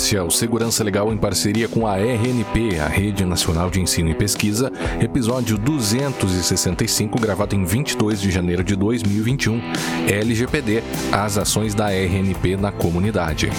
Segurança 0.00 0.82
Legal 0.82 1.12
em 1.12 1.16
parceria 1.16 1.68
com 1.68 1.86
a 1.86 1.96
RNP, 1.96 2.80
a 2.80 2.88
Rede 2.88 3.24
Nacional 3.24 3.68
de 3.70 3.80
Ensino 3.80 4.08
e 4.08 4.14
Pesquisa, 4.14 4.72
episódio 5.00 5.58
265, 5.58 7.20
gravado 7.20 7.54
em 7.54 7.64
22 7.64 8.20
de 8.20 8.30
janeiro 8.30 8.64
de 8.64 8.74
2021. 8.74 9.60
LGPD, 10.08 10.82
as 11.12 11.36
ações 11.36 11.74
da 11.74 11.90
RNP 11.90 12.56
na 12.56 12.72
comunidade. 12.72 13.50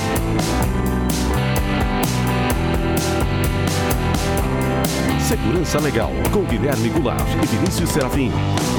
Segurança 5.19 5.79
Legal, 5.79 6.11
com 6.33 6.43
Guilherme 6.43 6.89
Goulart 6.89 7.27
e 7.41 7.45
Vinícius 7.55 7.89
Serafim. 7.91 8.31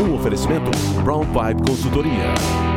Um 0.04 0.14
oferecimento 0.14 0.70
Brown 1.02 1.24
Pipe 1.26 1.70
Consultoria. 1.70 2.71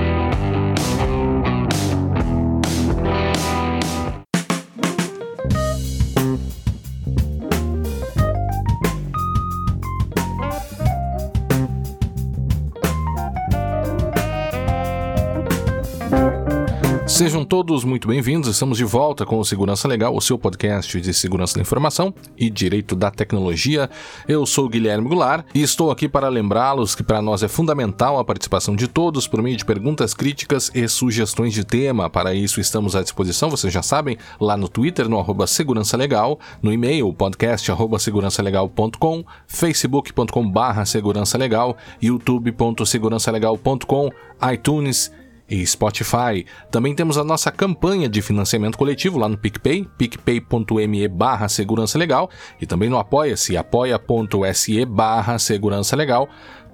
Sejam 17.15 17.45
todos 17.45 17.85
muito 17.85 18.09
bem-vindos. 18.09 18.49
Estamos 18.49 18.77
de 18.77 18.83
volta 18.83 19.25
com 19.25 19.39
o 19.39 19.45
Segurança 19.45 19.87
Legal, 19.87 20.13
o 20.13 20.19
seu 20.19 20.37
podcast 20.37 20.99
de 20.99 21.13
segurança 21.13 21.55
da 21.55 21.61
informação 21.61 22.13
e 22.37 22.49
direito 22.49 22.93
da 22.93 23.09
tecnologia. 23.09 23.89
Eu 24.27 24.45
sou 24.45 24.67
Guilherme 24.67 25.07
Goulart 25.07 25.45
e 25.55 25.61
estou 25.61 25.91
aqui 25.91 26.09
para 26.09 26.27
lembrá-los 26.27 26.93
que 26.93 27.03
para 27.03 27.21
nós 27.21 27.41
é 27.41 27.47
fundamental 27.47 28.19
a 28.19 28.25
participação 28.25 28.75
de 28.75 28.89
todos 28.89 29.29
por 29.29 29.41
meio 29.41 29.55
de 29.55 29.63
perguntas, 29.63 30.13
críticas 30.13 30.69
e 30.75 30.85
sugestões 30.89 31.53
de 31.53 31.63
tema. 31.63 32.09
Para 32.09 32.33
isso 32.33 32.59
estamos 32.59 32.97
à 32.97 33.01
disposição, 33.01 33.49
vocês 33.49 33.71
já 33.71 33.81
sabem, 33.81 34.17
lá 34.37 34.57
no 34.57 34.67
Twitter, 34.67 35.07
no 35.07 35.17
arroba 35.17 35.47
Segurança 35.47 35.95
Legal, 35.95 36.37
no 36.61 36.73
e-mail 36.73 37.13
podcast 37.13 37.71
segurançalegal.com, 37.97 39.23
facebook.com 39.47 40.53
segurança 40.85 41.37
legal, 41.37 41.77
youtube.segurançalegal.com, 42.01 44.09
iTunes 44.51 45.13
e 45.49 45.65
Spotify. 45.65 46.45
Também 46.71 46.95
temos 46.95 47.17
a 47.17 47.23
nossa 47.23 47.51
campanha 47.51 48.09
de 48.09 48.21
financiamento 48.21 48.77
coletivo 48.77 49.17
lá 49.17 49.29
no 49.29 49.37
PicPay, 49.37 49.87
picpay.me 49.97 51.07
barra 51.07 51.47
segurança 51.47 51.97
legal 51.97 52.29
e 52.59 52.65
também 52.65 52.89
no 52.89 52.97
apoia-se, 52.97 53.57
apoia.se 53.57 54.85
barra 54.85 55.39
segurança 55.39 55.95
legal. 55.95 56.27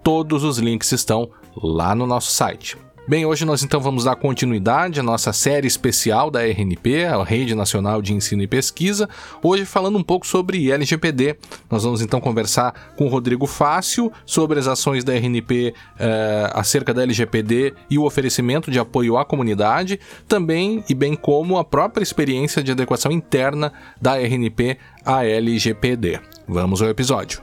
Todos 0.03 0.43
os 0.43 0.57
links 0.57 0.91
estão 0.91 1.29
lá 1.55 1.93
no 1.93 2.07
nosso 2.07 2.31
site. 2.31 2.77
Bem, 3.07 3.25
hoje 3.25 3.45
nós 3.45 3.63
então 3.63 3.81
vamos 3.81 4.03
dar 4.03 4.15
continuidade 4.15 4.99
à 4.99 5.03
nossa 5.03 5.33
série 5.33 5.65
especial 5.65 6.29
da 6.29 6.45
RNP, 6.45 7.05
a 7.05 7.23
Rede 7.23 7.55
Nacional 7.55 7.99
de 7.99 8.13
Ensino 8.13 8.43
e 8.43 8.47
Pesquisa, 8.47 9.09
hoje 9.41 9.65
falando 9.65 9.97
um 9.97 10.03
pouco 10.03 10.25
sobre 10.25 10.71
LGPD. 10.71 11.35
Nós 11.69 11.83
vamos 11.83 12.01
então 12.01 12.21
conversar 12.21 12.93
com 12.95 13.05
o 13.05 13.09
Rodrigo 13.09 13.47
Fácil 13.47 14.11
sobre 14.23 14.59
as 14.59 14.67
ações 14.67 15.03
da 15.03 15.13
RNP 15.13 15.73
eh, 15.97 16.49
acerca 16.53 16.93
da 16.93 17.01
LGPD 17.01 17.73
e 17.89 17.97
o 17.97 18.05
oferecimento 18.05 18.69
de 18.69 18.77
apoio 18.77 19.17
à 19.17 19.25
comunidade, 19.25 19.99
também 20.27 20.83
e 20.87 20.93
bem 20.93 21.15
como 21.15 21.57
a 21.57 21.65
própria 21.65 22.03
experiência 22.03 22.63
de 22.63 22.71
adequação 22.71 23.11
interna 23.11 23.73
da 23.99 24.19
RNP 24.19 24.77
à 25.03 25.25
LGPD. 25.25 26.19
Vamos 26.47 26.83
ao 26.83 26.87
episódio. 26.87 27.41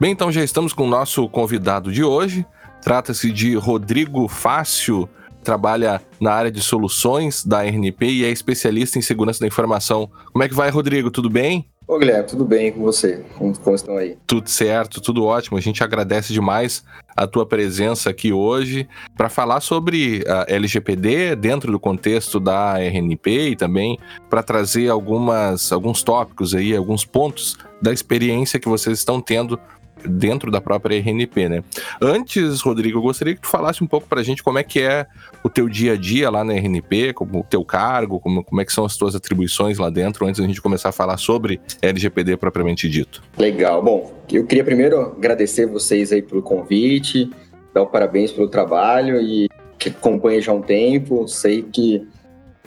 Bem, 0.00 0.12
então 0.12 0.32
já 0.32 0.42
estamos 0.42 0.72
com 0.72 0.84
o 0.84 0.90
nosso 0.90 1.28
convidado 1.28 1.92
de 1.92 2.02
hoje. 2.04 2.46
Trata-se 2.82 3.30
de 3.30 3.54
Rodrigo 3.54 4.26
Fácil, 4.26 5.08
trabalha 5.42 6.02
na 6.20 6.32
área 6.32 6.50
de 6.50 6.60
soluções 6.60 7.44
da 7.44 7.62
RNP 7.62 8.06
e 8.06 8.24
é 8.24 8.30
especialista 8.30 8.98
em 8.98 9.02
segurança 9.02 9.40
da 9.40 9.46
informação. 9.46 10.10
Como 10.32 10.42
é 10.42 10.48
que 10.48 10.54
vai, 10.54 10.68
Rodrigo? 10.68 11.10
Tudo 11.10 11.30
bem? 11.30 11.66
Ô 11.86 11.98
Guilherme, 11.98 12.26
tudo 12.26 12.44
bem 12.44 12.72
com 12.72 12.80
você? 12.80 13.24
Como, 13.36 13.58
como 13.58 13.76
estão 13.76 13.96
aí? 13.96 14.16
Tudo 14.26 14.48
certo, 14.48 15.00
tudo 15.00 15.24
ótimo. 15.24 15.58
A 15.58 15.60
gente 15.60 15.82
agradece 15.82 16.32
demais 16.32 16.84
a 17.16 17.26
tua 17.26 17.44
presença 17.44 18.08
aqui 18.08 18.32
hoje 18.32 18.88
para 19.16 19.28
falar 19.28 19.60
sobre 19.60 20.24
a 20.26 20.46
LGPD 20.48 21.36
dentro 21.36 21.70
do 21.70 21.78
contexto 21.78 22.40
da 22.40 22.78
RNP 22.78 23.50
e 23.50 23.56
também 23.56 23.98
para 24.30 24.42
trazer 24.42 24.88
algumas, 24.88 25.72
alguns 25.72 26.02
tópicos 26.02 26.54
aí, 26.54 26.74
alguns 26.74 27.04
pontos 27.04 27.58
da 27.80 27.92
experiência 27.92 28.60
que 28.60 28.68
vocês 28.68 28.98
estão 28.98 29.20
tendo 29.20 29.58
dentro 30.06 30.50
da 30.50 30.60
própria 30.60 30.98
RNP, 30.98 31.48
né? 31.48 31.64
Antes, 32.00 32.60
Rodrigo, 32.60 32.98
eu 32.98 33.02
gostaria 33.02 33.34
que 33.34 33.40
tu 33.40 33.48
falasse 33.48 33.82
um 33.82 33.86
pouco 33.86 34.06
para 34.06 34.20
a 34.20 34.22
gente 34.22 34.42
como 34.42 34.58
é 34.58 34.62
que 34.62 34.80
é 34.80 35.06
o 35.42 35.48
teu 35.48 35.68
dia 35.68 35.92
a 35.92 35.96
dia 35.96 36.30
lá 36.30 36.44
na 36.44 36.54
RNP, 36.54 37.12
como 37.12 37.40
o 37.40 37.44
teu 37.44 37.64
cargo, 37.64 38.20
como, 38.20 38.44
como 38.44 38.60
é 38.60 38.64
que 38.64 38.72
são 38.72 38.84
as 38.84 38.96
tuas 38.96 39.14
atribuições 39.14 39.78
lá 39.78 39.90
dentro, 39.90 40.26
antes 40.26 40.40
da 40.40 40.46
gente 40.46 40.60
começar 40.60 40.90
a 40.90 40.92
falar 40.92 41.16
sobre 41.16 41.60
LGPD 41.80 42.36
propriamente 42.36 42.88
dito. 42.88 43.22
Legal. 43.36 43.82
Bom, 43.82 44.12
eu 44.30 44.46
queria 44.46 44.64
primeiro 44.64 45.00
agradecer 45.00 45.66
vocês 45.66 46.12
aí 46.12 46.22
pelo 46.22 46.42
convite, 46.42 47.30
dar 47.74 47.84
parabéns 47.86 48.32
pelo 48.32 48.48
trabalho 48.48 49.20
e 49.20 49.48
que 49.78 49.88
acompanha 49.88 50.40
já 50.40 50.52
há 50.52 50.54
um 50.54 50.62
tempo. 50.62 51.26
Sei 51.26 51.62
que, 51.62 52.06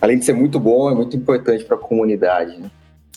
além 0.01 0.19
de 0.19 0.25
ser 0.25 0.33
muito 0.33 0.59
bom, 0.59 0.89
é 0.89 0.95
muito 0.95 1.15
importante 1.15 1.63
para 1.63 1.75
a 1.77 1.79
comunidade. 1.79 2.57
Né? 2.57 2.69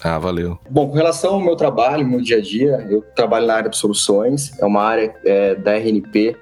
Ah, 0.02 0.18
valeu. 0.18 0.58
Bom, 0.70 0.88
com 0.88 0.94
relação 0.94 1.34
ao 1.34 1.40
meu 1.40 1.56
trabalho, 1.56 2.06
meu 2.06 2.20
dia 2.20 2.38
a 2.38 2.40
dia, 2.40 2.86
eu 2.88 3.02
trabalho 3.14 3.46
na 3.46 3.54
área 3.54 3.70
de 3.70 3.76
soluções, 3.76 4.52
é 4.60 4.64
uma 4.64 4.82
área 4.82 5.14
é, 5.24 5.54
da 5.54 5.72
RNP 5.72 6.36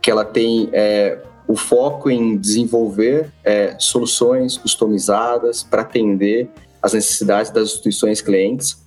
que 0.00 0.10
ela 0.10 0.24
tem 0.24 0.68
é, 0.72 1.18
o 1.46 1.56
foco 1.56 2.10
em 2.10 2.36
desenvolver 2.36 3.32
é, 3.42 3.74
soluções 3.78 4.56
customizadas 4.56 5.62
para 5.62 5.82
atender 5.82 6.48
as 6.82 6.92
necessidades 6.92 7.50
das 7.50 7.70
instituições 7.70 8.20
clientes. 8.20 8.86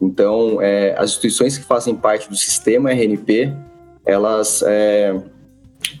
Então, 0.00 0.60
é, 0.60 0.94
as 0.98 1.10
instituições 1.10 1.56
que 1.56 1.64
fazem 1.64 1.94
parte 1.94 2.28
do 2.28 2.36
sistema 2.36 2.92
RNP, 2.92 3.52
elas 4.04 4.62
é, 4.66 5.18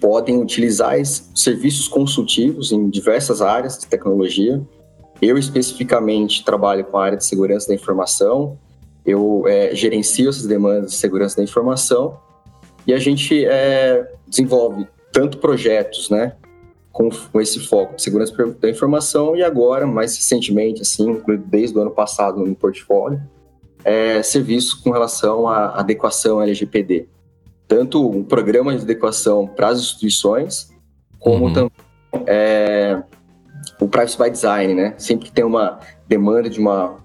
podem 0.00 0.40
utilizar 0.40 0.94
serviços 1.34 1.88
consultivos 1.88 2.70
em 2.70 2.88
diversas 2.90 3.40
áreas 3.40 3.78
de 3.78 3.86
tecnologia, 3.86 4.62
eu 5.24 5.38
especificamente 5.38 6.44
trabalho 6.44 6.84
com 6.84 6.98
a 6.98 7.04
área 7.04 7.18
de 7.18 7.24
segurança 7.24 7.68
da 7.68 7.74
informação, 7.74 8.58
eu 9.04 9.44
é, 9.46 9.74
gerencio 9.74 10.28
essas 10.28 10.46
demandas 10.46 10.92
de 10.92 10.96
segurança 10.96 11.36
da 11.36 11.42
informação 11.42 12.18
e 12.86 12.92
a 12.92 12.98
gente 12.98 13.44
é, 13.44 14.10
desenvolve 14.26 14.86
tanto 15.12 15.38
projetos, 15.38 16.10
né, 16.10 16.34
com, 16.92 17.08
com, 17.10 17.40
esse 17.40 17.60
foco 17.60 17.96
de 17.96 18.02
segurança 18.02 18.34
da 18.60 18.68
informação 18.68 19.36
e 19.36 19.42
agora, 19.42 19.86
mais 19.86 20.16
recentemente, 20.16 20.82
assim, 20.82 21.20
desde 21.46 21.76
o 21.76 21.80
ano 21.80 21.90
passado 21.90 22.44
no 22.44 22.54
portfólio, 22.54 23.20
é, 23.84 24.22
serviços 24.22 24.74
com 24.74 24.90
relação 24.90 25.46
à 25.48 25.78
adequação 25.80 26.40
LGPD. 26.40 27.08
Tanto 27.66 28.08
um 28.08 28.22
programa 28.22 28.74
de 28.76 28.82
adequação 28.82 29.46
para 29.46 29.68
as 29.68 29.80
instituições, 29.80 30.70
como 31.18 31.46
uhum. 31.46 31.52
também 31.52 31.72
é, 32.26 33.02
o 33.80 33.88
privacy 33.88 34.18
by 34.18 34.30
design, 34.30 34.74
né? 34.74 34.94
Sempre 34.98 35.26
que 35.26 35.32
tem 35.32 35.44
uma 35.44 35.78
demanda 36.08 36.48
de 36.48 36.60
uma, 36.60 36.96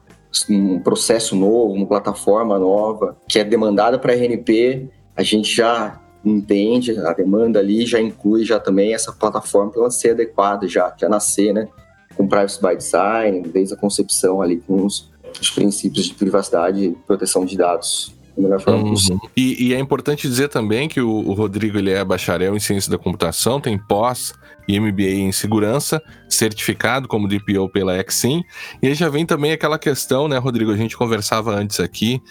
um 0.50 0.80
processo 0.80 1.36
novo, 1.36 1.74
uma 1.74 1.88
plataforma 1.88 2.58
nova 2.60 3.18
que 3.28 3.40
é 3.40 3.44
demandada 3.44 3.98
para 3.98 4.14
RNP, 4.14 4.90
a 5.16 5.24
gente 5.24 5.54
já 5.54 6.00
entende 6.24 6.98
a 7.00 7.14
demanda 7.14 7.60
ali, 7.60 7.86
já 7.86 8.00
inclui 8.00 8.44
já 8.44 8.60
também 8.60 8.94
essa 8.94 9.12
plataforma 9.12 9.72
para 9.72 9.82
ela 9.82 9.92
ser 9.92 10.12
adequada 10.12 10.68
já, 10.68 10.94
já 10.98 11.10
nascer, 11.10 11.54
né? 11.54 11.68
Com 12.16 12.28
privacy 12.28 12.62
by 12.62 12.76
design, 12.76 13.42
desde 13.42 13.74
a 13.74 13.78
concepção 13.78 14.42
ali 14.42 14.58
com 14.58 14.86
os, 14.86 15.10
os 15.40 15.50
princípios 15.50 16.06
de 16.06 16.14
privacidade 16.14 16.84
e 16.84 16.92
proteção 17.08 17.46
de 17.46 17.58
dados 17.58 18.14
uhum. 18.38 19.20
E, 19.36 19.68
e, 19.68 19.74
é 19.74 19.80
importante 19.80 20.28
dizer 20.28 20.48
também 20.48 20.88
que 20.88 21.02
o, 21.02 21.10
o, 21.10 21.34
Rodrigo 21.34 21.78
ele 21.78 21.92
é 21.92 22.04
bacharel 22.04 22.56
em 22.56 22.60
ciência 22.60 22.90
da 22.90 22.98
computação, 22.98 23.60
tem 23.60 23.78
pós 23.78 24.34
e 24.70 24.80
MBA 24.80 25.16
em 25.16 25.32
segurança, 25.32 26.00
certificado 26.30 27.08
como 27.08 27.28
DPO 27.28 27.68
pela 27.70 28.00
Exim. 28.00 28.44
E 28.84 28.88
aí 28.88 28.94
já 28.94 29.10
vem 29.10 29.26
também 29.26 29.52
aquela 29.52 29.80
questão, 29.80 30.28
né, 30.28 30.38
Rodrigo? 30.38 30.72
A 30.72 30.78
gente 30.78 30.96
conversava 30.96 31.56
antes 31.56 31.80
aqui, 31.80 32.22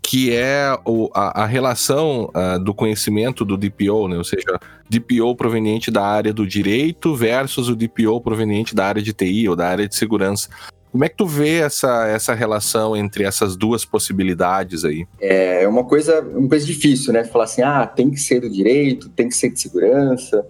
que 0.00 0.32
é 0.32 0.72
o, 0.86 1.10
a, 1.12 1.42
a, 1.42 1.46
relação 1.46 2.30
uh, 2.32 2.62
do 2.62 2.72
conhecimento 2.72 3.44
do 3.44 3.56
DPO, 3.56 4.06
né? 4.06 4.16
ou 4.16 4.22
seja, 4.22 4.60
DPO 4.88 5.34
proveniente 5.34 5.90
da 5.90 6.04
área 6.04 6.32
do 6.32 6.46
direito 6.46 7.12
versus 7.16 7.68
o 7.68 7.74
DPO 7.74 8.20
proveniente 8.20 8.72
da 8.72 8.86
área 8.86 9.02
de 9.02 9.12
TI 9.12 9.48
ou 9.48 9.56
da 9.56 9.66
área 9.66 9.88
de 9.88 9.96
segurança. 9.96 10.48
Como 10.92 11.04
é 11.04 11.08
que 11.08 11.16
tu 11.16 11.26
vê 11.26 11.58
essa, 11.58 12.06
essa 12.06 12.34
relação 12.34 12.96
entre 12.96 13.24
essas 13.24 13.56
duas 13.56 13.84
possibilidades 13.84 14.84
aí? 14.84 15.06
É 15.20 15.66
uma 15.66 15.84
coisa, 15.84 16.20
uma 16.20 16.48
coisa 16.48 16.66
difícil, 16.66 17.12
né? 17.12 17.24
Falar 17.24 17.44
assim, 17.44 17.62
ah, 17.62 17.84
tem 17.86 18.10
que 18.10 18.18
ser 18.18 18.40
do 18.40 18.50
direito, 18.50 19.08
tem 19.08 19.28
que 19.28 19.34
ser 19.34 19.50
de 19.50 19.60
segurança, 19.60 20.44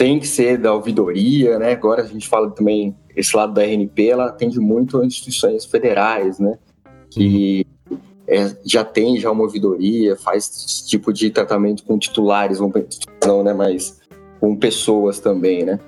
tem 0.00 0.18
que 0.18 0.26
ser 0.26 0.56
da 0.56 0.72
ouvidoria, 0.72 1.58
né? 1.58 1.72
Agora 1.72 2.00
a 2.00 2.06
gente 2.06 2.26
fala 2.26 2.50
também, 2.50 2.96
esse 3.14 3.36
lado 3.36 3.52
da 3.52 3.62
RNP, 3.62 4.08
ela 4.08 4.28
atende 4.28 4.58
muito 4.58 4.98
a 4.98 5.04
instituições 5.04 5.66
federais, 5.66 6.38
né? 6.38 6.58
Que 7.10 7.66
é, 8.26 8.50
já 8.64 8.82
tem 8.82 9.20
já 9.20 9.30
uma 9.30 9.42
ouvidoria, 9.42 10.16
faz 10.16 10.48
esse 10.48 10.88
tipo 10.88 11.12
de 11.12 11.28
tratamento 11.28 11.84
com 11.84 11.98
titulares, 11.98 12.58
não, 13.26 13.42
né? 13.44 13.52
Mas 13.52 14.00
com 14.40 14.56
pessoas 14.56 15.20
também, 15.20 15.66
né? 15.66 15.78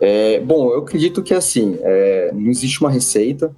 É, 0.00 0.40
bom, 0.40 0.72
eu 0.72 0.80
acredito 0.80 1.22
que 1.22 1.32
assim, 1.32 1.78
é, 1.82 2.32
não 2.34 2.50
existe 2.50 2.80
uma 2.80 2.90
receita. 2.90 3.54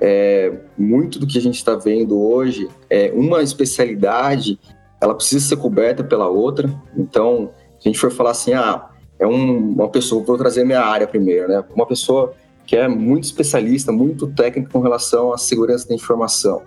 É, 0.00 0.52
muito 0.76 1.20
do 1.20 1.28
que 1.28 1.38
a 1.38 1.40
gente 1.40 1.58
está 1.58 1.76
vendo 1.76 2.20
hoje 2.20 2.68
é 2.90 3.12
uma 3.14 3.40
especialidade, 3.40 4.58
ela 5.00 5.14
precisa 5.14 5.46
ser 5.46 5.58
coberta 5.58 6.02
pela 6.02 6.28
outra. 6.28 6.68
Então, 6.96 7.52
se 7.78 7.88
a 7.88 7.92
gente 7.92 8.00
for 8.00 8.10
falar 8.10 8.32
assim, 8.32 8.52
ah, 8.52 8.88
é 9.22 9.26
um, 9.26 9.70
uma 9.74 9.88
pessoa, 9.88 10.24
vou 10.24 10.36
trazer 10.36 10.64
minha 10.64 10.80
área 10.80 11.06
primeiro, 11.06 11.46
né? 11.46 11.62
Uma 11.72 11.86
pessoa 11.86 12.34
que 12.66 12.76
é 12.76 12.88
muito 12.88 13.22
especialista, 13.22 13.92
muito 13.92 14.26
técnica 14.26 14.72
com 14.72 14.80
relação 14.80 15.32
à 15.32 15.38
segurança 15.38 15.88
da 15.88 15.94
informação. 15.94 16.62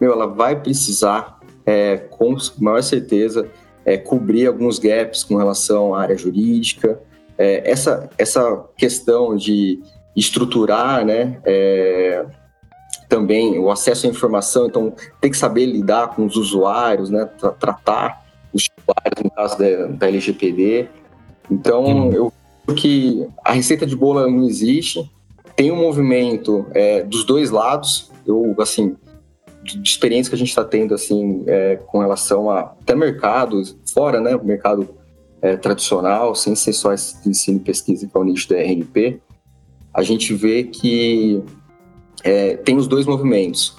Meu, 0.00 0.10
ela 0.10 0.26
vai 0.26 0.58
precisar, 0.58 1.38
é, 1.66 1.98
com 1.98 2.34
maior 2.58 2.82
certeza, 2.82 3.50
é, 3.84 3.98
cobrir 3.98 4.46
alguns 4.46 4.78
gaps 4.78 5.22
com 5.22 5.36
relação 5.36 5.94
à 5.94 6.00
área 6.00 6.16
jurídica. 6.16 6.98
É, 7.36 7.70
essa, 7.70 8.08
essa 8.16 8.64
questão 8.78 9.36
de 9.36 9.82
estruturar, 10.16 11.04
né, 11.04 11.38
é, 11.44 12.24
também 13.10 13.58
o 13.58 13.70
acesso 13.70 14.06
à 14.06 14.10
informação, 14.10 14.68
então 14.68 14.94
tem 15.20 15.30
que 15.30 15.36
saber 15.36 15.66
lidar 15.66 16.14
com 16.14 16.24
os 16.24 16.36
usuários, 16.36 17.10
né, 17.10 17.26
tra 17.38 17.50
tratar 17.50 18.24
os 18.54 18.70
usuários 18.78 19.22
no 19.22 19.30
caso 19.30 19.58
da, 19.58 19.86
da 19.86 20.08
LGPD. 20.08 20.88
Então, 21.50 21.84
uhum. 21.84 22.12
eu 22.12 22.32
acho 22.66 22.76
que 22.76 23.26
a 23.44 23.52
receita 23.52 23.86
de 23.86 23.96
bolo 23.96 24.28
não 24.30 24.46
existe, 24.46 25.10
tem 25.56 25.70
um 25.70 25.76
movimento 25.76 26.66
é, 26.72 27.02
dos 27.02 27.24
dois 27.24 27.50
lados, 27.50 28.10
eu, 28.26 28.54
assim, 28.58 28.96
de 29.62 29.82
experiência 29.82 30.30
que 30.30 30.36
a 30.36 30.38
gente 30.38 30.48
está 30.48 30.64
tendo, 30.64 30.94
assim, 30.94 31.44
é, 31.46 31.76
com 31.76 31.98
relação 31.98 32.50
a 32.50 32.60
até 32.60 32.94
mercado, 32.94 33.62
fora, 33.92 34.20
né, 34.20 34.34
o 34.34 34.44
mercado 34.44 34.88
é, 35.42 35.56
tradicional, 35.56 36.34
sem 36.34 36.54
ser 36.54 36.72
só 36.72 36.92
esse 36.92 37.28
ensino 37.28 37.58
e 37.58 37.60
pesquisa 37.60 38.06
que 38.06 38.16
é 38.16 38.20
o 38.20 38.24
nicho 38.24 38.48
da 38.48 38.56
RNP, 38.56 39.20
a 39.92 40.02
gente 40.02 40.32
vê 40.34 40.64
que 40.64 41.42
é, 42.22 42.56
tem 42.56 42.76
os 42.76 42.86
dois 42.86 43.06
movimentos. 43.06 43.76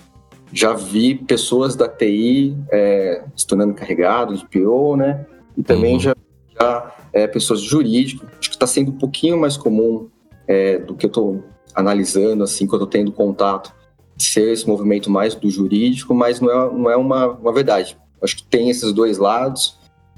Já 0.54 0.74
vi 0.74 1.16
pessoas 1.16 1.76
da 1.76 1.88
TI 1.88 2.56
é, 2.72 3.24
se 3.36 3.48
tornando 3.48 3.72
encarregados 3.72 4.42
de 4.42 4.48
PO, 4.48 4.98
né? 4.98 5.26
E 5.58 5.64
também 5.64 5.94
uhum. 5.94 6.00
já, 6.00 6.16
já 6.60 6.96
é, 7.14 7.28
pessoas 7.28 7.62
jurídicas. 7.62 8.30
Acho 8.40 8.50
que 8.50 8.56
está 8.56 8.68
sendo 8.68 8.92
um 8.92 8.98
pouquinho 8.98 9.40
mais 9.40 9.58
comum 9.58 10.10
é, 10.48 10.78
do 10.80 10.96
que 10.96 11.06
eu 11.06 11.10
estou 11.10 11.44
analisando, 11.74 12.44
assim, 12.44 12.66
quando 12.68 12.82
eu 12.82 12.86
estou 12.86 13.00
tendo 13.00 13.12
contato, 13.12 13.74
ser 14.18 14.52
esse 14.52 14.68
movimento 14.68 15.10
mais 15.10 15.34
do 15.36 15.50
jurídico, 15.50 16.14
mas 16.14 16.40
não 16.40 16.52
é, 16.52 16.74
não 16.74 16.92
é 16.92 16.96
uma, 16.96 17.28
uma 17.28 17.54
verdade. 17.54 17.98
Acho 18.22 18.38
que 18.38 18.44
tem 18.44 18.70
esses 18.70 18.94
dois 18.94 19.18
lados, 19.18 19.78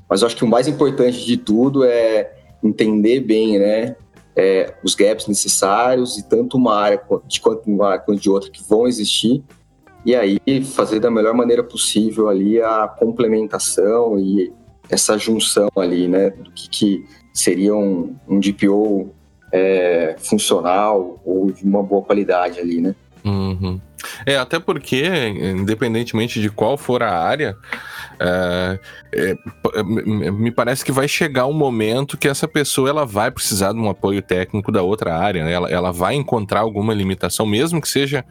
mas 0.10 0.24
acho 0.24 0.36
que 0.36 0.44
o 0.44 0.48
mais 0.48 0.68
importante 0.68 1.25
de 1.25 1.38
tudo 1.38 1.84
é 1.84 2.34
entender 2.63 3.22
bem, 3.22 3.60
né? 3.60 3.96
é, 4.36 4.74
os 4.84 4.96
gaps 4.96 5.28
necessários 5.28 6.18
e 6.18 6.24
tanto 6.24 6.57
uma 6.57 6.75
área 6.75 7.01
de 7.28 7.39
quanto 7.39 7.69
uma 7.69 7.89
área 7.89 8.00
quanto 8.00 8.22
de 8.22 8.30
outra 8.30 8.50
que 8.50 8.63
vão 8.63 8.88
existir 8.88 9.44
e 10.06 10.16
aí 10.16 10.39
fazer 10.63 11.00
da 11.00 11.10
melhor 11.10 11.34
maneira 11.34 11.63
possível 11.63 12.28
ali 12.28 12.62
a 12.62 12.88
complementação 12.88 14.19
e 14.19 14.51
essa 14.89 15.18
junção 15.18 15.69
ali, 15.75 16.07
né, 16.07 16.30
do 16.30 16.51
que, 16.51 16.69
que 16.69 17.06
seria 17.33 17.75
um, 17.75 18.15
um 18.27 18.39
DPO 18.39 19.13
é, 19.51 20.15
funcional 20.18 21.21
ou 21.25 21.51
de 21.51 21.63
uma 21.63 21.81
boa 21.81 22.01
qualidade 22.01 22.59
ali, 22.59 22.81
né? 22.81 22.95
Uhum. 23.24 23.80
É, 24.25 24.38
até 24.38 24.59
porque, 24.59 25.06
independentemente 25.06 26.41
de 26.41 26.50
qual 26.50 26.77
for 26.77 27.01
a 27.01 27.18
área, 27.18 27.56
é, 28.19 28.80
é, 29.13 29.83
me 29.83 30.51
parece 30.51 30.83
que 30.83 30.91
vai 30.91 31.07
chegar 31.07 31.45
um 31.45 31.53
momento 31.53 32.18
que 32.18 32.27
essa 32.27 32.47
pessoa 32.47 32.89
ela 32.89 33.06
vai 33.06 33.31
precisar 33.31 33.71
de 33.71 33.79
um 33.79 33.89
apoio 33.89 34.21
técnico 34.21 34.71
da 34.71 34.81
outra 34.81 35.18
área, 35.18 35.45
né? 35.45 35.53
ela, 35.53 35.69
ela 35.69 35.91
vai 35.91 36.15
encontrar 36.15 36.62
alguma 36.62 36.94
limitação, 36.94 37.45
mesmo 37.45 37.81
que 37.81 37.88
seja 37.88 38.25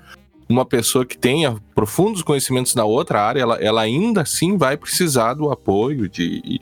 uma 0.52 0.64
pessoa 0.64 1.04
que 1.04 1.16
tenha 1.16 1.56
profundos 1.74 2.22
conhecimentos 2.22 2.74
na 2.74 2.84
outra 2.84 3.22
área, 3.22 3.40
ela, 3.40 3.56
ela 3.56 3.80
ainda 3.80 4.20
assim 4.20 4.56
vai 4.56 4.76
precisar 4.76 5.34
do 5.34 5.50
apoio 5.50 6.08
de, 6.08 6.42
e, 6.44 6.60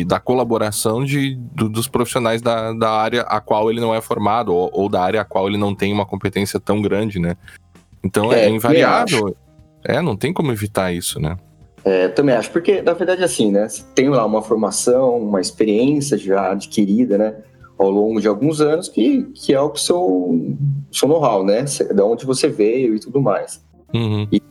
e 0.00 0.04
da 0.04 0.20
colaboração 0.20 1.04
de, 1.04 1.34
do, 1.36 1.68
dos 1.68 1.88
profissionais 1.88 2.40
da, 2.40 2.72
da 2.72 2.90
área 2.90 3.22
a 3.22 3.40
qual 3.40 3.70
ele 3.70 3.80
não 3.80 3.94
é 3.94 4.00
formado, 4.00 4.54
ou, 4.54 4.70
ou, 4.72 4.88
da 4.88 5.02
área 5.02 5.20
a 5.20 5.24
qual 5.24 5.48
ele 5.48 5.58
não 5.58 5.74
tem 5.74 5.92
uma 5.92 6.06
competência 6.06 6.60
tão 6.60 6.80
grande, 6.80 7.18
né? 7.18 7.36
Então 8.02 8.32
é, 8.32 8.44
é 8.44 8.48
invariável. 8.48 9.36
É, 9.84 10.00
não 10.00 10.16
tem 10.16 10.32
como 10.32 10.52
evitar 10.52 10.92
isso, 10.92 11.18
né? 11.20 11.36
É, 11.84 12.08
também 12.08 12.34
acho, 12.34 12.50
porque 12.50 12.82
na 12.82 12.92
verdade 12.92 13.24
assim, 13.24 13.50
né? 13.50 13.68
Você 13.68 13.82
tem 13.94 14.08
lá 14.08 14.24
uma 14.24 14.42
formação, 14.42 15.18
uma 15.18 15.40
experiência 15.40 16.16
já 16.16 16.52
adquirida, 16.52 17.16
né? 17.16 17.34
Ao 17.80 17.90
longo 17.90 18.20
de 18.20 18.28
alguns 18.28 18.60
anos, 18.60 18.90
que, 18.90 19.22
que 19.34 19.54
é 19.54 19.60
o 19.60 19.74
seu, 19.74 20.54
seu 20.92 21.08
know-how, 21.08 21.42
né? 21.42 21.62
De 21.62 22.02
onde 22.02 22.26
você 22.26 22.46
veio 22.46 22.94
e 22.94 23.00
tudo 23.00 23.22
mais. 23.22 23.64
Uhum. 23.94 24.28
E 24.30 24.42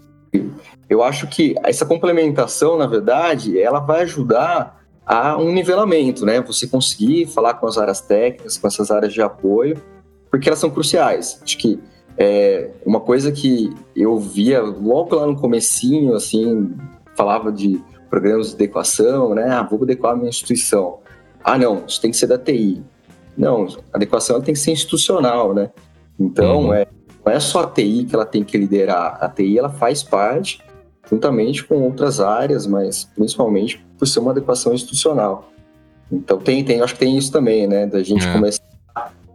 eu 0.89 1.03
acho 1.03 1.27
que 1.27 1.53
essa 1.63 1.85
complementação, 1.85 2.75
na 2.75 2.87
verdade, 2.87 3.59
ela 3.59 3.79
vai 3.79 4.01
ajudar 4.01 4.83
a 5.05 5.37
um 5.37 5.51
nivelamento, 5.51 6.25
né? 6.25 6.41
Você 6.41 6.65
conseguir 6.65 7.27
falar 7.27 7.53
com 7.53 7.67
as 7.67 7.77
áreas 7.77 8.01
técnicas, 8.01 8.57
com 8.57 8.67
essas 8.67 8.89
áreas 8.89 9.13
de 9.13 9.21
apoio, 9.21 9.79
porque 10.31 10.49
elas 10.49 10.57
são 10.57 10.71
cruciais. 10.71 11.39
Acho 11.43 11.57
que 11.57 11.79
é 12.17 12.71
uma 12.83 12.99
coisa 12.99 13.31
que 13.31 13.71
eu 13.95 14.17
via 14.17 14.61
logo 14.61 15.15
lá 15.15 15.27
no 15.27 15.35
comecinho, 15.35 16.15
assim, 16.15 16.73
falava 17.15 17.51
de 17.51 17.79
programas 18.09 18.49
de 18.49 18.55
adequação, 18.55 19.35
né? 19.35 19.49
Ah, 19.51 19.61
vou 19.61 19.81
adequar 19.83 20.13
a 20.13 20.15
minha 20.15 20.29
instituição. 20.29 20.97
Ah, 21.43 21.57
não, 21.57 21.83
isso 21.87 22.01
tem 22.01 22.09
que 22.09 22.17
ser 22.17 22.27
da 22.27 22.37
TI. 22.37 22.83
Não, 23.39 23.67
a 23.93 23.95
adequação 23.95 24.41
tem 24.41 24.53
que 24.53 24.59
ser 24.59 24.71
institucional, 24.71 25.53
né? 25.53 25.71
Então, 26.19 26.65
uhum. 26.65 26.73
é, 26.73 26.85
não 27.25 27.31
é 27.31 27.39
só 27.39 27.61
a 27.61 27.67
TI 27.67 28.03
que 28.03 28.13
ela 28.13 28.25
tem 28.25 28.43
que 28.43 28.57
liderar. 28.57 29.17
A 29.21 29.29
TI, 29.29 29.57
ela 29.57 29.69
faz 29.69 30.03
parte, 30.03 30.61
juntamente 31.09 31.63
com 31.63 31.81
outras 31.81 32.19
áreas, 32.19 32.67
mas 32.67 33.05
principalmente 33.15 33.81
por 33.97 34.05
ser 34.05 34.19
uma 34.19 34.31
adequação 34.31 34.73
institucional. 34.73 35.49
Então, 36.11 36.37
tem, 36.37 36.65
tem, 36.65 36.81
acho 36.81 36.95
que 36.95 36.99
tem 36.99 37.17
isso 37.17 37.31
também, 37.31 37.65
né? 37.65 37.87
Da 37.87 38.03
gente 38.03 38.27
é. 38.27 38.33
começar 38.33 38.61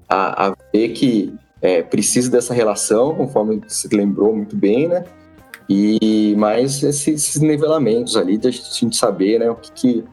a, 0.06 0.48
a, 0.48 0.56
ver 0.70 0.90
que 0.90 1.32
é, 1.62 1.82
precisa 1.82 2.30
dessa 2.30 2.52
relação, 2.52 3.14
conforme 3.14 3.62
você 3.66 3.88
lembrou 3.90 4.36
muito 4.36 4.54
bem, 4.54 4.86
né? 4.86 5.02
E 5.66 6.34
mais 6.36 6.82
esses, 6.82 7.08
esses 7.08 7.40
nivelamentos 7.40 8.18
ali, 8.18 8.36
de 8.36 8.48
a 8.48 8.50
gente 8.50 8.94
saber 8.94 9.38
né, 9.38 9.50
o 9.50 9.54
que, 9.54 9.72
que 9.72 10.04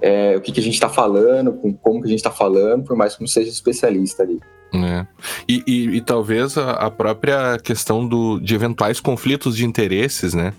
é, 0.00 0.36
o 0.36 0.40
que, 0.40 0.52
que 0.52 0.60
a 0.60 0.62
gente 0.62 0.74
está 0.74 0.88
falando, 0.88 1.52
com 1.52 1.72
como 1.72 2.00
que 2.00 2.06
a 2.06 2.10
gente 2.10 2.18
está 2.18 2.30
falando, 2.30 2.84
por 2.84 2.96
mais 2.96 3.14
que 3.14 3.20
não 3.20 3.28
seja 3.28 3.50
especialista 3.50 4.22
ali. 4.22 4.40
É. 4.72 5.06
E, 5.48 5.62
e, 5.66 5.96
e, 5.96 6.00
talvez 6.00 6.56
a, 6.56 6.72
a, 6.72 6.90
própria 6.90 7.58
questão 7.58 8.06
do, 8.06 8.38
de 8.38 8.54
eventuais 8.54 9.00
conflitos 9.00 9.56
de 9.56 9.66
interesses, 9.66 10.32
né? 10.32 10.54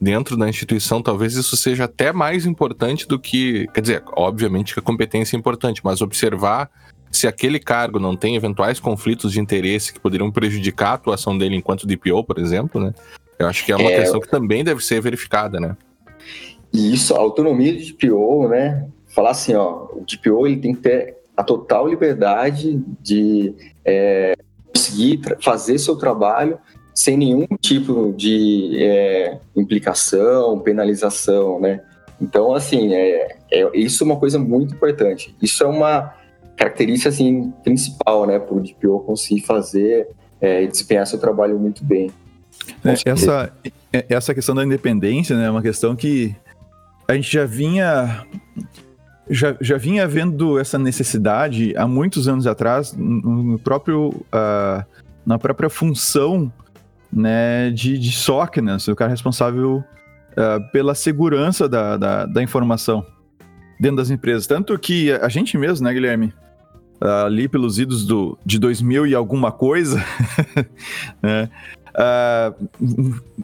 Dentro 0.00 0.34
da 0.34 0.48
instituição, 0.48 1.02
talvez 1.02 1.34
isso 1.34 1.58
seja 1.58 1.84
até 1.84 2.10
mais 2.10 2.46
importante 2.46 3.06
do 3.06 3.18
que. 3.18 3.66
Quer 3.74 3.80
dizer, 3.82 4.02
obviamente 4.16 4.72
que 4.72 4.80
a 4.80 4.82
competência 4.82 5.36
é 5.36 5.38
importante, 5.38 5.82
mas 5.84 6.00
observar 6.00 6.70
se 7.10 7.26
aquele 7.26 7.58
cargo 7.58 7.98
não 7.98 8.16
tem 8.16 8.34
eventuais 8.34 8.80
conflitos 8.80 9.32
de 9.32 9.40
interesse 9.40 9.92
que 9.92 10.00
poderiam 10.00 10.30
prejudicar 10.30 10.92
a 10.92 10.94
atuação 10.94 11.36
dele 11.36 11.56
enquanto 11.56 11.86
DPO, 11.86 12.24
por 12.24 12.38
exemplo, 12.38 12.80
né? 12.80 12.94
Eu 13.38 13.46
acho 13.46 13.64
que 13.64 13.72
é 13.72 13.76
uma 13.76 13.90
é... 13.90 14.00
questão 14.00 14.20
que 14.20 14.28
também 14.28 14.64
deve 14.64 14.82
ser 14.82 15.02
verificada, 15.02 15.60
né? 15.60 15.76
E 16.72 16.92
isso, 16.94 17.14
a 17.14 17.18
autonomia 17.18 17.72
do 17.72 17.80
DPO, 17.80 18.48
né? 18.48 18.86
Falar 19.08 19.30
assim, 19.30 19.54
ó, 19.54 19.86
o 19.92 20.04
DPO 20.04 20.46
ele 20.46 20.56
tem 20.58 20.74
que 20.74 20.82
ter 20.82 21.16
a 21.36 21.42
total 21.42 21.88
liberdade 21.88 22.80
de 23.00 23.54
é, 23.84 24.34
conseguir 24.72 25.20
fazer 25.40 25.78
seu 25.78 25.96
trabalho 25.96 26.58
sem 26.94 27.16
nenhum 27.16 27.46
tipo 27.60 28.12
de 28.16 28.76
é, 28.78 29.38
implicação, 29.56 30.58
penalização, 30.60 31.58
né? 31.60 31.80
Então, 32.20 32.54
assim, 32.54 32.94
é, 32.94 33.36
é, 33.50 33.70
isso 33.74 34.04
é 34.04 34.06
uma 34.06 34.16
coisa 34.16 34.38
muito 34.38 34.74
importante. 34.74 35.34
Isso 35.40 35.64
é 35.64 35.66
uma 35.66 36.14
característica, 36.56 37.08
assim, 37.08 37.52
principal, 37.64 38.26
né? 38.26 38.38
Para 38.38 38.54
o 38.54 38.60
DPO 38.60 39.00
conseguir 39.00 39.40
fazer 39.42 40.08
é, 40.40 40.62
e 40.62 40.68
desempenhar 40.68 41.06
seu 41.06 41.18
trabalho 41.18 41.58
muito 41.58 41.82
bem. 41.82 42.10
É, 42.84 43.10
essa, 43.10 43.52
é, 43.92 44.04
essa 44.08 44.34
questão 44.34 44.54
da 44.54 44.64
independência 44.64 45.36
né, 45.36 45.46
é 45.46 45.50
uma 45.50 45.62
questão 45.62 45.96
que 45.96 46.34
a 47.10 47.14
gente 47.14 47.32
já 47.32 47.44
vinha 47.44 48.24
já, 49.28 49.56
já 49.60 49.76
vinha 49.76 50.06
vendo 50.06 50.58
essa 50.58 50.78
necessidade 50.78 51.76
há 51.76 51.86
muitos 51.86 52.28
anos 52.28 52.46
atrás 52.46 52.94
no 52.96 53.58
próprio 53.58 54.08
uh, 54.08 54.84
na 55.26 55.38
própria 55.38 55.68
função 55.68 56.52
né, 57.12 57.70
de, 57.70 57.98
de 57.98 58.12
SOC, 58.12 58.58
né, 58.58 58.76
o 58.88 58.96
cara 58.96 59.10
responsável 59.10 59.76
uh, 60.32 60.72
pela 60.72 60.94
segurança 60.94 61.68
da, 61.68 61.96
da, 61.96 62.26
da, 62.26 62.42
informação 62.42 63.04
dentro 63.78 63.96
das 63.96 64.10
empresas. 64.10 64.46
Tanto 64.46 64.78
que 64.78 65.10
a 65.12 65.28
gente 65.28 65.58
mesmo, 65.58 65.84
né, 65.86 65.92
Guilherme, 65.92 66.32
uh, 67.02 67.26
ali 67.26 67.48
pelos 67.48 67.78
idos 67.78 68.06
do, 68.06 68.38
de 68.46 68.58
2000 68.58 69.08
e 69.08 69.14
alguma 69.14 69.50
coisa, 69.50 70.02
né, 71.20 71.50
Uh, 71.90 72.68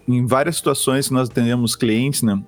em 0.06 0.24
várias 0.24 0.56
situações 0.56 1.08
que 1.08 1.14
nós 1.14 1.28
atendemos 1.28 1.74
clientes, 1.74 2.22
né, 2.22 2.40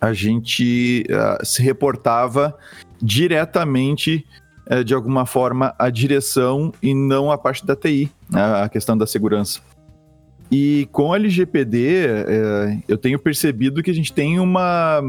a 0.00 0.12
gente 0.12 1.04
uh, 1.10 1.44
se 1.44 1.62
reportava 1.62 2.56
diretamente 3.02 4.24
é, 4.70 4.84
de 4.84 4.94
alguma 4.94 5.26
forma, 5.26 5.74
a 5.76 5.90
direção 5.90 6.72
e 6.80 6.94
não 6.94 7.28
a 7.28 7.36
parte 7.36 7.66
da 7.66 7.74
TI, 7.74 8.08
né, 8.30 8.62
a 8.62 8.68
questão 8.68 8.96
da 8.96 9.04
segurança. 9.04 9.60
E 10.48 10.88
com 10.92 11.12
a 11.12 11.16
LGPD, 11.16 12.06
é, 12.06 12.78
eu 12.86 12.96
tenho 12.96 13.18
percebido 13.18 13.82
que 13.82 13.90
a 13.90 13.94
gente 13.94 14.12
tem 14.12 14.38
uma. 14.38 15.00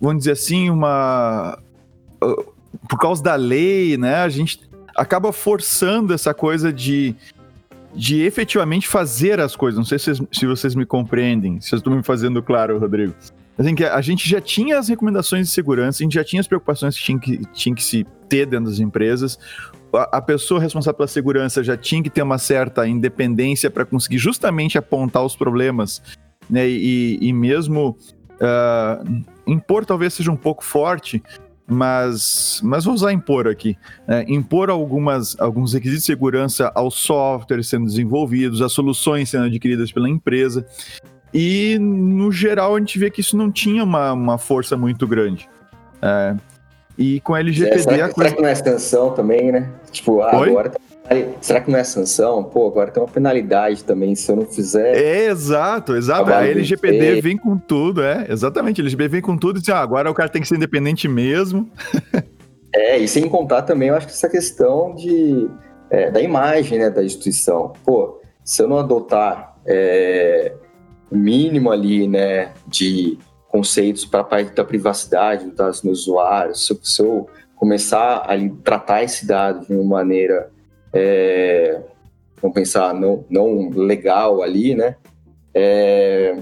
Vamos 0.00 0.18
dizer 0.18 0.32
assim, 0.32 0.70
uma. 0.70 1.58
Por 2.88 2.98
causa 2.98 3.22
da 3.22 3.34
lei, 3.34 3.96
né? 3.96 4.16
A 4.16 4.28
gente 4.28 4.60
acaba 4.94 5.32
forçando 5.32 6.14
essa 6.14 6.32
coisa 6.32 6.72
de, 6.72 7.16
de 7.92 8.22
efetivamente 8.22 8.86
fazer 8.86 9.40
as 9.40 9.56
coisas. 9.56 9.78
Não 9.78 9.84
sei 9.84 9.98
se, 9.98 10.12
se 10.32 10.46
vocês 10.46 10.76
me 10.76 10.86
compreendem, 10.86 11.60
se 11.60 11.74
eu 11.74 11.78
estou 11.78 11.92
me 11.92 12.04
fazendo 12.04 12.40
claro, 12.40 12.78
Rodrigo. 12.78 13.14
Assim, 13.58 13.74
que 13.74 13.84
a 13.84 14.00
gente 14.00 14.28
já 14.28 14.40
tinha 14.40 14.78
as 14.78 14.88
recomendações 14.88 15.48
de 15.48 15.52
segurança, 15.52 16.02
a 16.02 16.04
gente 16.04 16.14
já 16.14 16.24
tinha 16.24 16.40
as 16.40 16.46
preocupações 16.46 16.96
que 16.96 17.04
tinha 17.04 17.18
que, 17.18 17.38
tinha 17.52 17.74
que 17.74 17.82
se 17.82 18.06
ter 18.28 18.46
dentro 18.46 18.70
das 18.70 18.78
empresas 18.78 19.38
a, 19.92 20.20
pessoa 20.20 20.60
responsável 20.60 20.96
pela 20.96 21.08
segurança 21.08 21.62
já 21.64 21.76
tinha 21.76 22.02
que 22.02 22.10
ter 22.10 22.22
uma 22.22 22.38
certa 22.38 22.86
independência 22.86 23.70
para 23.70 23.84
conseguir 23.84 24.18
justamente 24.18 24.76
apontar 24.76 25.24
os 25.24 25.34
problemas, 25.34 26.02
né? 26.48 26.68
E, 26.68 27.18
e 27.20 27.32
mesmo 27.32 27.96
uh, 28.34 29.24
impor 29.46 29.84
talvez 29.84 30.14
seja 30.14 30.30
um 30.30 30.36
pouco 30.36 30.64
forte, 30.64 31.22
mas, 31.66 32.60
mas 32.62 32.84
vou 32.84 32.94
usar 32.94 33.12
impor 33.12 33.46
aqui. 33.46 33.76
Né? 34.06 34.24
Impor 34.28 34.70
algumas, 34.70 35.38
alguns 35.38 35.72
requisitos 35.74 36.02
de 36.02 36.06
segurança 36.06 36.72
aos 36.74 36.94
softwares 36.94 37.68
sendo 37.68 37.86
desenvolvidos, 37.86 38.62
às 38.62 38.72
soluções 38.72 39.28
sendo 39.28 39.44
adquiridas 39.44 39.92
pela 39.92 40.08
empresa. 40.08 40.66
E, 41.32 41.78
no 41.78 42.32
geral, 42.32 42.74
a 42.74 42.78
gente 42.78 42.98
vê 42.98 43.10
que 43.10 43.20
isso 43.20 43.36
não 43.36 43.50
tinha 43.50 43.84
uma, 43.84 44.12
uma 44.12 44.38
força 44.38 44.76
muito 44.76 45.06
grande. 45.06 45.48
É, 46.00 46.34
e 46.98 47.20
com 47.20 47.36
LGPD 47.36 47.76
é, 47.76 47.78
será, 47.78 48.08
que, 48.08 48.14
coisa... 48.14 48.30
será 48.30 48.36
que 48.36 48.42
não 48.42 48.48
é 48.48 48.54
sanção 48.56 49.10
também, 49.12 49.52
né? 49.52 49.70
Tipo, 49.92 50.20
ah, 50.20 50.30
agora. 50.30 50.72
Será 51.40 51.60
que 51.60 51.70
não 51.70 51.78
é 51.78 51.84
sanção? 51.84 52.44
Pô, 52.44 52.66
agora 52.66 52.90
tem 52.90 53.02
uma 53.02 53.08
penalidade 53.08 53.82
também, 53.82 54.14
se 54.14 54.30
eu 54.30 54.36
não 54.36 54.44
fizer. 54.44 54.94
É, 54.94 55.26
exato, 55.26 55.96
exato. 55.96 56.30
A 56.30 56.46
LGPD 56.46 57.20
vem 57.22 57.38
com 57.38 57.56
tudo, 57.56 58.02
é. 58.02 58.26
Exatamente. 58.28 58.80
A 58.80 58.82
LGPD 58.82 59.08
vem 59.08 59.22
com 59.22 59.36
tudo 59.36 59.58
e 59.58 59.60
diz, 59.60 59.70
ah, 59.70 59.80
agora 59.80 60.10
o 60.10 60.14
cara 60.14 60.28
tem 60.28 60.42
que 60.42 60.48
ser 60.48 60.56
independente 60.56 61.08
mesmo. 61.08 61.70
é, 62.74 62.98
e 62.98 63.08
sem 63.08 63.26
contar 63.28 63.62
também, 63.62 63.88
eu 63.88 63.94
acho 63.94 64.06
que 64.06 64.12
essa 64.12 64.28
questão 64.28 64.94
de, 64.94 65.48
é, 65.88 66.10
da 66.10 66.20
imagem 66.20 66.78
né, 66.78 66.90
da 66.90 67.02
instituição. 67.02 67.72
Pô, 67.86 68.20
se 68.44 68.60
eu 68.60 68.68
não 68.68 68.78
adotar 68.78 69.56
é, 69.64 70.52
o 71.10 71.16
mínimo 71.16 71.70
ali, 71.70 72.06
né, 72.06 72.52
de 72.66 73.18
conceitos 73.48 74.04
para 74.04 74.20
a 74.20 74.24
parte 74.24 74.54
da 74.54 74.64
privacidade 74.64 75.50
dos 75.50 75.82
meus 75.82 76.00
usuários, 76.00 76.66
se 76.66 76.72
eu, 76.72 76.78
se 76.82 77.02
eu 77.02 77.28
começar 77.56 78.18
a 78.18 78.34
tratar 78.62 79.02
esse 79.02 79.26
dado 79.26 79.66
de 79.66 79.74
uma 79.74 79.98
maneira, 79.98 80.50
é, 80.92 81.80
vamos 82.40 82.54
pensar, 82.54 82.94
não, 82.94 83.24
não 83.28 83.70
legal 83.70 84.42
ali, 84.42 84.74
né? 84.74 84.96
É, 85.52 86.36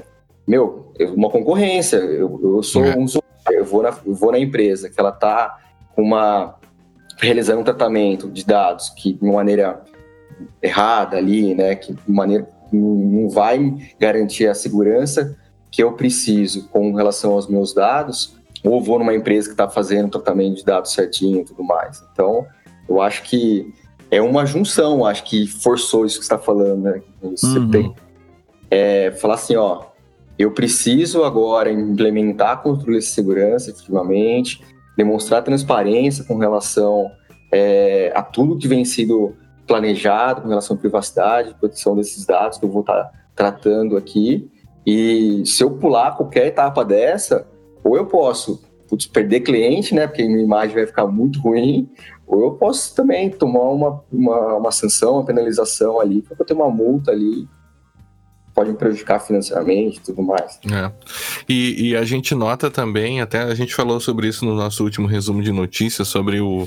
meu, 0.46 0.92
uma 1.14 1.30
concorrência, 1.30 1.96
eu, 1.96 2.38
eu 2.42 2.62
sou 2.62 2.84
é. 2.84 2.96
um 2.96 3.04
usuário, 3.04 3.26
eu 3.50 3.64
vou, 3.64 3.82
na, 3.82 3.96
eu 4.04 4.14
vou 4.14 4.32
na 4.32 4.38
empresa 4.38 4.90
que 4.90 4.98
ela 5.00 5.10
está 5.10 5.58
uma 5.96 6.56
realizando 7.18 7.60
um 7.60 7.64
tratamento 7.64 8.28
de 8.28 8.44
dados 8.44 8.90
que 8.90 9.14
de 9.14 9.24
uma 9.24 9.34
maneira 9.34 9.82
errada 10.62 11.16
ali, 11.16 11.54
né, 11.54 11.74
que 11.74 11.94
de 11.94 12.12
maneira 12.12 12.46
não 12.72 13.28
vai 13.28 13.76
garantir 13.98 14.46
a 14.46 14.54
segurança 14.54 15.36
que 15.70 15.82
eu 15.82 15.92
preciso 15.92 16.68
com 16.68 16.92
relação 16.92 17.32
aos 17.32 17.48
meus 17.48 17.74
dados, 17.74 18.36
ou 18.64 18.82
vou 18.82 18.98
numa 18.98 19.14
empresa 19.14 19.48
que 19.48 19.54
está 19.54 19.68
fazendo 19.68 20.10
tratamento 20.10 20.56
de 20.56 20.64
dados 20.64 20.92
certinho 20.92 21.40
e 21.40 21.44
tudo 21.44 21.62
mais. 21.62 22.02
Então, 22.12 22.46
eu 22.88 23.00
acho 23.00 23.22
que 23.24 23.72
é 24.10 24.20
uma 24.22 24.46
junção, 24.46 25.04
acho 25.04 25.24
que 25.24 25.46
forçou 25.46 26.06
isso 26.06 26.18
que 26.18 26.24
está 26.24 26.38
falando, 26.38 26.82
né? 26.82 27.02
Você 27.22 27.58
uhum. 27.58 27.70
tem, 27.70 27.94
é, 28.70 29.12
falar 29.12 29.34
assim, 29.34 29.56
ó, 29.56 29.84
eu 30.38 30.52
preciso 30.52 31.24
agora 31.24 31.70
implementar 31.70 32.62
controle 32.62 32.98
de 32.98 33.04
segurança, 33.04 33.70
efetivamente, 33.70 34.62
demonstrar 34.96 35.42
transparência 35.42 36.24
com 36.24 36.36
relação 36.36 37.10
é, 37.52 38.12
a 38.14 38.22
tudo 38.22 38.58
que 38.58 38.68
vem 38.68 38.84
sido 38.84 39.34
planejado 39.66 40.42
com 40.42 40.48
relação 40.48 40.76
à 40.76 40.78
privacidade, 40.78 41.54
proteção 41.58 41.96
desses 41.96 42.24
dados 42.24 42.58
que 42.58 42.64
eu 42.64 42.70
vou 42.70 42.80
estar 42.80 43.04
tá 43.04 43.12
tratando 43.34 43.96
aqui, 43.96 44.50
e 44.86 45.42
se 45.44 45.64
eu 45.64 45.72
pular 45.72 46.16
qualquer 46.16 46.46
etapa 46.46 46.84
dessa, 46.84 47.46
ou 47.82 47.96
eu 47.96 48.06
posso 48.06 48.62
putz, 48.88 49.06
perder 49.06 49.40
cliente, 49.40 49.94
né? 49.94 50.06
Porque 50.06 50.24
minha 50.24 50.42
imagem 50.42 50.76
vai 50.76 50.86
ficar 50.86 51.06
muito 51.06 51.40
ruim, 51.40 51.88
ou 52.26 52.42
eu 52.42 52.52
posso 52.52 52.94
também 52.94 53.30
tomar 53.30 53.70
uma, 53.70 54.04
uma, 54.12 54.54
uma 54.54 54.70
sanção, 54.70 55.14
uma 55.14 55.24
penalização 55.24 56.00
ali, 56.00 56.22
para 56.22 56.44
ter 56.44 56.54
uma 56.54 56.70
multa 56.70 57.10
ali 57.10 57.48
pode 58.54 58.70
me 58.70 58.76
prejudicar 58.78 59.20
financeiramente 59.20 59.98
e 59.98 60.00
tudo 60.00 60.22
mais. 60.22 60.58
É. 60.72 60.90
E, 61.46 61.90
e, 61.90 61.96
a 61.96 62.04
gente 62.04 62.34
nota 62.34 62.70
também, 62.70 63.20
até 63.20 63.42
a 63.42 63.54
gente 63.54 63.74
falou 63.74 64.00
sobre 64.00 64.28
isso 64.28 64.46
no 64.46 64.54
nosso 64.54 64.82
último 64.82 65.06
resumo 65.06 65.42
de 65.42 65.52
notícias, 65.52 66.08
sobre 66.08 66.40
o, 66.40 66.66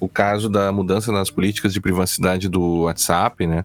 o 0.00 0.08
caso 0.08 0.48
da 0.48 0.70
mudança 0.70 1.10
nas 1.10 1.30
políticas 1.30 1.72
de 1.72 1.80
privacidade 1.80 2.48
do 2.48 2.82
WhatsApp, 2.82 3.46
né? 3.46 3.64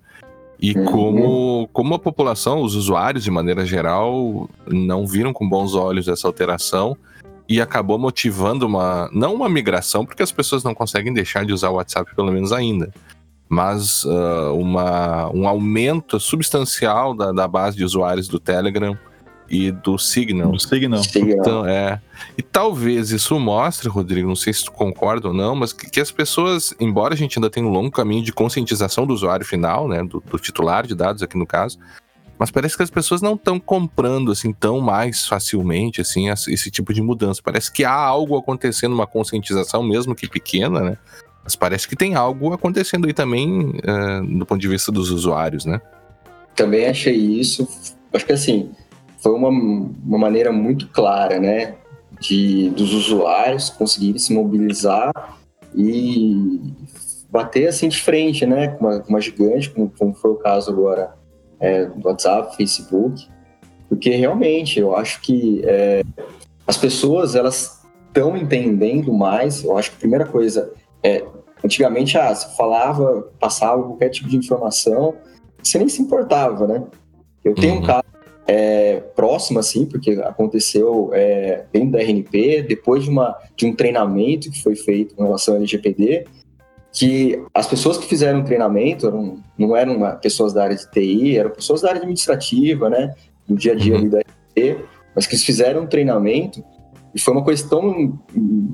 E 0.59 0.71
uhum. 0.77 0.85
como, 0.85 1.69
como 1.73 1.93
a 1.93 1.99
população, 1.99 2.61
os 2.61 2.75
usuários 2.75 3.23
de 3.23 3.29
maneira 3.29 3.65
geral, 3.65 4.49
não 4.65 5.05
viram 5.05 5.33
com 5.33 5.47
bons 5.47 5.75
olhos 5.75 6.07
essa 6.07 6.27
alteração 6.27 6.97
e 7.47 7.59
acabou 7.61 7.99
motivando 7.99 8.65
uma. 8.65 9.09
Não 9.11 9.33
uma 9.33 9.49
migração, 9.49 10.05
porque 10.05 10.23
as 10.23 10.31
pessoas 10.31 10.63
não 10.63 10.73
conseguem 10.73 11.13
deixar 11.13 11.45
de 11.45 11.53
usar 11.53 11.69
o 11.69 11.75
WhatsApp, 11.75 12.15
pelo 12.15 12.31
menos 12.31 12.51
ainda. 12.51 12.93
Mas 13.49 14.03
uh, 14.05 14.53
uma, 14.55 15.29
um 15.31 15.47
aumento 15.47 16.19
substancial 16.19 17.13
da, 17.13 17.31
da 17.31 17.47
base 17.47 17.75
de 17.75 17.83
usuários 17.83 18.27
do 18.27 18.39
Telegram 18.39 18.97
e 19.53 19.72
do 19.72 20.00
Signal. 20.00 20.51
Do 20.51 20.60
Signal. 20.60 21.01
Então, 21.13 21.63
é. 21.63 22.01
E 22.36 22.41
talvez 22.41 23.12
isso 23.12 23.39
mostre, 23.39 23.88
Rodrigo, 23.88 24.27
não 24.27 24.36
sei 24.36 24.51
se 24.51 24.65
tu 24.65 24.72
concorda 24.72 25.27
ou 25.27 25.33
não, 25.33 25.55
mas 25.55 25.72
que, 25.72 25.88
que, 25.89 26.01
as 26.01 26.12
pessoas, 26.12 26.74
embora 26.79 27.13
a 27.13 27.17
gente 27.17 27.38
ainda 27.38 27.51
tenha 27.51 27.65
um 27.65 27.69
longo 27.69 27.91
caminho 27.91 28.24
de 28.24 28.33
conscientização 28.33 29.05
do 29.05 29.13
usuário 29.13 29.45
final, 29.45 29.88
né, 29.88 30.03
do, 30.03 30.19
do 30.19 30.39
titular 30.39 30.88
de 30.88 30.95
dados 30.95 31.22
aqui 31.22 31.38
no 31.38 31.45
caso, 31.45 31.77
mas 32.39 32.50
parece 32.50 32.75
que 32.75 32.81
as 32.81 32.89
pessoas 32.89 33.22
não 33.22 33.36
estão 33.36 33.60
comprando 33.60 34.31
assim 34.31 34.51
tão 34.51 34.81
mais 34.81 35.27
facilmente 35.27 36.01
assim 36.01 36.29
esse 36.29 36.72
tipo 36.72 36.91
de 36.91 37.01
mudança. 37.01 37.39
Parece 37.43 37.72
que 37.72 37.86
há 37.86 37.93
algo 37.93 38.36
acontecendo, 38.36 38.93
uma 38.93 39.05
conscientização 39.05 39.83
mesmo 39.83 40.15
que 40.15 40.27
pequena, 40.27 40.81
né? 40.81 40.98
Mas 41.43 41.55
parece 41.55 41.88
que 41.88 41.95
tem 41.95 42.15
algo 42.15 42.51
acontecendo 42.53 43.05
aí 43.05 43.13
também 43.13 43.69
uh, 43.69 44.25
do 44.39 44.45
ponto 44.48 44.60
de 44.60 44.67
vista 44.67 44.91
dos 44.91 45.12
usuários, 45.12 45.63
né? 45.63 45.79
Também 46.55 46.88
achei 46.88 47.15
isso. 47.15 47.67
Acho 48.12 48.25
que 48.25 48.33
assim, 48.33 48.72
foi 49.23 49.31
uma, 49.31 49.47
uma 49.47 50.17
maneira 50.17 50.51
muito 50.51 50.89
clara, 50.89 51.39
né, 51.39 51.75
de, 52.19 52.69
dos 52.71 52.93
usuários 52.93 53.69
conseguirem 53.69 54.19
se 54.19 54.33
mobilizar 54.33 55.13
e 55.73 56.59
bater 57.29 57.69
assim 57.69 57.87
de 57.87 57.99
frente, 58.01 58.45
né, 58.45 58.67
com 58.67 58.85
uma, 58.85 59.03
uma 59.07 59.21
gigante, 59.21 59.69
como, 59.69 59.89
como, 59.97 60.13
foi 60.13 60.31
o 60.31 60.35
caso 60.35 60.69
agora 60.69 61.15
é, 61.59 61.85
do 61.85 62.05
WhatsApp, 62.07 62.55
Facebook, 62.57 63.27
porque 63.87 64.09
realmente 64.09 64.79
eu 64.79 64.95
acho 64.95 65.21
que 65.21 65.61
é, 65.63 66.03
as 66.67 66.77
pessoas 66.77 67.33
elas 67.33 67.81
estão 68.07 68.35
entendendo 68.35 69.13
mais. 69.13 69.63
Eu 69.63 69.77
acho 69.77 69.91
que 69.91 69.97
a 69.97 69.99
primeira 69.99 70.25
coisa 70.25 70.71
é 71.01 71.23
antigamente 71.63 72.17
ah, 72.17 72.33
você 72.33 72.55
falava, 72.55 73.29
passava 73.39 73.81
qualquer 73.81 74.09
tipo 74.09 74.27
de 74.29 74.35
informação, 74.35 75.15
você 75.61 75.77
nem 75.77 75.87
se 75.87 76.01
importava, 76.01 76.67
né? 76.67 76.83
Eu 77.43 77.55
tenho 77.55 77.75
uhum. 77.75 77.79
um 77.79 77.83
caso 77.83 78.03
é, 78.47 78.97
próximo, 79.15 79.59
assim, 79.59 79.85
porque 79.85 80.12
aconteceu 80.23 81.12
é, 81.13 81.65
dentro 81.71 81.91
da 81.91 82.00
RNP, 82.00 82.63
depois 82.63 83.03
de, 83.03 83.09
uma, 83.09 83.38
de 83.55 83.65
um 83.65 83.73
treinamento 83.73 84.51
que 84.51 84.62
foi 84.62 84.75
feito 84.75 85.15
com 85.15 85.23
relação 85.23 85.53
ao 85.53 85.59
LGPD, 85.59 86.25
que 86.91 87.41
as 87.53 87.65
pessoas 87.67 87.97
que 87.97 88.05
fizeram 88.05 88.41
o 88.41 88.43
treinamento 88.43 89.07
eram, 89.07 89.39
não 89.57 89.75
eram 89.75 90.17
pessoas 90.17 90.53
da 90.53 90.63
área 90.63 90.75
de 90.75 90.89
TI, 90.91 91.38
eram 91.38 91.50
pessoas 91.50 91.81
da 91.81 91.89
área 91.89 92.00
administrativa, 92.00 92.89
né, 92.89 93.15
do 93.47 93.55
dia 93.55 93.71
a 93.71 93.75
dia 93.75 93.95
uhum. 93.95 94.09
da 94.09 94.19
RNP, 94.19 94.85
mas 95.15 95.25
que 95.25 95.38
fizeram 95.38 95.83
um 95.83 95.88
treinamento 95.88 96.63
e 97.13 97.19
foi 97.19 97.33
uma 97.33 97.43
coisa 97.43 97.67
tão 97.67 98.19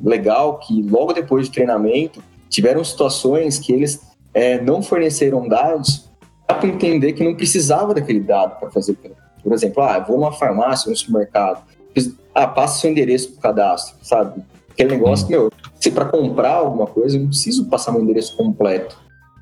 legal 0.04 0.60
que 0.60 0.82
logo 0.84 1.14
depois 1.14 1.48
do 1.48 1.54
treinamento 1.54 2.24
tiveram 2.50 2.84
situações 2.84 3.60
que 3.60 3.74
eles 3.74 4.02
é, 4.34 4.62
não 4.62 4.82
forneceram 4.82 5.48
dados 5.48 6.10
para 6.48 6.66
entender 6.68 7.14
que 7.14 7.24
não 7.24 7.36
precisava 7.36 7.94
daquele 7.94 8.22
dado 8.22 8.60
para 8.60 8.72
fazer 8.72 8.94
o 8.94 8.96
por 9.44 9.54
exemplo, 9.54 9.84
ah, 9.84 10.00
vou 10.00 10.18
numa 10.18 10.32
farmácia, 10.32 10.90
no 10.90 10.96
supermercado, 10.96 11.64
ah, 12.34 12.48
passa 12.48 12.80
seu 12.80 12.92
endereço 12.92 13.32
pro 13.32 13.42
cadastro, 13.42 13.96
sabe? 14.02 14.42
Aquele 14.70 14.92
negócio, 14.92 15.26
uhum. 15.26 15.32
meu, 15.32 15.52
se 15.80 15.92
para 15.92 16.06
comprar 16.06 16.54
alguma 16.54 16.88
coisa, 16.88 17.18
eu 17.18 17.22
não 17.22 17.30
preciso 17.30 17.68
passar 17.70 17.92
meu 17.92 18.02
endereço 18.02 18.36
completo. 18.38 18.98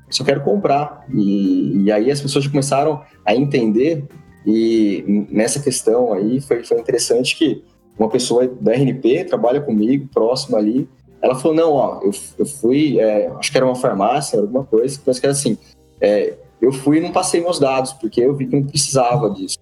Eu 0.06 0.12
só 0.12 0.24
quero 0.24 0.40
comprar. 0.42 1.04
E, 1.12 1.84
e 1.84 1.92
aí 1.92 2.10
as 2.10 2.20
pessoas 2.20 2.46
começaram 2.46 3.02
a 3.24 3.34
entender 3.34 4.04
e 4.46 5.26
nessa 5.30 5.60
questão 5.60 6.12
aí 6.12 6.40
foi, 6.40 6.64
foi 6.64 6.80
interessante 6.80 7.36
que 7.36 7.62
uma 7.98 8.08
pessoa 8.08 8.46
da 8.46 8.72
RNP 8.72 9.24
trabalha 9.24 9.60
comigo, 9.60 10.08
próximo 10.12 10.56
ali, 10.56 10.88
Ela 11.20 11.34
falou, 11.34 11.56
não, 11.56 11.72
ó, 11.72 12.00
eu, 12.02 12.12
eu 12.38 12.46
fui, 12.46 12.98
é, 13.00 13.28
acho 13.38 13.50
que 13.50 13.56
era 13.58 13.66
uma 13.66 13.74
farmácia, 13.74 14.38
alguma 14.40 14.64
coisa, 14.64 15.00
mas 15.04 15.18
que 15.18 15.26
era 15.26 15.32
assim, 15.32 15.58
é, 16.00 16.34
eu 16.62 16.72
fui 16.72 16.98
e 16.98 17.00
não 17.00 17.10
passei 17.10 17.40
meus 17.40 17.58
dados, 17.58 17.92
porque 17.92 18.20
eu 18.20 18.34
vi 18.34 18.46
que 18.46 18.56
não 18.56 18.64
precisava 18.64 19.28
disso. 19.30 19.58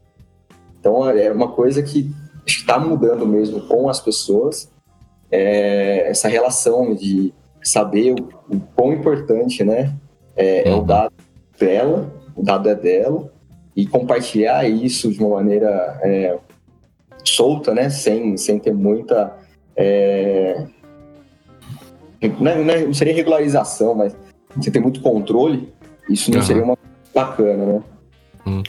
Então, 0.86 1.10
é 1.10 1.32
uma 1.32 1.48
coisa 1.48 1.82
que 1.82 2.14
está 2.46 2.78
mudando 2.78 3.26
mesmo 3.26 3.60
com 3.62 3.88
as 3.88 3.98
pessoas, 3.98 4.70
é, 5.32 6.08
essa 6.08 6.28
relação 6.28 6.94
de 6.94 7.34
saber 7.60 8.12
o, 8.12 8.54
o 8.54 8.60
quão 8.76 8.92
importante, 8.92 9.64
né, 9.64 9.92
é, 10.36 10.68
é 10.68 10.72
o 10.72 10.76
uhum. 10.76 10.84
dado 10.84 11.12
dela, 11.58 12.14
o 12.36 12.42
dado 12.44 12.68
é 12.68 12.74
dela, 12.76 13.32
e 13.74 13.84
compartilhar 13.84 14.64
isso 14.70 15.10
de 15.10 15.18
uma 15.18 15.34
maneira 15.34 15.98
é, 16.04 16.38
solta, 17.24 17.74
né, 17.74 17.90
sem, 17.90 18.36
sem 18.36 18.60
ter 18.60 18.72
muita 18.72 19.36
é, 19.74 20.66
não, 22.38 22.50
é, 22.52 22.62
não, 22.62 22.74
é, 22.74 22.84
não, 22.84 22.94
seria 22.94 23.12
regularização, 23.12 23.92
mas 23.92 24.16
você 24.54 24.70
tem 24.70 24.80
muito 24.80 25.00
controle, 25.00 25.74
isso 26.08 26.30
não 26.30 26.38
uhum. 26.38 26.44
seria 26.46 26.62
uma 26.62 26.78
bacana, 27.12 27.66
né? 27.66 27.82
Hum. 28.46 28.62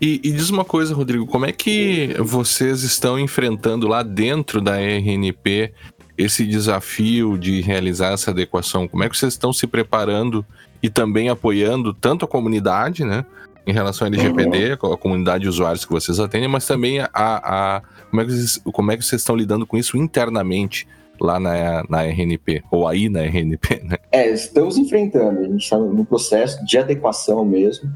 E, 0.00 0.20
e, 0.24 0.32
diz 0.32 0.48
uma 0.48 0.64
coisa, 0.64 0.94
Rodrigo, 0.94 1.26
como 1.26 1.44
é 1.44 1.52
que 1.52 2.14
vocês 2.18 2.82
estão 2.82 3.18
enfrentando 3.18 3.86
lá 3.86 4.02
dentro 4.02 4.60
da 4.60 4.80
RNP 4.80 5.72
esse 6.16 6.46
desafio 6.46 7.36
de 7.36 7.60
realizar 7.60 8.12
essa 8.12 8.30
adequação? 8.30 8.88
Como 8.88 9.04
é 9.04 9.08
que 9.08 9.16
vocês 9.16 9.34
estão 9.34 9.52
se 9.52 9.66
preparando 9.66 10.44
e 10.82 10.88
também 10.88 11.28
apoiando 11.28 11.92
tanto 11.92 12.24
a 12.24 12.28
comunidade, 12.28 13.04
né, 13.04 13.26
em 13.66 13.72
relação 13.72 14.06
ao 14.06 14.12
LGPD, 14.12 14.78
uhum. 14.82 14.92
a 14.94 14.96
comunidade 14.96 15.42
de 15.42 15.48
usuários 15.48 15.84
que 15.84 15.92
vocês 15.92 16.18
atendem, 16.18 16.48
mas 16.48 16.66
também 16.66 17.00
a, 17.00 17.08
a 17.12 17.82
como, 18.10 18.22
é 18.22 18.24
que 18.24 18.32
vocês, 18.32 18.60
como 18.72 18.92
é 18.92 18.96
que 18.96 19.04
vocês 19.04 19.20
estão 19.20 19.36
lidando 19.36 19.66
com 19.66 19.76
isso 19.76 19.98
internamente 19.98 20.88
lá 21.20 21.38
na, 21.38 21.84
na 21.88 22.02
RNP, 22.02 22.62
ou 22.70 22.88
aí 22.88 23.10
na 23.10 23.20
RNP, 23.20 23.82
né? 23.84 23.96
É, 24.10 24.30
estamos 24.30 24.78
enfrentando, 24.78 25.40
a 25.40 25.42
gente 25.44 25.62
está 25.62 25.76
no 25.76 26.04
processo 26.04 26.64
de 26.64 26.78
adequação 26.78 27.44
mesmo. 27.44 27.92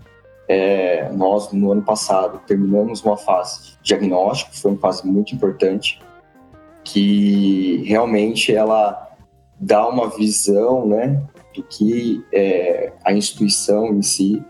É, 0.54 1.10
nós, 1.12 1.50
no 1.50 1.72
ano 1.72 1.80
passado, 1.80 2.40
terminamos 2.46 3.02
uma 3.02 3.16
fase 3.16 3.72
diagnóstico, 3.82 4.54
foi 4.54 4.72
uma 4.72 4.80
fase 4.80 5.06
muito 5.06 5.34
importante, 5.34 5.98
que 6.84 7.82
realmente 7.86 8.54
ela 8.54 9.10
dá 9.58 9.88
uma 9.88 10.10
visão, 10.10 10.86
né, 10.86 11.22
do 11.54 11.62
que 11.62 12.22
é, 12.32 12.92
a 13.02 13.14
instituição 13.14 13.94
em 13.94 14.02
si 14.02 14.42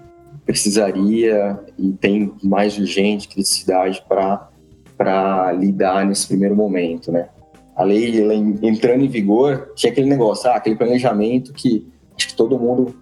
precisaria 0.44 1.56
e 1.78 1.92
tem 1.92 2.34
mais 2.42 2.76
urgente 2.76 3.28
criticidade 3.28 4.04
para 4.08 5.52
lidar 5.52 6.04
nesse 6.04 6.26
primeiro 6.26 6.56
momento, 6.56 7.12
né? 7.12 7.28
a 7.76 7.84
lei 7.84 8.20
ela, 8.20 8.34
entrando 8.34 9.04
em 9.04 9.08
vigor, 9.08 9.72
tinha 9.74 9.92
aquele 9.92 10.08
negócio, 10.08 10.50
ah, 10.50 10.56
aquele 10.56 10.76
planejamento 10.76 11.52
que 11.52 11.86
acho 12.16 12.28
que 12.28 12.34
todo 12.34 12.58
mundo 12.58 12.94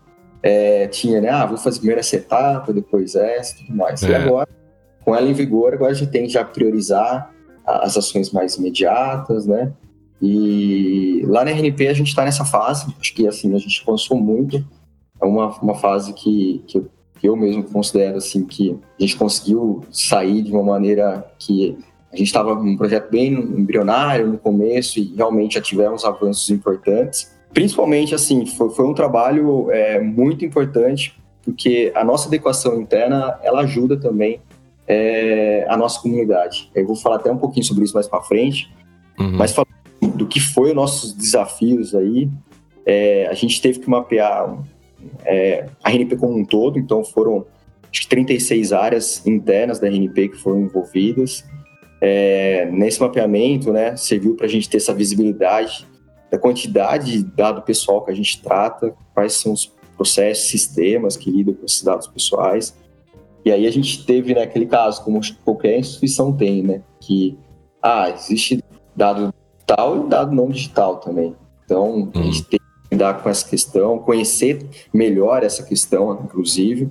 é, 0.43 0.87
tinha, 0.89 1.21
né? 1.21 1.29
Ah, 1.29 1.47
vou 1.47 1.57
fazer 1.57 1.79
primeiro 1.79 2.01
essa 2.01 2.17
etapa, 2.17 2.73
depois 2.73 3.15
essa 3.15 3.55
e 3.55 3.59
tudo 3.59 3.77
mais. 3.77 4.03
É. 4.03 4.11
E 4.11 4.15
agora, 4.15 4.49
com 5.05 5.15
ela 5.15 5.29
em 5.29 5.33
vigor, 5.33 5.75
agora 5.75 5.93
a 5.93 5.95
gente 5.95 6.11
tem 6.11 6.25
que 6.25 6.33
já 6.33 6.45
priorizar 6.45 7.33
as 7.67 7.97
ações 7.97 8.31
mais 8.31 8.57
imediatas, 8.57 9.47
né? 9.47 9.73
E 10.21 11.23
lá 11.27 11.45
na 11.45 11.51
RNP 11.51 11.89
a 11.89 11.95
gente 11.95 12.09
está 12.09 12.25
nessa 12.25 12.45
fase, 12.45 12.95
acho 13.01 13.15
que 13.15 13.27
assim, 13.27 13.55
a 13.55 13.59
gente 13.59 13.83
avançou 13.87 14.19
muito, 14.19 14.63
é 15.21 15.25
uma, 15.25 15.49
uma 15.61 15.75
fase 15.75 16.13
que, 16.13 16.63
que 16.67 16.79
eu, 16.79 16.89
que 17.19 17.29
eu 17.29 17.37
mesmo 17.37 17.65
considero 17.65 18.19
assim, 18.19 18.45
que 18.45 18.79
a 18.99 19.03
gente 19.03 19.17
conseguiu 19.17 19.83
sair 19.91 20.43
de 20.43 20.53
uma 20.53 20.63
maneira 20.63 21.27
que 21.39 21.79
a 22.13 22.17
gente 22.17 22.27
estava 22.27 22.55
num 22.55 22.77
projeto 22.77 23.11
bem 23.11 23.33
embrionário 23.33 24.27
no 24.27 24.39
começo 24.39 24.99
e 24.99 25.15
realmente 25.15 25.55
já 25.55 25.61
tivemos 25.61 26.05
avanços 26.05 26.51
importantes. 26.51 27.31
Principalmente, 27.53 28.15
assim, 28.15 28.47
foi, 28.47 28.71
foi 28.71 28.87
um 28.87 28.95
trabalho 28.95 29.71
é, 29.71 30.01
muito 30.01 30.45
importante 30.45 31.21
porque 31.45 31.91
a 31.95 32.05
nossa 32.05 32.29
adequação 32.29 32.81
interna, 32.81 33.39
ela 33.43 33.63
ajuda 33.63 33.97
também 33.97 34.41
é, 34.87 35.67
a 35.69 35.77
nossa 35.77 36.01
comunidade. 36.01 36.71
Eu 36.75 36.87
vou 36.87 36.97
falar 36.97 37.17
até 37.17 37.31
um 37.31 37.39
pouquinho 37.39 37.65
sobre 37.65 37.85
isso 37.85 37.95
mais 37.95 38.07
para 38.07 38.23
frente, 38.23 38.71
uhum. 39.19 39.37
mas 39.37 39.53
falando 39.53 39.71
do 40.17 40.27
que 40.27 40.41
foi 40.41 40.71
os 40.71 40.75
nossos 40.75 41.13
desafios 41.13 41.95
aí, 41.95 42.29
é, 42.87 43.27
a 43.27 43.35
gente 43.35 43.61
teve 43.61 43.79
que 43.79 43.89
mapear 43.89 44.59
é, 45.25 45.67
a 45.83 45.91
RNP 45.91 46.17
como 46.17 46.37
um 46.37 46.45
todo, 46.45 46.79
então 46.79 47.05
foram 47.05 47.47
acho 47.91 48.03
que 48.03 48.09
36 48.09 48.73
áreas 48.73 49.27
internas 49.27 49.81
da 49.81 49.89
RNP 49.89 50.29
que 50.29 50.37
foram 50.37 50.61
envolvidas, 50.61 51.45
é, 52.01 52.69
nesse 52.71 53.01
mapeamento, 53.01 53.73
né, 53.73 53.97
serviu 53.97 54.35
para 54.35 54.47
a 54.47 54.49
gente 54.49 54.69
ter 54.69 54.79
essa 54.79 54.95
visibilidade 54.95 55.87
da 56.31 56.39
quantidade 56.39 57.13
de 57.13 57.25
dado 57.25 57.63
pessoal 57.63 58.05
que 58.05 58.11
a 58.11 58.15
gente 58.15 58.41
trata, 58.41 58.95
quais 59.13 59.35
são 59.35 59.53
os 59.53 59.67
processos, 59.97 60.49
sistemas 60.49 61.17
que 61.17 61.31
lidam 61.31 61.55
com 61.55 61.67
esses 61.67 61.83
dados 61.83 62.07
pessoais. 62.07 62.75
E 63.45 63.51
aí 63.51 63.67
a 63.67 63.71
gente 63.71 64.05
teve 64.05 64.35
naquele 64.35 64.65
né, 64.67 64.71
caso, 64.71 65.03
como 65.03 65.21
qualquer 65.45 65.79
instituição 65.79 66.33
tem, 66.33 66.63
né, 66.63 66.83
que 67.01 67.37
ah, 67.83 68.11
existe 68.11 68.63
dado 68.95 69.35
digital 69.59 70.05
e 70.05 70.09
dado 70.09 70.35
não 70.35 70.49
digital 70.49 70.97
também. 70.99 71.35
Então, 71.65 72.11
a 72.15 72.19
gente 72.23 72.39
uhum. 72.39 72.45
tem 72.45 72.59
que 72.59 72.95
lidar 72.95 73.23
com 73.23 73.29
essa 73.29 73.49
questão, 73.49 73.99
conhecer 73.99 74.67
melhor 74.93 75.43
essa 75.43 75.63
questão, 75.63 76.21
inclusive. 76.25 76.91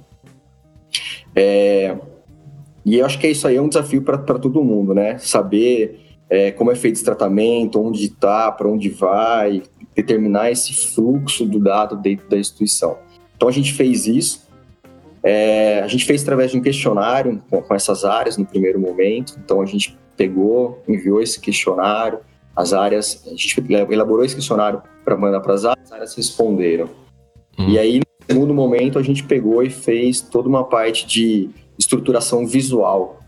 É, 1.35 1.97
e 2.85 2.97
eu 2.97 3.05
acho 3.05 3.19
que 3.19 3.27
isso 3.27 3.47
aí 3.47 3.57
é 3.57 3.61
um 3.61 3.69
desafio 3.69 4.01
para 4.01 4.17
todo 4.17 4.63
mundo, 4.63 4.93
né? 4.93 5.17
Saber 5.19 6.08
é, 6.29 6.51
como 6.51 6.71
é 6.71 6.75
feito 6.75 6.95
esse 6.95 7.03
tratamento, 7.03 7.81
onde 7.81 8.05
está, 8.05 8.51
para 8.51 8.67
onde 8.67 8.89
vai, 8.89 9.63
determinar 9.95 10.51
esse 10.51 10.93
fluxo 10.93 11.45
do 11.45 11.59
dado 11.59 11.95
dentro 11.95 12.29
da 12.29 12.37
instituição. 12.37 12.97
Então 13.35 13.49
a 13.49 13.51
gente 13.51 13.73
fez 13.73 14.05
isso. 14.05 14.47
É, 15.23 15.81
a 15.83 15.87
gente 15.87 16.05
fez 16.05 16.21
através 16.21 16.51
de 16.51 16.57
um 16.57 16.61
questionário 16.61 17.41
com, 17.49 17.61
com, 17.61 17.73
essas 17.73 18.05
áreas 18.05 18.37
no 18.37 18.45
primeiro 18.45 18.79
momento. 18.79 19.39
Então 19.43 19.61
a 19.61 19.65
gente 19.65 19.97
pegou, 20.15 20.83
enviou 20.87 21.21
esse 21.21 21.39
questionário, 21.39 22.19
as 22.55 22.73
áreas, 22.73 23.23
a 23.25 23.29
gente 23.29 23.63
elaborou 23.89 24.23
esse 24.23 24.35
questionário 24.35 24.81
para 25.03 25.17
mandar 25.17 25.39
para 25.39 25.53
as 25.53 25.65
áreas, 25.65 25.85
as 25.85 25.91
áreas 25.91 26.15
responderam. 26.15 26.89
Hum. 27.57 27.69
E 27.69 27.79
aí, 27.79 27.99
no 27.99 28.25
segundo 28.33 28.53
momento, 28.53 28.99
a 28.99 29.01
gente 29.01 29.23
pegou 29.23 29.63
e 29.63 29.69
fez 29.69 30.21
toda 30.21 30.47
uma 30.47 30.63
parte 30.63 31.07
de 31.07 31.49
estruturação 31.77 32.45
visual 32.45 33.21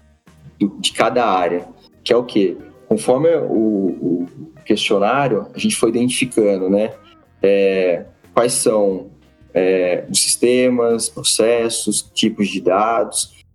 de 0.79 0.91
cada 0.91 1.25
área, 1.25 1.65
que 2.03 2.13
é 2.13 2.15
o 2.15 2.23
quê? 2.23 2.55
Conforme 2.91 3.29
o, 3.37 3.47
o 3.47 4.27
questionário, 4.65 5.47
a 5.55 5.57
gente 5.57 5.77
foi 5.77 5.87
identificando, 5.87 6.69
né? 6.69 6.91
É, 7.41 8.03
quais 8.33 8.51
são 8.51 9.11
é, 9.53 10.03
os 10.11 10.21
sistemas, 10.21 11.07
processos, 11.07 12.01
tipos 12.13 12.49
de 12.49 12.59
dados, 12.59 13.45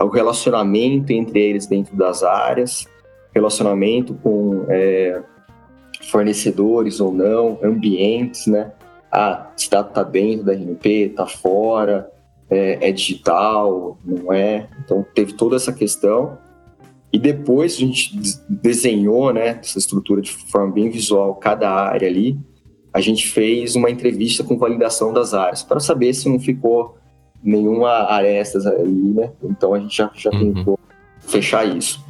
o 0.00 0.08
relacionamento 0.08 1.12
entre 1.12 1.40
eles 1.40 1.64
dentro 1.64 1.96
das 1.96 2.24
áreas, 2.24 2.88
relacionamento 3.32 4.14
com 4.14 4.66
é, 4.68 5.22
fornecedores 6.10 6.98
ou 6.98 7.12
não, 7.12 7.60
ambientes, 7.62 8.48
né? 8.48 8.72
Ah, 9.12 9.46
esse 9.56 9.70
dado 9.70 9.90
está 9.90 10.02
dentro 10.02 10.46
da 10.46 10.54
RNP, 10.54 10.88
está 10.88 11.24
fora, 11.24 12.10
é, 12.50 12.88
é 12.88 12.90
digital, 12.90 13.96
não 14.04 14.32
é. 14.32 14.66
Então 14.84 15.06
teve 15.14 15.34
toda 15.34 15.54
essa 15.54 15.72
questão. 15.72 16.36
E 17.12 17.18
depois 17.18 17.74
a 17.74 17.78
gente 17.78 18.16
desenhou 18.48 19.32
né, 19.32 19.58
essa 19.60 19.78
estrutura 19.78 20.22
de 20.22 20.32
forma 20.32 20.72
bem 20.72 20.88
visual, 20.88 21.34
cada 21.34 21.70
área 21.70 22.08
ali. 22.08 22.38
A 22.92 23.00
gente 23.00 23.28
fez 23.28 23.76
uma 23.76 23.90
entrevista 23.90 24.42
com 24.42 24.56
validação 24.56 25.12
das 25.12 25.34
áreas, 25.34 25.62
para 25.62 25.78
saber 25.78 26.14
se 26.14 26.28
não 26.28 26.40
ficou 26.40 26.96
nenhuma 27.42 27.90
arestas 27.90 28.66
ali, 28.66 29.12
né? 29.12 29.32
Então 29.42 29.74
a 29.74 29.80
gente 29.80 29.96
já, 29.96 30.10
já 30.14 30.30
uhum. 30.30 30.54
tentou 30.54 30.78
fechar 31.20 31.64
isso. 31.64 32.02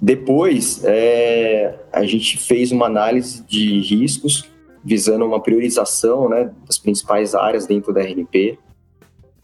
Depois, 0.00 0.82
é, 0.84 1.78
a 1.92 2.04
gente 2.04 2.38
fez 2.38 2.72
uma 2.72 2.86
análise 2.86 3.44
de 3.46 3.80
riscos, 3.80 4.48
visando 4.82 5.26
uma 5.26 5.40
priorização 5.42 6.28
né, 6.28 6.50
das 6.66 6.78
principais 6.78 7.34
áreas 7.34 7.66
dentro 7.66 7.92
da 7.92 8.00
RNP. 8.00 8.58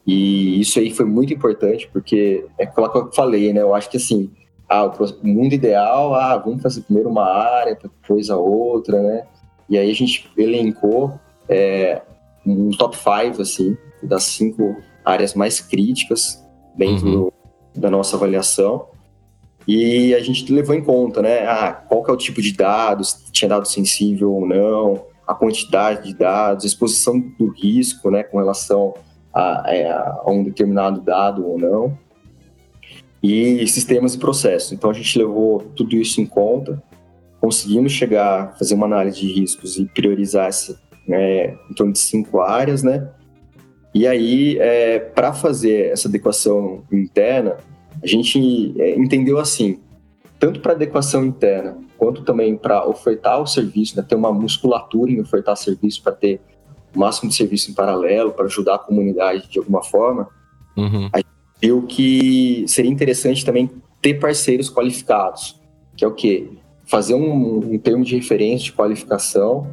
E 0.06 0.58
isso 0.60 0.78
aí 0.78 0.90
foi 0.90 1.04
muito 1.04 1.34
importante, 1.34 1.90
porque 1.92 2.46
é 2.58 2.64
aquilo 2.64 2.90
que 2.90 2.98
eu 2.98 3.12
falei, 3.12 3.52
né? 3.52 3.60
Eu 3.60 3.74
acho 3.74 3.90
que 3.90 3.98
assim, 3.98 4.30
ah, 4.68 4.84
o 4.84 5.26
mundo 5.26 5.54
ideal, 5.54 6.14
ah, 6.14 6.36
vamos 6.36 6.62
fazer 6.62 6.82
primeiro 6.82 7.08
uma 7.08 7.24
área, 7.24 7.78
depois 7.80 8.30
a 8.30 8.36
outra, 8.36 9.02
né? 9.02 9.26
E 9.68 9.78
aí 9.78 9.90
a 9.90 9.94
gente 9.94 10.30
elencou 10.36 11.18
é, 11.48 12.02
um 12.44 12.70
top 12.70 12.96
5, 12.96 13.42
assim, 13.42 13.76
das 14.02 14.24
cinco 14.24 14.76
áreas 15.04 15.34
mais 15.34 15.60
críticas 15.60 16.44
dentro 16.76 17.06
uhum. 17.06 17.30
do, 17.74 17.80
da 17.80 17.90
nossa 17.90 18.16
avaliação. 18.16 18.86
E 19.66 20.14
a 20.14 20.20
gente 20.20 20.52
levou 20.52 20.74
em 20.74 20.82
conta, 20.82 21.20
né? 21.20 21.46
Ah, 21.46 21.72
qual 21.72 22.02
que 22.04 22.10
é 22.10 22.14
o 22.14 22.16
tipo 22.16 22.40
de 22.40 22.52
dados, 22.52 23.24
tinha 23.32 23.48
dado 23.48 23.66
sensível 23.66 24.32
ou 24.32 24.46
não, 24.46 25.04
a 25.26 25.34
quantidade 25.34 26.08
de 26.08 26.14
dados, 26.14 26.64
a 26.64 26.68
exposição 26.68 27.18
do 27.18 27.48
risco, 27.48 28.10
né, 28.10 28.22
com 28.22 28.38
relação 28.38 28.94
a, 29.34 29.64
é, 29.66 29.90
a, 29.90 30.22
um 30.28 30.44
determinado 30.44 31.00
dado 31.00 31.46
ou 31.46 31.58
não, 31.58 31.98
e 33.26 33.66
sistemas 33.66 34.14
e 34.14 34.18
processos. 34.18 34.72
Então 34.72 34.90
a 34.90 34.92
gente 34.92 35.18
levou 35.18 35.60
tudo 35.74 35.96
isso 35.96 36.20
em 36.20 36.26
conta, 36.26 36.82
conseguimos 37.40 37.92
chegar, 37.92 38.56
fazer 38.58 38.74
uma 38.74 38.86
análise 38.86 39.20
de 39.20 39.32
riscos 39.32 39.78
e 39.78 39.84
priorizar 39.86 40.48
essa, 40.48 40.78
né, 41.06 41.54
em 41.70 41.74
torno 41.74 41.92
de 41.92 41.98
cinco 41.98 42.40
áreas, 42.40 42.82
né? 42.82 43.08
E 43.94 44.06
aí, 44.06 44.58
é, 44.58 44.98
para 44.98 45.32
fazer 45.32 45.90
essa 45.90 46.08
adequação 46.08 46.84
interna, 46.92 47.56
a 48.02 48.06
gente 48.06 48.74
é, 48.78 48.94
entendeu 48.94 49.38
assim, 49.38 49.80
tanto 50.38 50.60
para 50.60 50.72
adequação 50.72 51.24
interna, 51.24 51.78
quanto 51.96 52.22
também 52.22 52.56
para 52.56 52.86
ofertar 52.86 53.40
o 53.40 53.46
serviço, 53.46 53.96
né, 53.96 54.04
ter 54.06 54.14
uma 54.14 54.32
musculatura 54.32 55.10
em 55.10 55.20
ofertar 55.20 55.56
serviço 55.56 56.02
para 56.02 56.12
ter 56.12 56.40
o 56.94 56.98
máximo 56.98 57.30
de 57.30 57.36
serviço 57.36 57.70
em 57.70 57.74
paralelo, 57.74 58.32
para 58.32 58.44
ajudar 58.44 58.74
a 58.74 58.78
comunidade 58.78 59.48
de 59.48 59.58
alguma 59.58 59.82
forma, 59.82 60.28
uhum. 60.76 61.08
a 61.12 61.18
gente 61.18 61.35
viu 61.60 61.82
que 61.82 62.64
seria 62.66 62.90
interessante 62.90 63.44
também 63.44 63.70
ter 64.00 64.14
parceiros 64.14 64.70
qualificados, 64.70 65.60
que 65.96 66.04
é 66.04 66.08
o 66.08 66.12
quê? 66.12 66.48
Fazer 66.84 67.14
um, 67.14 67.74
um 67.74 67.78
termo 67.78 68.04
de 68.04 68.14
referência 68.14 68.66
de 68.66 68.72
qualificação 68.72 69.66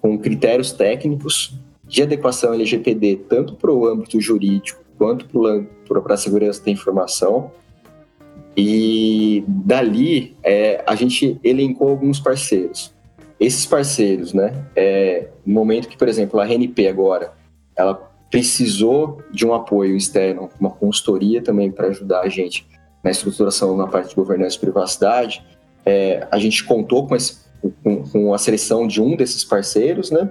com 0.00 0.18
critérios 0.18 0.72
técnicos 0.72 1.54
de 1.86 2.02
adequação 2.02 2.52
LGPD, 2.52 3.20
tanto 3.28 3.54
para 3.54 3.72
o 3.72 3.86
âmbito 3.86 4.20
jurídico 4.20 4.82
quanto 4.98 5.26
para 5.26 6.14
a 6.14 6.16
segurança 6.16 6.62
da 6.64 6.70
informação, 6.70 7.50
e 8.56 9.44
dali 9.48 10.36
é, 10.42 10.82
a 10.86 10.94
gente 10.94 11.38
elencou 11.42 11.88
alguns 11.88 12.20
parceiros. 12.20 12.94
Esses 13.38 13.66
parceiros, 13.66 14.32
né, 14.32 14.64
é, 14.76 15.28
no 15.44 15.54
momento 15.54 15.88
que, 15.88 15.96
por 15.96 16.08
exemplo, 16.08 16.38
a 16.38 16.44
RNP 16.44 16.86
agora, 16.86 17.32
ela 17.76 18.13
precisou 18.30 19.22
de 19.30 19.46
um 19.46 19.54
apoio 19.54 19.96
externo, 19.96 20.50
uma 20.58 20.70
consultoria 20.70 21.42
também 21.42 21.70
para 21.70 21.88
ajudar 21.88 22.22
a 22.22 22.28
gente 22.28 22.66
na 23.02 23.10
estruturação 23.10 23.76
na 23.76 23.86
parte 23.86 24.10
de 24.10 24.16
governança 24.16 24.56
e 24.56 24.60
privacidade, 24.60 25.44
é, 25.84 26.26
a 26.30 26.38
gente 26.38 26.64
contou 26.64 27.06
com, 27.06 27.14
esse, 27.14 27.36
com, 27.82 28.02
com, 28.02 28.34
a 28.34 28.38
seleção 28.38 28.86
de 28.86 29.00
um 29.00 29.14
desses 29.14 29.44
parceiros, 29.44 30.10
né? 30.10 30.30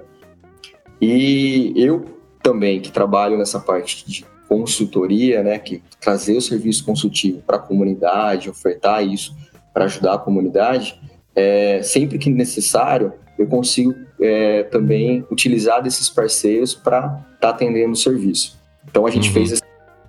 E 0.99 1.71
eu 1.75 2.03
também, 2.41 2.81
que 2.81 2.91
trabalho 2.91 3.37
nessa 3.37 3.59
parte 3.59 4.09
de 4.09 4.25
consultoria, 4.47 5.41
né, 5.41 5.57
que 5.57 5.81
trazer 5.99 6.37
o 6.37 6.41
serviço 6.41 6.85
consultivo 6.85 7.41
para 7.41 7.57
a 7.57 7.59
comunidade, 7.59 8.49
ofertar 8.49 9.05
isso 9.05 9.35
para 9.73 9.85
ajudar 9.85 10.13
a 10.13 10.17
comunidade, 10.19 10.99
é, 11.35 11.81
sempre 11.81 12.19
que 12.19 12.29
necessário, 12.29 13.13
eu 13.39 13.47
consigo 13.47 13.95
é, 14.21 14.63
também 14.63 15.25
utilizar 15.31 15.81
desses 15.81 16.09
parceiros 16.09 16.75
para 16.75 17.25
estar 17.43 17.49
tá 17.49 17.55
atendendo 17.55 17.91
o 17.91 17.95
serviço. 17.95 18.59
Então 18.89 19.05
a 19.05 19.11
gente 19.11 19.27
uhum. 19.27 19.33
fez 19.33 19.61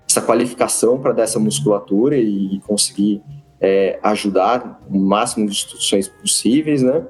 essa 0.09 0.23
qualificação 0.23 1.01
para 1.01 1.13
dar 1.13 1.23
essa 1.25 1.39
musculatura 1.39 2.17
e 2.17 2.61
conseguir 2.67 3.23
é, 3.61 3.99
ajudar 4.03 4.81
o 4.89 4.99
máximo 4.99 5.47
de 5.47 5.53
instituições 5.53 6.09
possíveis, 6.09 6.83
né? 6.83 7.05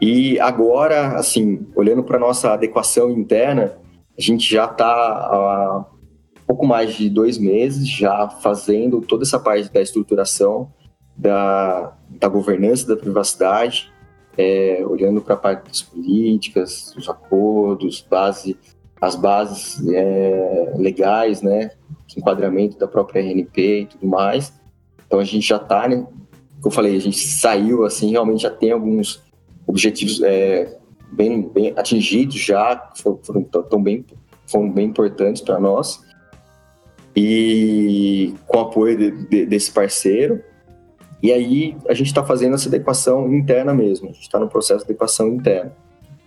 E 0.00 0.38
agora, 0.38 1.16
assim, 1.16 1.66
olhando 1.74 2.04
para 2.04 2.18
nossa 2.18 2.52
adequação 2.52 3.10
interna, 3.10 3.76
a 4.16 4.20
gente 4.20 4.48
já 4.48 4.64
está 4.64 4.86
há 4.86 5.84
pouco 6.46 6.66
mais 6.66 6.94
de 6.94 7.10
dois 7.10 7.36
meses 7.36 7.88
já 7.88 8.28
fazendo 8.28 9.00
toda 9.00 9.24
essa 9.24 9.40
parte 9.40 9.72
da 9.72 9.82
estruturação, 9.82 10.72
da, 11.16 11.96
da 12.08 12.28
governança 12.28 12.86
da 12.86 12.96
privacidade, 12.96 13.92
é, 14.36 14.84
olhando 14.86 15.20
para 15.20 15.34
a 15.34 15.36
parte 15.36 15.66
das 15.66 15.82
políticas, 15.82 16.94
os 16.96 17.08
acordos, 17.08 18.06
base, 18.08 18.56
as 19.00 19.14
bases 19.14 19.80
é, 19.88 20.72
legais, 20.76 21.42
né, 21.42 21.70
enquadramento 22.16 22.78
da 22.78 22.88
própria 22.88 23.20
RNP 23.20 23.80
e 23.80 23.86
tudo 23.86 24.06
mais. 24.06 24.52
Então 25.06 25.20
a 25.20 25.24
gente 25.24 25.46
já 25.46 25.56
está, 25.56 25.88
né, 25.88 25.96
como 25.96 26.66
eu 26.66 26.70
falei, 26.70 26.96
a 26.96 27.00
gente 27.00 27.18
saiu 27.18 27.84
assim, 27.84 28.10
realmente 28.10 28.42
já 28.42 28.50
tem 28.50 28.72
alguns 28.72 29.22
objetivos 29.66 30.20
é, 30.22 30.76
bem, 31.12 31.48
bem 31.48 31.72
atingidos 31.76 32.36
já, 32.40 32.90
foram, 32.96 33.20
foram, 33.22 33.42
tão 33.42 33.82
bem, 33.82 34.04
foram 34.46 34.70
bem 34.70 34.86
importantes 34.88 35.42
para 35.42 35.60
nós. 35.60 36.06
E 37.14 38.34
com 38.46 38.58
o 38.58 38.60
apoio 38.60 38.96
de, 38.96 39.10
de, 39.26 39.46
desse 39.46 39.72
parceiro. 39.72 40.42
E 41.20 41.32
aí 41.32 41.76
a 41.88 41.94
gente 41.94 42.06
está 42.06 42.22
fazendo 42.22 42.54
essa 42.54 42.68
adequação 42.68 43.32
interna 43.34 43.74
mesmo, 43.74 44.08
a 44.08 44.12
gente 44.12 44.22
está 44.22 44.38
no 44.38 44.48
processo 44.48 44.84
de 44.84 44.92
adequação 44.92 45.28
interna. 45.28 45.72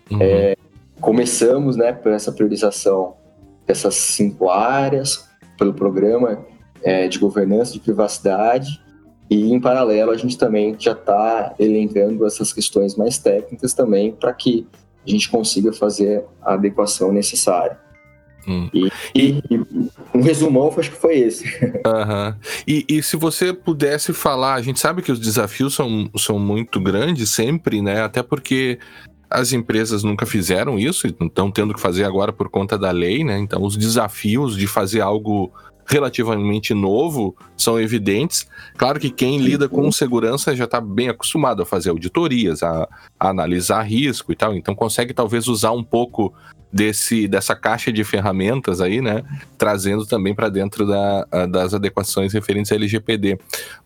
Uhum. 0.09 0.17
É, 0.21 0.55
começamos 1.01 1.75
né, 1.75 1.91
por 1.91 2.11
essa 2.11 2.31
priorização 2.31 3.15
dessas 3.65 3.95
cinco 3.95 4.49
áreas, 4.49 5.27
pelo 5.57 5.73
programa 5.73 6.45
é, 6.83 7.07
de 7.07 7.19
governança 7.19 7.73
de 7.73 7.79
privacidade, 7.79 8.81
e, 9.29 9.53
em 9.53 9.61
paralelo, 9.61 10.11
a 10.11 10.17
gente 10.17 10.37
também 10.37 10.75
já 10.77 10.91
está 10.91 11.55
elencando 11.57 12.25
essas 12.25 12.51
questões 12.51 12.97
mais 12.97 13.17
técnicas 13.17 13.73
também 13.73 14.11
para 14.11 14.33
que 14.33 14.67
a 15.07 15.09
gente 15.09 15.29
consiga 15.29 15.71
fazer 15.71 16.25
a 16.41 16.53
adequação 16.53 17.13
necessária. 17.13 17.79
Hum. 18.45 18.69
E, 18.73 18.91
e, 19.15 19.41
e, 19.49 19.57
um 20.13 20.21
resumão, 20.21 20.73
acho 20.77 20.91
que 20.91 20.97
foi 20.97 21.19
esse. 21.19 21.45
Uhum. 21.85 22.35
E, 22.67 22.85
e, 22.89 23.03
se 23.03 23.15
você 23.15 23.53
pudesse 23.53 24.11
falar, 24.13 24.55
a 24.55 24.61
gente 24.61 24.79
sabe 24.79 25.01
que 25.01 25.11
os 25.11 25.19
desafios 25.19 25.73
são, 25.73 26.09
são 26.17 26.37
muito 26.37 26.79
grandes 26.79 27.29
sempre, 27.29 27.81
né? 27.81 28.01
Até 28.01 28.21
porque 28.21 28.79
as 29.31 29.53
empresas 29.53 30.03
nunca 30.03 30.25
fizeram 30.25 30.77
isso, 30.77 31.07
estão 31.07 31.49
tendo 31.49 31.73
que 31.73 31.79
fazer 31.79 32.03
agora 32.03 32.33
por 32.33 32.49
conta 32.49 32.77
da 32.77 32.91
lei, 32.91 33.23
né? 33.23 33.39
Então, 33.39 33.63
os 33.63 33.77
desafios 33.77 34.57
de 34.57 34.67
fazer 34.67 34.99
algo 34.99 35.51
relativamente 35.85 36.73
novo 36.73 37.35
são 37.57 37.79
evidentes. 37.79 38.47
Claro 38.77 38.99
que 38.99 39.09
quem 39.09 39.39
lida 39.39 39.67
com 39.67 39.91
segurança 39.91 40.55
já 40.55 40.65
está 40.65 40.79
bem 40.79 41.09
acostumado 41.09 41.61
a 41.61 41.65
fazer 41.65 41.89
auditorias, 41.89 42.61
a, 42.61 42.87
a, 43.19 43.29
analisar 43.29 43.81
risco 43.83 44.31
e 44.31 44.35
tal, 44.35 44.53
então 44.53 44.75
consegue 44.75 45.13
talvez 45.13 45.47
usar 45.47 45.71
um 45.71 45.83
pouco 45.83 46.33
desse 46.71 47.27
dessa 47.27 47.55
caixa 47.55 47.91
de 47.91 48.03
ferramentas 48.03 48.79
aí, 48.79 49.01
né, 49.01 49.23
trazendo 49.57 50.05
também 50.05 50.33
para 50.33 50.49
dentro 50.49 50.85
da, 50.85 51.25
das 51.47 51.73
adequações 51.73 52.33
referentes 52.33 52.71
à 52.71 52.75
LGPD. 52.75 53.37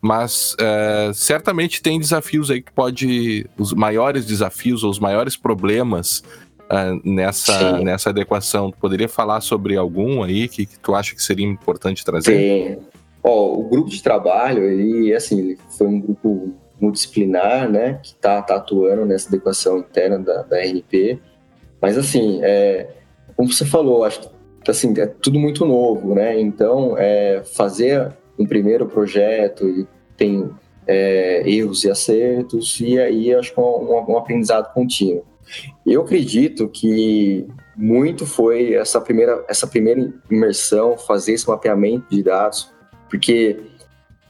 Mas 0.01 0.55
é, 0.59 1.11
certamente 1.13 1.81
tem 1.81 1.99
desafios 1.99 2.51
aí 2.51 2.61
que 2.61 2.71
pode, 2.71 3.49
os 3.57 3.73
maiores 3.73 4.25
desafios 4.25 4.83
ou 4.83 4.91
os 4.91 4.99
maiores 4.99 5.35
problemas 5.35 6.23
uh, 6.65 7.01
nessa, 7.03 7.79
nessa 7.79 8.09
adequação. 8.09 8.71
Tu 8.71 8.77
poderia 8.77 9.09
falar 9.09 9.41
sobre 9.41 9.75
algum 9.77 10.23
aí 10.23 10.47
que, 10.47 10.65
que 10.65 10.79
tu 10.79 10.93
acha 10.93 11.15
que 11.15 11.21
seria 11.21 11.45
importante 11.45 12.03
trazer? 12.03 12.31
Tem. 12.31 12.79
O 13.27 13.63
grupo 13.67 13.89
de 13.89 14.03
trabalho, 14.03 14.63
ele, 14.63 15.11
assim, 15.11 15.39
ele 15.39 15.57
foi 15.75 15.87
um 15.87 15.99
grupo 15.99 16.53
multidisciplinar, 16.79 17.67
né, 17.67 17.99
que 18.03 18.09
está 18.09 18.39
tá 18.41 18.57
atuando 18.57 19.03
nessa 19.03 19.29
adequação 19.29 19.79
interna 19.79 20.19
da, 20.19 20.43
da 20.43 20.57
RNP. 20.59 21.19
Mas, 21.81 21.97
assim, 21.97 22.39
é, 22.43 22.89
como 23.35 23.51
você 23.51 23.65
falou, 23.65 24.03
acho 24.03 24.21
que 24.21 24.71
assim, 24.71 24.93
é 24.99 25.05
tudo 25.05 25.39
muito 25.39 25.65
novo, 25.65 26.15
né? 26.15 26.39
Então, 26.39 26.95
é, 26.97 27.43
fazer 27.43 28.11
um 28.37 28.45
primeiro 28.45 28.87
projeto 28.87 29.67
e 29.69 29.87
tem 30.17 30.49
é, 30.87 31.43
erros 31.49 31.83
e 31.83 31.89
acertos, 31.89 32.79
e 32.79 32.99
aí 32.99 33.33
acho 33.33 33.53
que 33.53 33.59
é 33.59 33.63
um, 33.63 34.11
um 34.11 34.17
aprendizado 34.17 34.73
contínuo. 34.73 35.23
Eu 35.85 36.01
acredito 36.01 36.67
que 36.67 37.45
muito 37.75 38.25
foi 38.25 38.73
essa 38.73 38.99
primeira, 38.99 39.45
essa 39.47 39.67
primeira 39.67 40.11
imersão, 40.29 40.97
fazer 40.97 41.33
esse 41.33 41.47
mapeamento 41.47 42.09
de 42.09 42.23
dados, 42.23 42.71
porque 43.09 43.59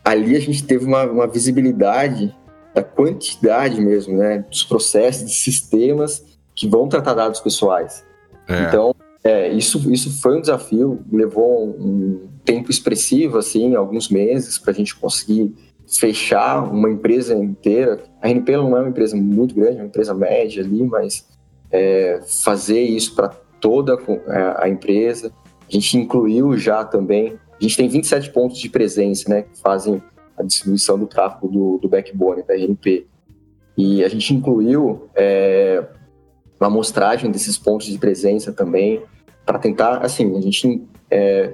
ali 0.04 0.36
a 0.36 0.40
gente 0.40 0.66
teve 0.66 0.86
uma, 0.86 1.04
uma 1.04 1.28
visibilidade 1.28 2.36
da 2.74 2.84
quantidade 2.84 3.80
mesmo, 3.80 4.18
né, 4.18 4.40
dos 4.50 4.64
processos, 4.64 5.26
de 5.30 5.36
sistemas 5.36 6.35
que 6.56 6.68
vão 6.68 6.88
tratar 6.88 7.14
dados 7.14 7.40
pessoais. 7.40 8.06
É. 8.48 8.64
Então, 8.64 8.96
é, 9.24 9.52
isso, 9.52 9.92
isso 9.92 10.22
foi 10.22 10.38
um 10.38 10.42
desafio, 10.42 11.04
levou 11.12 11.68
um 11.68 12.28
tempo 12.44 12.70
expressivo, 12.70 13.38
assim, 13.38 13.76
alguns 13.76 14.08
meses, 14.10 14.58
para 14.58 14.72
a 14.72 14.76
gente 14.76 14.96
conseguir 14.96 15.54
fechar 15.88 16.64
uma 16.64 16.90
empresa 16.90 17.36
inteira. 17.36 18.04
A 18.22 18.28
RNP 18.28 18.58
não 18.58 18.78
é 18.78 18.82
uma 18.82 18.90
empresa 18.90 19.16
muito 19.16 19.56
grande, 19.56 19.78
é 19.78 19.82
uma 19.82 19.88
empresa 19.88 20.14
média 20.14 20.64
ali, 20.64 20.84
mas 20.84 21.28
é, 21.72 22.22
fazer 22.44 22.82
isso 22.82 23.16
para 23.16 23.30
toda 23.60 23.98
a 24.58 24.70
empresa. 24.70 25.32
A 25.68 25.72
gente 25.74 25.98
incluiu 25.98 26.56
já 26.58 26.84
também, 26.84 27.40
a 27.60 27.64
gente 27.64 27.78
tem 27.78 27.88
27 27.88 28.32
pontos 28.32 28.60
de 28.60 28.70
presença, 28.70 29.30
né, 29.30 29.42
que 29.44 29.60
fazem 29.60 30.02
a 30.38 30.44
distribuição 30.44 31.00
do 31.00 31.08
tráfego 31.08 31.48
do, 31.48 31.78
do 31.80 31.90
backbone 31.90 32.44
da 32.44 32.54
RNP. 32.54 33.08
E 33.78 34.04
a 34.04 34.08
gente 34.08 34.34
incluiu 34.34 35.10
é, 35.16 35.84
uma 36.66 36.68
amostragem 36.68 37.32
desses 37.32 37.58
pontos 37.58 37.88
de 37.88 37.98
presença 37.98 38.52
também, 38.52 39.02
para 39.46 39.60
tentar, 39.60 40.00
assim, 40.00 40.36
a 40.36 40.42
gente 40.42 40.84
é, 41.10 41.54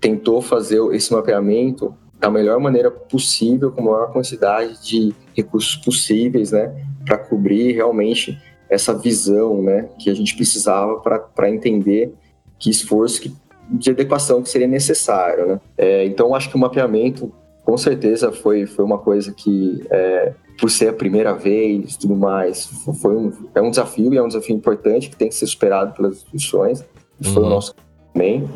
tentou 0.00 0.40
fazer 0.40 0.80
esse 0.94 1.12
mapeamento 1.12 1.94
da 2.18 2.30
melhor 2.30 2.58
maneira 2.58 2.90
possível, 2.90 3.70
com 3.70 3.82
a 3.82 3.84
maior 3.84 4.12
quantidade 4.12 4.82
de 4.82 5.14
recursos 5.36 5.76
possíveis, 5.76 6.50
né, 6.52 6.74
para 7.04 7.18
cobrir 7.18 7.72
realmente 7.72 8.36
essa 8.68 8.92
visão, 8.92 9.62
né, 9.62 9.88
que 9.98 10.10
a 10.10 10.14
gente 10.14 10.34
precisava 10.34 11.00
para 11.00 11.50
entender 11.50 12.12
que 12.58 12.70
esforço 12.70 13.20
que, 13.20 13.32
de 13.70 13.90
adequação 13.90 14.42
que 14.42 14.48
seria 14.48 14.66
necessário, 14.66 15.46
né. 15.46 15.60
É, 15.76 16.04
então, 16.06 16.34
acho 16.34 16.50
que 16.50 16.56
o 16.56 16.58
mapeamento, 16.58 17.32
com 17.64 17.76
certeza, 17.76 18.32
foi, 18.32 18.66
foi 18.66 18.84
uma 18.84 18.98
coisa 18.98 19.32
que 19.32 19.84
é, 19.90 20.32
por 20.58 20.70
ser 20.70 20.88
a 20.88 20.92
primeira 20.92 21.32
vez 21.34 21.96
tudo 21.96 22.16
mais. 22.16 22.66
Foi 23.00 23.16
um, 23.16 23.32
é 23.54 23.62
um 23.62 23.70
desafio 23.70 24.12
e 24.12 24.18
é 24.18 24.22
um 24.22 24.28
desafio 24.28 24.54
importante 24.54 25.08
que 25.08 25.16
tem 25.16 25.28
que 25.28 25.34
ser 25.34 25.46
superado 25.46 25.94
pelas 25.94 26.16
instituições. 26.16 26.80
Uhum. 26.80 27.32
Foi 27.32 27.42
o 27.44 27.48
nosso 27.48 27.74
também. 28.12 28.48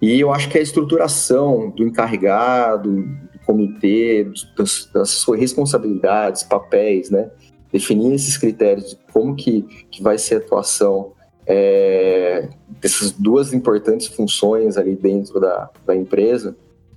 E 0.00 0.20
eu 0.20 0.32
acho 0.32 0.48
que 0.48 0.58
a 0.58 0.60
estruturação 0.60 1.70
do 1.70 1.84
encarregado, 1.84 2.90
do 2.90 3.38
comitê, 3.46 4.28
das, 4.58 4.90
das 4.92 5.10
suas 5.10 5.38
responsabilidades, 5.38 6.42
papéis, 6.42 7.08
né? 7.08 7.30
Definir 7.72 8.14
esses 8.14 8.36
critérios 8.36 8.90
de 8.90 8.98
como 9.12 9.36
que, 9.36 9.62
que 9.90 10.02
vai 10.02 10.18
ser 10.18 10.34
a 10.34 10.38
atuação 10.38 11.12
é, 11.46 12.48
dessas 12.80 13.12
duas 13.12 13.52
importantes 13.52 14.08
funções 14.08 14.76
ali 14.76 14.96
dentro 14.96 15.40
da, 15.40 15.70
da 15.86 15.96
empresa, 15.96 16.56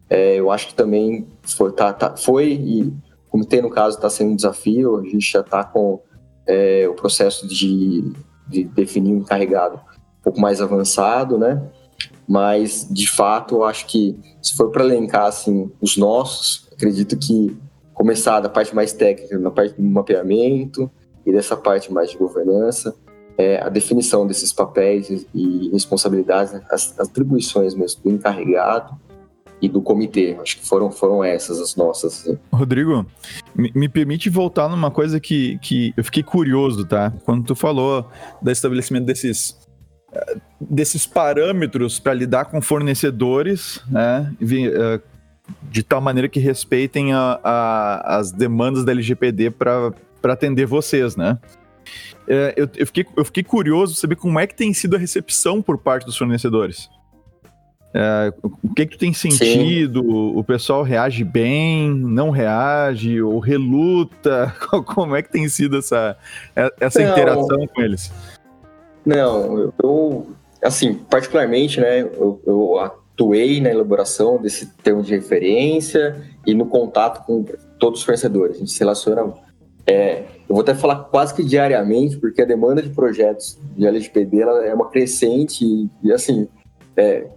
é, 0.09 0.35
eu 0.35 0.51
acho 0.51 0.67
que 0.67 0.75
também 0.75 1.25
foi, 1.43 1.71
tá, 1.71 1.93
tá, 1.93 2.15
foi 2.15 2.53
e 2.53 2.93
o 3.36 3.38
comitê, 3.38 3.62
no 3.62 3.69
caso, 3.69 3.98
está 3.98 4.10
sendo 4.10 4.32
um 4.32 4.36
desafio. 4.36 4.98
A 4.98 5.04
gente 5.04 5.32
já 5.32 5.41
está 5.41 5.63
com 5.63 6.02
é, 6.48 6.88
o 6.88 6.93
processo 6.93 7.45
de, 7.48 8.13
de 8.48 8.63
definir 8.63 9.13
um 9.13 9.17
encarregado 9.17 9.76
um 9.76 10.24
pouco 10.24 10.39
mais 10.39 10.62
avançado, 10.62 11.38
né? 11.38 11.62
Mas, 12.28 12.88
de 12.89 13.10
fato, 13.10 13.56
eu 13.56 13.63
acho 13.65 13.86
que 13.88 14.17
se 14.41 14.56
for 14.56 14.71
para 14.71 14.84
elencar 14.84 15.26
assim, 15.26 15.69
os 15.82 15.98
nossos, 15.98 16.67
acredito 16.74 17.17
que 17.17 17.56
começar 17.93 18.39
da 18.39 18.50
parte 18.50 18.74
mais 18.74 18.93
técnica, 18.93 19.38
na 19.38 19.52
parte 19.52 19.76
do 19.76 19.84
mapeamento 19.84 20.89
e 21.26 21.32
dessa 21.32 21.56
parte 21.56 21.91
mais 21.91 22.12
de 22.12 22.17
governança, 22.17 22.95
é, 23.38 23.62
a 23.62 23.69
definição 23.69 24.26
desses 24.26 24.54
papéis 24.54 25.28
e 25.34 25.69
responsabilidades, 25.71 26.54
né? 26.54 26.63
as 26.69 26.98
atribuições 26.98 27.76
mesmo 27.76 28.02
do 28.04 28.12
encarregado 28.12 28.98
e 29.65 29.69
do 29.69 29.82
comitê. 29.82 30.38
Acho 30.41 30.58
que 30.58 30.65
foram, 30.67 30.91
foram 30.91 31.23
essas 31.23 31.60
as 31.60 31.75
nossas. 31.75 32.28
Assim. 32.28 32.38
Rodrigo, 32.51 33.06
me, 33.56 33.71
me, 33.73 33.89
permite 33.89 34.30
voltar 34.30 34.69
numa 34.69 34.91
coisa 34.91 35.19
que, 35.19 35.58
que 35.60 35.93
eu 35.97 36.04
fiquei 36.04 36.23
curioso, 36.23 36.86
tá? 36.86 37.12
Quando 37.23 37.43
tu 37.43 37.56
falou 37.56 38.10
do 38.41 38.51
estabelecimento 38.51 39.06
desses 39.06 39.58
desses 40.60 41.06
parâmetros 41.06 41.99
para 41.99 42.13
lidar 42.13 42.45
com 42.45 42.62
fornecedores, 42.62 43.82
né, 43.89 44.34
eh, 44.41 45.01
de 45.63 45.84
tal 45.84 46.01
maneira 46.01 46.30
que 46.30 46.39
respeitem 46.39 47.13
a, 47.13 47.39
a, 47.43 48.17
as 48.17 48.32
demandas 48.32 48.86
da 48.86 48.91
LGPD 48.91 49.51
para 49.51 49.93
atender 50.23 50.65
vocês, 50.65 51.15
né? 51.15 51.38
É, 52.28 52.54
eu, 52.58 52.67
eu, 52.75 52.86
fiquei, 52.88 53.06
eu 53.15 53.25
fiquei 53.25 53.43
curioso 53.43 53.95
saber 53.95 54.15
como 54.15 54.39
é 54.39 54.47
que 54.47 54.56
tem 54.56 54.73
sido 54.73 54.95
a 54.95 54.99
recepção 54.99 55.62
por 55.62 55.78
parte 55.78 56.06
dos 56.06 56.17
fornecedores. 56.17 56.89
É, 57.97 58.34
o 58.43 58.73
que 58.73 58.86
que 58.86 58.97
tu 58.97 58.99
tem 58.99 59.13
sentido? 59.13 60.01
Sim. 60.01 60.34
O 60.36 60.43
pessoal 60.43 60.84
reage 60.84 61.23
bem, 61.23 61.89
não 61.89 62.29
reage, 62.29 63.21
ou 63.21 63.39
reluta? 63.39 64.53
Como 64.93 65.15
é 65.15 65.21
que 65.21 65.31
tem 65.31 65.47
sido 65.47 65.77
essa, 65.77 66.17
essa 66.77 66.99
não, 66.99 67.12
interação 67.12 67.67
com 67.67 67.81
eles? 67.81 68.12
Não, 69.05 69.71
eu, 69.81 70.27
assim, 70.62 70.95
particularmente, 70.95 71.79
né, 71.79 72.01
eu, 72.01 72.41
eu 72.45 72.79
atuei 72.79 73.62
na 73.62 73.69
elaboração 73.69 74.41
desse 74.41 74.65
termo 74.84 75.01
de 75.01 75.15
referência 75.15 76.21
e 76.45 76.53
no 76.53 76.65
contato 76.65 77.25
com 77.25 77.45
todos 77.79 77.99
os 77.99 78.05
fornecedores. 78.05 78.58
A 78.58 78.60
gente 78.60 78.71
se 78.71 78.79
relaciona 78.79 79.34
é, 79.88 80.23
eu 80.49 80.55
vou 80.55 80.62
até 80.62 80.73
falar 80.73 81.05
quase 81.05 81.34
que 81.34 81.43
diariamente, 81.43 82.17
porque 82.17 82.41
a 82.41 82.45
demanda 82.45 82.81
de 82.81 82.89
projetos 82.89 83.58
de 83.77 83.86
LGPD 83.86 84.41
ela 84.41 84.65
é 84.65 84.73
uma 84.73 84.89
crescente 84.89 85.63
e, 85.63 85.89
e 86.03 86.12
assim, 86.12 86.47
é, 86.97 87.27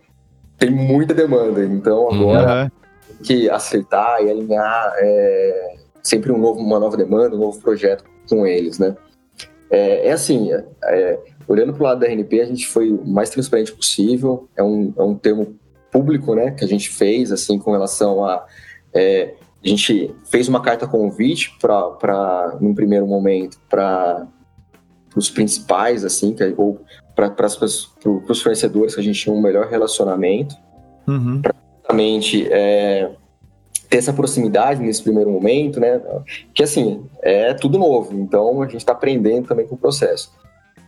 tem 0.59 0.71
muita 0.71 1.15
demanda. 1.15 1.65
Então 1.65 2.11
agora 2.13 2.65
uhum. 2.65 3.17
que 3.25 3.49
acertar 3.49 4.23
e 4.23 4.31
alinhar 4.31 4.93
é, 4.97 5.77
sempre 6.03 6.33
um 6.33 6.39
novo, 6.39 6.61
uma 6.61 6.79
nova 6.79 6.97
demanda, 6.97 7.37
um 7.37 7.41
novo 7.41 7.61
projeto 7.61 8.05
com 8.29 8.47
eles, 8.47 8.79
né? 8.79 8.97
É, 9.71 10.09
é 10.09 10.13
assim, 10.13 10.51
é, 10.85 11.19
olhando 11.47 11.73
para 11.73 11.83
o 11.83 11.85
lado 11.85 12.01
da 12.01 12.07
RNP, 12.07 12.41
a 12.41 12.47
gente 12.47 12.67
foi 12.67 12.91
o 12.91 13.07
mais 13.07 13.31
transparente 13.31 13.73
possível. 13.73 14.49
É 14.57 14.63
um, 14.63 14.93
é 14.97 15.03
um 15.03 15.15
termo 15.15 15.55
público, 15.91 16.35
né, 16.35 16.51
que 16.51 16.65
a 16.65 16.69
gente 16.69 16.91
fez, 16.91 17.33
assim, 17.33 17.59
com 17.59 17.73
relação 17.73 18.23
a 18.23 18.45
é, 18.93 19.35
a 19.65 19.69
gente 19.69 20.15
fez 20.31 20.49
uma 20.49 20.63
carta 20.63 20.87
convite 20.87 21.57
para, 21.61 22.57
num 22.61 22.75
primeiro 22.75 23.07
momento, 23.07 23.59
para 23.69 24.27
os 25.17 25.29
principais, 25.29 26.05
assim, 26.05 26.33
que, 26.33 26.55
ou 26.57 26.81
para 27.19 27.47
os 27.47 28.41
fornecedores 28.41 28.95
que 28.95 29.01
a 29.01 29.03
gente 29.03 29.21
tinha 29.21 29.35
um 29.35 29.41
melhor 29.41 29.67
relacionamento, 29.67 30.55
uhum. 31.05 31.43
para 31.43 31.53
justamente 31.81 32.47
é, 32.49 33.11
ter 33.91 33.97
essa 33.97 34.13
proximidade 34.13 34.81
nesse 34.81 35.03
primeiro 35.03 35.29
momento, 35.29 35.81
né? 35.81 36.01
Que 36.55 36.63
assim 36.63 37.05
é 37.21 37.53
tudo 37.55 37.77
novo, 37.77 38.17
então 38.17 38.63
a 38.63 38.67
gente 38.67 38.77
está 38.77 38.93
aprendendo 38.93 39.49
também 39.49 39.67
com 39.67 39.75
o 39.75 39.79
processo. 39.79 40.33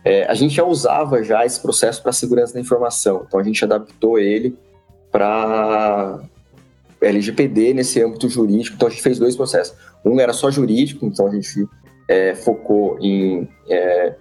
É, 0.05 0.23
a 0.23 0.33
gente 0.33 0.55
já 0.55 0.63
usava 0.63 1.21
já 1.21 1.45
esse 1.45 1.59
processo 1.59 2.01
para 2.01 2.13
segurança 2.13 2.53
da 2.53 2.61
informação, 2.61 3.25
então 3.27 3.37
a 3.37 3.43
gente 3.43 3.61
adaptou 3.65 4.17
ele 4.17 4.57
para 5.11 6.21
LGPD 7.01 7.73
nesse 7.73 8.01
âmbito 8.01 8.29
jurídico, 8.29 8.77
então 8.77 8.87
a 8.87 8.91
gente 8.91 9.03
fez 9.03 9.19
dois 9.19 9.35
processos. 9.35 9.75
Um 10.05 10.17
era 10.17 10.31
só 10.31 10.49
jurídico, 10.49 11.05
então 11.05 11.27
a 11.27 11.31
gente 11.31 11.67
é, 12.07 12.33
focou 12.35 12.97
em 13.01 13.49
é, 13.69 14.15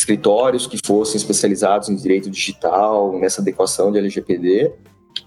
escritórios 0.00 0.66
que 0.66 0.78
fossem 0.84 1.16
especializados 1.16 1.88
em 1.88 1.96
direito 1.96 2.30
digital, 2.30 3.18
nessa 3.18 3.40
adequação 3.40 3.92
de 3.92 3.98
LGPD, 3.98 4.72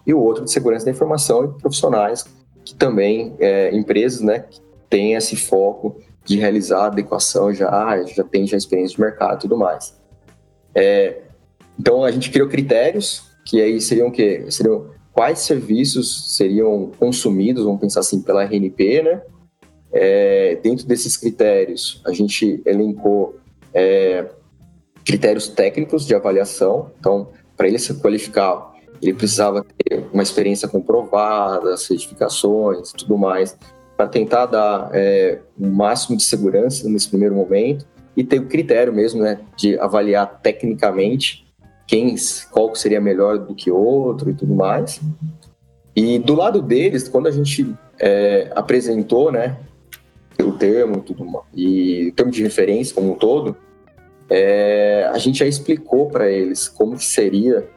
e 0.06 0.14
o 0.14 0.20
outro 0.20 0.44
de 0.44 0.52
segurança 0.52 0.86
da 0.86 0.92
informação 0.92 1.46
e 1.46 1.62
profissionais, 1.62 2.26
que 2.66 2.76
também, 2.76 3.36
é, 3.40 3.76
empresas, 3.76 4.22
né, 4.22 4.40
que 4.40 4.60
têm 4.90 5.14
esse 5.14 5.36
foco 5.36 5.98
de 6.26 6.38
realizar 6.38 6.86
adequação 6.86 7.54
já, 7.54 8.04
já 8.06 8.24
tem 8.24 8.48
já 8.48 8.58
experiência 8.58 8.96
de 8.96 9.02
mercado 9.02 9.38
e 9.38 9.42
tudo 9.42 9.58
mais. 9.58 10.00
É, 10.74 11.22
então 11.80 12.04
a 12.04 12.12
gente 12.12 12.32
criou 12.32 12.48
critérios, 12.48 13.24
que 13.46 13.62
aí 13.62 13.80
seriam 13.82 14.08
o 14.08 14.12
quê? 14.12 14.46
Seriam 14.50 14.90
quais 15.12 15.40
serviços 15.40 16.36
seriam 16.36 16.92
consumidos, 16.98 17.64
vamos 17.64 17.80
pensar 17.80 18.00
assim, 18.00 18.22
pela 18.22 18.44
RNP, 18.44 19.04
né? 19.04 19.22
É, 19.92 20.56
dentro 20.64 20.88
desses 20.88 21.16
critérios, 21.18 22.02
a 22.06 22.12
gente 22.12 22.62
elencou 22.66 23.36
é, 23.74 24.26
critérios 25.06 25.48
técnicos 25.48 26.06
de 26.06 26.16
avaliação. 26.16 26.92
Então, 27.00 27.30
para 27.56 27.68
ele 27.68 27.80
se 27.80 27.94
qualificar, 27.96 28.74
ele 29.02 29.14
precisava 29.14 29.66
ter 29.78 30.06
uma 30.14 30.24
experiência 30.24 30.68
comprovada, 30.68 31.76
certificações 31.78 32.92
e 32.92 32.96
tudo 32.96 33.18
mais, 33.18 33.58
para 33.98 34.08
tentar 34.08 34.46
dar 34.46 34.90
é, 34.94 35.40
o 35.60 35.68
máximo 35.68 36.18
de 36.18 36.24
segurança 36.24 36.88
nesse 36.90 37.10
primeiro 37.10 37.36
momento 37.36 37.86
e 38.16 38.24
ter 38.24 38.40
o 38.40 38.48
critério 38.48 38.94
mesmo, 38.94 39.22
né, 39.22 39.40
de 39.58 39.78
avaliar 39.80 40.40
tecnicamente 40.42 41.46
quem, 41.88 42.16
qual 42.52 42.74
seria 42.76 43.02
melhor 43.02 43.38
do 43.40 43.54
que 43.54 43.70
outro 43.70 44.30
e 44.30 44.34
tudo 44.34 44.54
mais. 44.54 45.02
E 45.96 46.18
do 46.18 46.34
lado 46.34 46.62
deles, 46.62 47.08
quando 47.08 47.28
a 47.28 47.32
gente 47.32 47.74
é, 48.00 48.52
apresentou, 48.56 49.32
né, 49.32 49.58
o 50.42 50.52
termo 50.54 51.02
tudo 51.02 51.44
e 51.54 52.10
o 52.10 52.14
termo 52.14 52.32
de 52.32 52.42
referência 52.44 52.94
como 52.94 53.14
um 53.14 53.16
todo, 53.16 53.56
é, 54.30 55.10
a 55.12 55.18
gente 55.18 55.40
já 55.40 55.46
explicou 55.46 56.10
para 56.10 56.30
eles 56.30 56.68
como 56.68 56.98
que 56.98 57.06
seria 57.06 57.68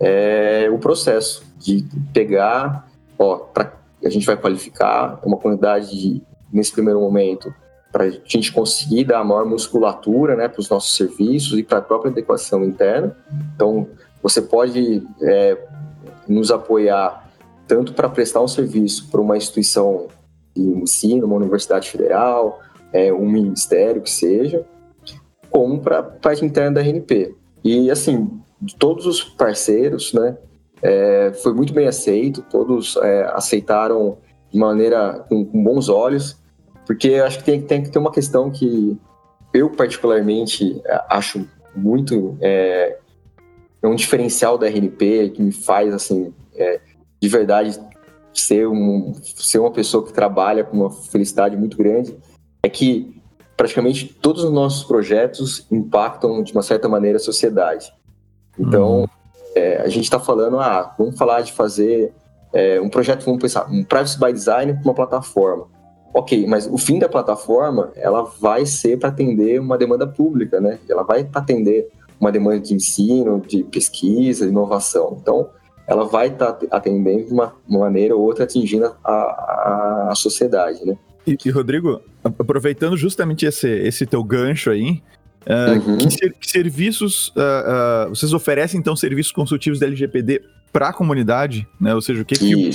é, 0.00 0.68
o 0.70 0.78
processo 0.78 1.44
de 1.58 1.84
pegar, 2.12 2.88
ó, 3.18 3.36
pra, 3.36 3.72
a 4.04 4.10
gente 4.10 4.26
vai 4.26 4.36
qualificar 4.36 5.20
uma 5.24 5.36
quantidade 5.36 5.90
de, 5.90 6.22
nesse 6.52 6.72
primeiro 6.72 7.00
momento 7.00 7.54
para 7.92 8.04
a 8.04 8.10
gente 8.10 8.50
conseguir 8.52 9.04
dar 9.04 9.22
maior 9.22 9.44
musculatura 9.44 10.34
né, 10.34 10.48
para 10.48 10.60
os 10.60 10.68
nossos 10.68 10.96
serviços 10.96 11.58
e 11.58 11.62
para 11.62 11.78
a 11.78 11.82
própria 11.82 12.10
adequação 12.10 12.64
interna. 12.64 13.14
Então, 13.54 13.86
você 14.22 14.40
pode 14.40 15.06
é, 15.20 15.58
nos 16.26 16.50
apoiar 16.50 17.30
tanto 17.68 17.92
para 17.92 18.08
prestar 18.08 18.40
um 18.40 18.48
serviço 18.48 19.08
para 19.10 19.20
uma 19.20 19.36
instituição 19.36 20.08
de 20.54 20.62
ensino, 20.62 21.26
uma 21.26 21.36
universidade 21.36 21.90
federal, 21.90 22.60
é, 22.92 23.12
um 23.12 23.28
ministério 23.28 24.02
que 24.02 24.10
seja, 24.10 24.64
como 25.52 25.80
para 25.80 25.98
a 25.98 26.02
parte 26.02 26.44
interna 26.44 26.72
da 26.72 26.80
RNP. 26.80 27.34
E, 27.62 27.90
assim, 27.90 28.40
todos 28.78 29.06
os 29.06 29.22
parceiros, 29.22 30.12
né, 30.12 30.36
é, 30.82 31.32
foi 31.42 31.52
muito 31.54 31.72
bem 31.72 31.86
aceito, 31.86 32.42
todos 32.50 32.96
é, 32.96 33.30
aceitaram 33.34 34.18
de 34.50 34.58
maneira 34.58 35.24
com, 35.28 35.44
com 35.44 35.62
bons 35.62 35.88
olhos 35.88 36.42
porque 36.86 37.14
acho 37.14 37.38
que 37.38 37.44
tem, 37.44 37.62
tem 37.62 37.82
que 37.82 37.90
ter 37.90 37.98
uma 37.98 38.12
questão 38.12 38.50
que 38.50 38.98
eu, 39.54 39.70
particularmente, 39.70 40.80
acho 41.08 41.48
muito. 41.74 42.36
É, 42.40 42.98
é 43.82 43.88
um 43.88 43.94
diferencial 43.94 44.58
da 44.58 44.66
RNP 44.66 45.30
que 45.30 45.42
me 45.42 45.52
faz, 45.52 45.92
assim, 45.94 46.32
é, 46.54 46.80
de 47.20 47.28
verdade, 47.28 47.78
ser, 48.32 48.66
um, 48.66 49.12
ser 49.24 49.58
uma 49.58 49.70
pessoa 49.70 50.04
que 50.04 50.12
trabalha 50.12 50.64
com 50.64 50.76
uma 50.76 50.90
felicidade 50.90 51.56
muito 51.56 51.76
grande. 51.76 52.16
É 52.62 52.68
que 52.68 53.21
praticamente 53.56 54.06
todos 54.06 54.44
os 54.44 54.52
nossos 54.52 54.84
projetos 54.84 55.66
impactam, 55.70 56.42
de 56.42 56.52
uma 56.52 56.62
certa 56.62 56.88
maneira, 56.88 57.16
a 57.16 57.20
sociedade. 57.20 57.92
Então, 58.58 59.00
uhum. 59.00 59.06
é, 59.54 59.78
a 59.78 59.88
gente 59.88 60.04
está 60.04 60.20
falando, 60.20 60.58
ah, 60.58 60.94
vamos 60.98 61.16
falar 61.16 61.42
de 61.42 61.52
fazer 61.52 62.12
é, 62.52 62.80
um 62.80 62.88
projeto, 62.88 63.24
vamos 63.24 63.40
pensar, 63.40 63.66
um 63.70 63.84
privacy 63.84 64.18
by 64.18 64.32
design 64.32 64.74
para 64.74 64.82
uma 64.82 64.94
plataforma 64.94 65.66
Ok, 66.14 66.46
mas 66.46 66.66
o 66.66 66.76
fim 66.76 66.98
da 66.98 67.08
plataforma, 67.08 67.90
ela 67.96 68.22
vai 68.22 68.66
ser 68.66 68.98
para 68.98 69.08
atender 69.08 69.58
uma 69.58 69.78
demanda 69.78 70.06
pública, 70.06 70.60
né? 70.60 70.78
Ela 70.88 71.02
vai 71.02 71.26
atender 71.32 71.88
uma 72.20 72.30
demanda 72.30 72.60
de 72.60 72.74
ensino, 72.74 73.40
de 73.40 73.64
pesquisa, 73.64 74.44
de 74.44 74.50
inovação. 74.50 75.16
Então, 75.20 75.48
ela 75.86 76.04
vai 76.04 76.28
estar 76.28 76.52
tá 76.52 76.66
atendendo 76.70 77.26
de 77.26 77.32
uma, 77.32 77.54
maneira 77.66 78.14
ou 78.14 78.22
outra, 78.22 78.44
atingindo 78.44 78.94
a, 79.02 79.12
a, 79.12 80.08
a 80.10 80.14
sociedade, 80.14 80.84
né? 80.84 80.98
E, 81.26 81.36
e, 81.44 81.50
Rodrigo, 81.50 82.00
aproveitando 82.24 82.96
justamente 82.96 83.46
esse, 83.46 83.68
esse 83.68 84.06
teu 84.06 84.22
gancho 84.24 84.70
aí, 84.70 85.02
uh, 85.46 85.88
uhum. 85.88 85.98
que, 85.98 86.10
ser, 86.10 86.32
que, 86.32 86.50
serviços 86.50 87.28
uh, 87.28 88.06
uh, 88.06 88.08
vocês 88.10 88.32
oferecem 88.32 88.80
então 88.80 88.96
serviços 88.96 89.32
consultivos 89.32 89.78
da 89.78 89.86
LGPD 89.86 90.42
para 90.72 90.88
a 90.88 90.92
comunidade, 90.92 91.68
né? 91.80 91.94
Ou 91.94 92.00
seja, 92.00 92.22
o 92.22 92.24
que, 92.24 92.34
que 92.34 92.70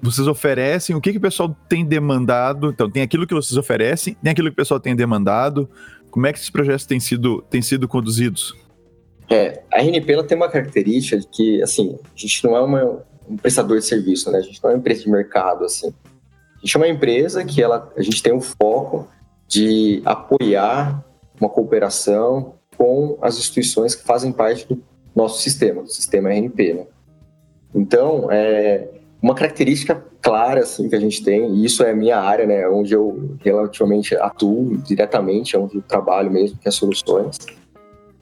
vocês 0.00 0.26
oferecem, 0.26 0.94
o 0.94 1.00
que, 1.00 1.12
que 1.12 1.18
o 1.18 1.20
pessoal 1.20 1.54
tem 1.68 1.84
demandado? 1.84 2.70
Então, 2.70 2.90
tem 2.90 3.02
aquilo 3.02 3.26
que 3.26 3.34
vocês 3.34 3.56
oferecem, 3.56 4.16
tem 4.22 4.32
aquilo 4.32 4.48
que 4.48 4.54
o 4.54 4.56
pessoal 4.56 4.78
tem 4.78 4.94
demandado. 4.94 5.68
Como 6.10 6.26
é 6.26 6.32
que 6.32 6.38
esses 6.38 6.50
projetos 6.50 6.86
têm 6.86 7.00
sido, 7.00 7.42
têm 7.50 7.60
sido 7.60 7.88
conduzidos? 7.88 8.54
É, 9.28 9.62
a 9.72 9.80
RNP 9.80 10.12
ela 10.12 10.24
tem 10.24 10.36
uma 10.36 10.48
característica 10.48 11.18
de 11.18 11.26
que, 11.26 11.62
assim, 11.62 11.96
a 12.04 12.18
gente 12.18 12.44
não 12.44 12.56
é 12.56 12.60
uma, 12.60 13.02
um 13.28 13.36
prestador 13.36 13.78
de 13.78 13.84
serviço, 13.84 14.30
né? 14.30 14.38
A 14.38 14.42
gente 14.42 14.62
não 14.62 14.70
é 14.70 14.74
uma 14.74 14.78
empresa 14.78 15.02
de 15.02 15.10
mercado, 15.10 15.64
assim. 15.64 15.92
Gente 16.64 16.76
é 16.76 16.78
uma 16.78 16.88
empresa 16.88 17.44
que 17.44 17.62
ela, 17.62 17.92
a 17.94 18.00
gente 18.00 18.22
tem 18.22 18.32
um 18.32 18.40
foco 18.40 19.06
de 19.46 20.00
apoiar 20.02 21.04
uma 21.38 21.50
cooperação 21.50 22.54
com 22.78 23.18
as 23.20 23.36
instituições 23.36 23.94
que 23.94 24.02
fazem 24.02 24.32
parte 24.32 24.66
do 24.66 24.82
nosso 25.14 25.42
sistema, 25.42 25.82
do 25.82 25.90
sistema 25.90 26.30
RNP, 26.30 26.72
né? 26.72 26.86
Então, 27.74 28.28
é, 28.30 28.88
uma 29.20 29.34
característica 29.34 30.02
clara 30.22 30.60
assim 30.60 30.88
que 30.88 30.94
a 30.94 31.00
gente 31.00 31.22
tem, 31.22 31.54
e 31.54 31.66
isso 31.66 31.82
é 31.82 31.90
a 31.90 31.94
minha 31.94 32.18
área, 32.18 32.46
né, 32.46 32.66
onde 32.66 32.94
eu 32.94 33.36
relativamente 33.40 34.16
atuo 34.16 34.78
diretamente, 34.78 35.54
é 35.54 35.58
onde 35.58 35.76
eu 35.76 35.82
trabalho 35.82 36.30
mesmo, 36.30 36.56
que 36.56 36.66
é 36.66 36.70
soluções, 36.70 37.36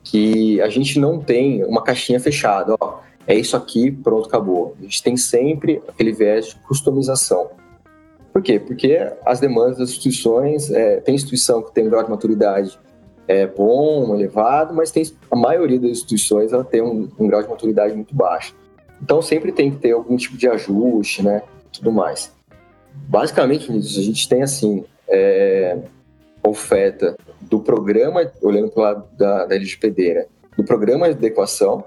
que 0.02 0.60
a 0.60 0.68
gente 0.68 0.98
não 0.98 1.20
tem 1.20 1.64
uma 1.64 1.82
caixinha 1.82 2.18
fechada, 2.18 2.74
ó, 2.80 2.98
é 3.24 3.36
isso 3.36 3.56
aqui, 3.56 3.92
pronto, 3.92 4.26
acabou. 4.26 4.74
A 4.80 4.82
gente 4.82 5.00
tem 5.00 5.16
sempre 5.16 5.80
aquele 5.86 6.12
viés 6.12 6.46
de 6.46 6.56
customização. 6.56 7.61
Por 8.32 8.42
quê? 8.42 8.58
Porque 8.58 8.98
as 9.26 9.40
demandas 9.40 9.78
das 9.78 9.90
instituições, 9.90 10.70
é, 10.70 10.96
tem 11.00 11.14
instituição 11.14 11.62
que 11.62 11.72
tem 11.72 11.86
um 11.86 11.90
grau 11.90 12.02
de 12.02 12.10
maturidade 12.10 12.78
é, 13.28 13.46
bom, 13.46 14.14
elevado, 14.14 14.74
mas 14.74 14.90
tem, 14.90 15.04
a 15.30 15.36
maioria 15.36 15.78
das 15.78 15.90
instituições 15.90 16.52
ela 16.52 16.64
tem 16.64 16.82
um, 16.82 17.08
um 17.18 17.28
grau 17.28 17.42
de 17.42 17.48
maturidade 17.48 17.94
muito 17.94 18.14
baixo. 18.14 18.54
Então 19.02 19.20
sempre 19.20 19.52
tem 19.52 19.70
que 19.70 19.78
ter 19.78 19.92
algum 19.92 20.16
tipo 20.16 20.36
de 20.36 20.48
ajuste, 20.48 21.22
né? 21.22 21.42
Tudo 21.72 21.92
mais. 21.92 22.32
Basicamente, 22.94 23.70
a 23.70 24.02
gente 24.02 24.28
tem 24.28 24.42
assim 24.42 24.84
é, 25.08 25.78
oferta 26.42 27.16
do 27.40 27.60
programa, 27.60 28.30
olhando 28.40 28.70
para 28.70 28.80
o 28.80 28.84
lado 28.84 29.04
da, 29.16 29.46
da 29.46 29.54
LGPD, 29.54 30.14
né? 30.14 30.26
do 30.56 30.64
programa 30.64 31.06
de 31.08 31.14
adequação, 31.14 31.84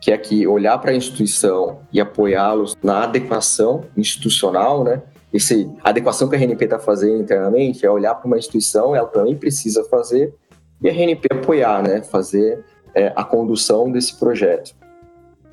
que 0.00 0.10
é 0.10 0.14
aqui 0.14 0.46
olhar 0.46 0.78
para 0.78 0.90
a 0.90 0.94
instituição 0.94 1.80
e 1.92 2.00
apoiá-los 2.00 2.76
na 2.82 3.04
adequação 3.04 3.84
institucional, 3.96 4.82
né? 4.82 5.02
Esse, 5.32 5.70
adequação 5.82 6.28
que 6.28 6.36
a 6.36 6.38
RNP 6.38 6.64
está 6.64 6.78
fazendo 6.78 7.22
internamente 7.22 7.86
é 7.86 7.90
olhar 7.90 8.14
para 8.14 8.26
uma 8.26 8.38
instituição, 8.38 8.94
ela 8.94 9.08
também 9.08 9.36
precisa 9.36 9.82
fazer, 9.84 10.34
e 10.82 10.88
a 10.88 10.92
RNP 10.92 11.28
apoiar, 11.30 11.82
né? 11.82 12.02
Fazer 12.02 12.64
é, 12.94 13.12
a 13.16 13.24
condução 13.24 13.90
desse 13.90 14.18
projeto. 14.18 14.74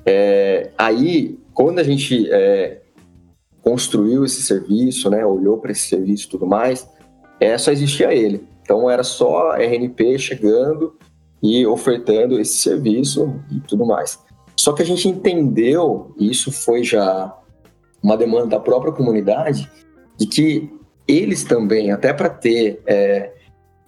É, 0.04 0.70
aí, 0.76 1.38
quando 1.54 1.78
a 1.78 1.82
gente 1.82 2.28
é, 2.30 2.80
construiu 3.62 4.24
esse 4.24 4.42
serviço, 4.42 5.08
né, 5.10 5.24
olhou 5.24 5.58
para 5.58 5.72
esse 5.72 5.88
serviço 5.88 6.26
e 6.26 6.30
tudo 6.30 6.46
mais, 6.46 6.88
é, 7.38 7.56
só 7.56 7.70
existia 7.70 8.12
ele. 8.12 8.46
Então 8.62 8.90
era 8.90 9.02
só 9.02 9.52
a 9.52 9.58
RNP 9.58 10.18
chegando 10.18 10.96
e 11.42 11.66
ofertando 11.66 12.38
esse 12.40 12.58
serviço 12.58 13.34
e 13.50 13.60
tudo 13.60 13.86
mais. 13.86 14.18
Só 14.56 14.72
que 14.72 14.82
a 14.82 14.86
gente 14.86 15.08
entendeu, 15.08 16.14
e 16.18 16.30
isso 16.30 16.52
foi 16.52 16.84
já 16.84 17.34
uma 18.02 18.16
demanda 18.16 18.46
da 18.46 18.60
própria 18.60 18.92
comunidade, 18.92 19.70
de 20.16 20.26
que 20.26 20.70
eles 21.06 21.44
também, 21.44 21.90
até 21.90 22.12
para 22.12 22.28
ter 22.28 22.82
é, 22.86 23.32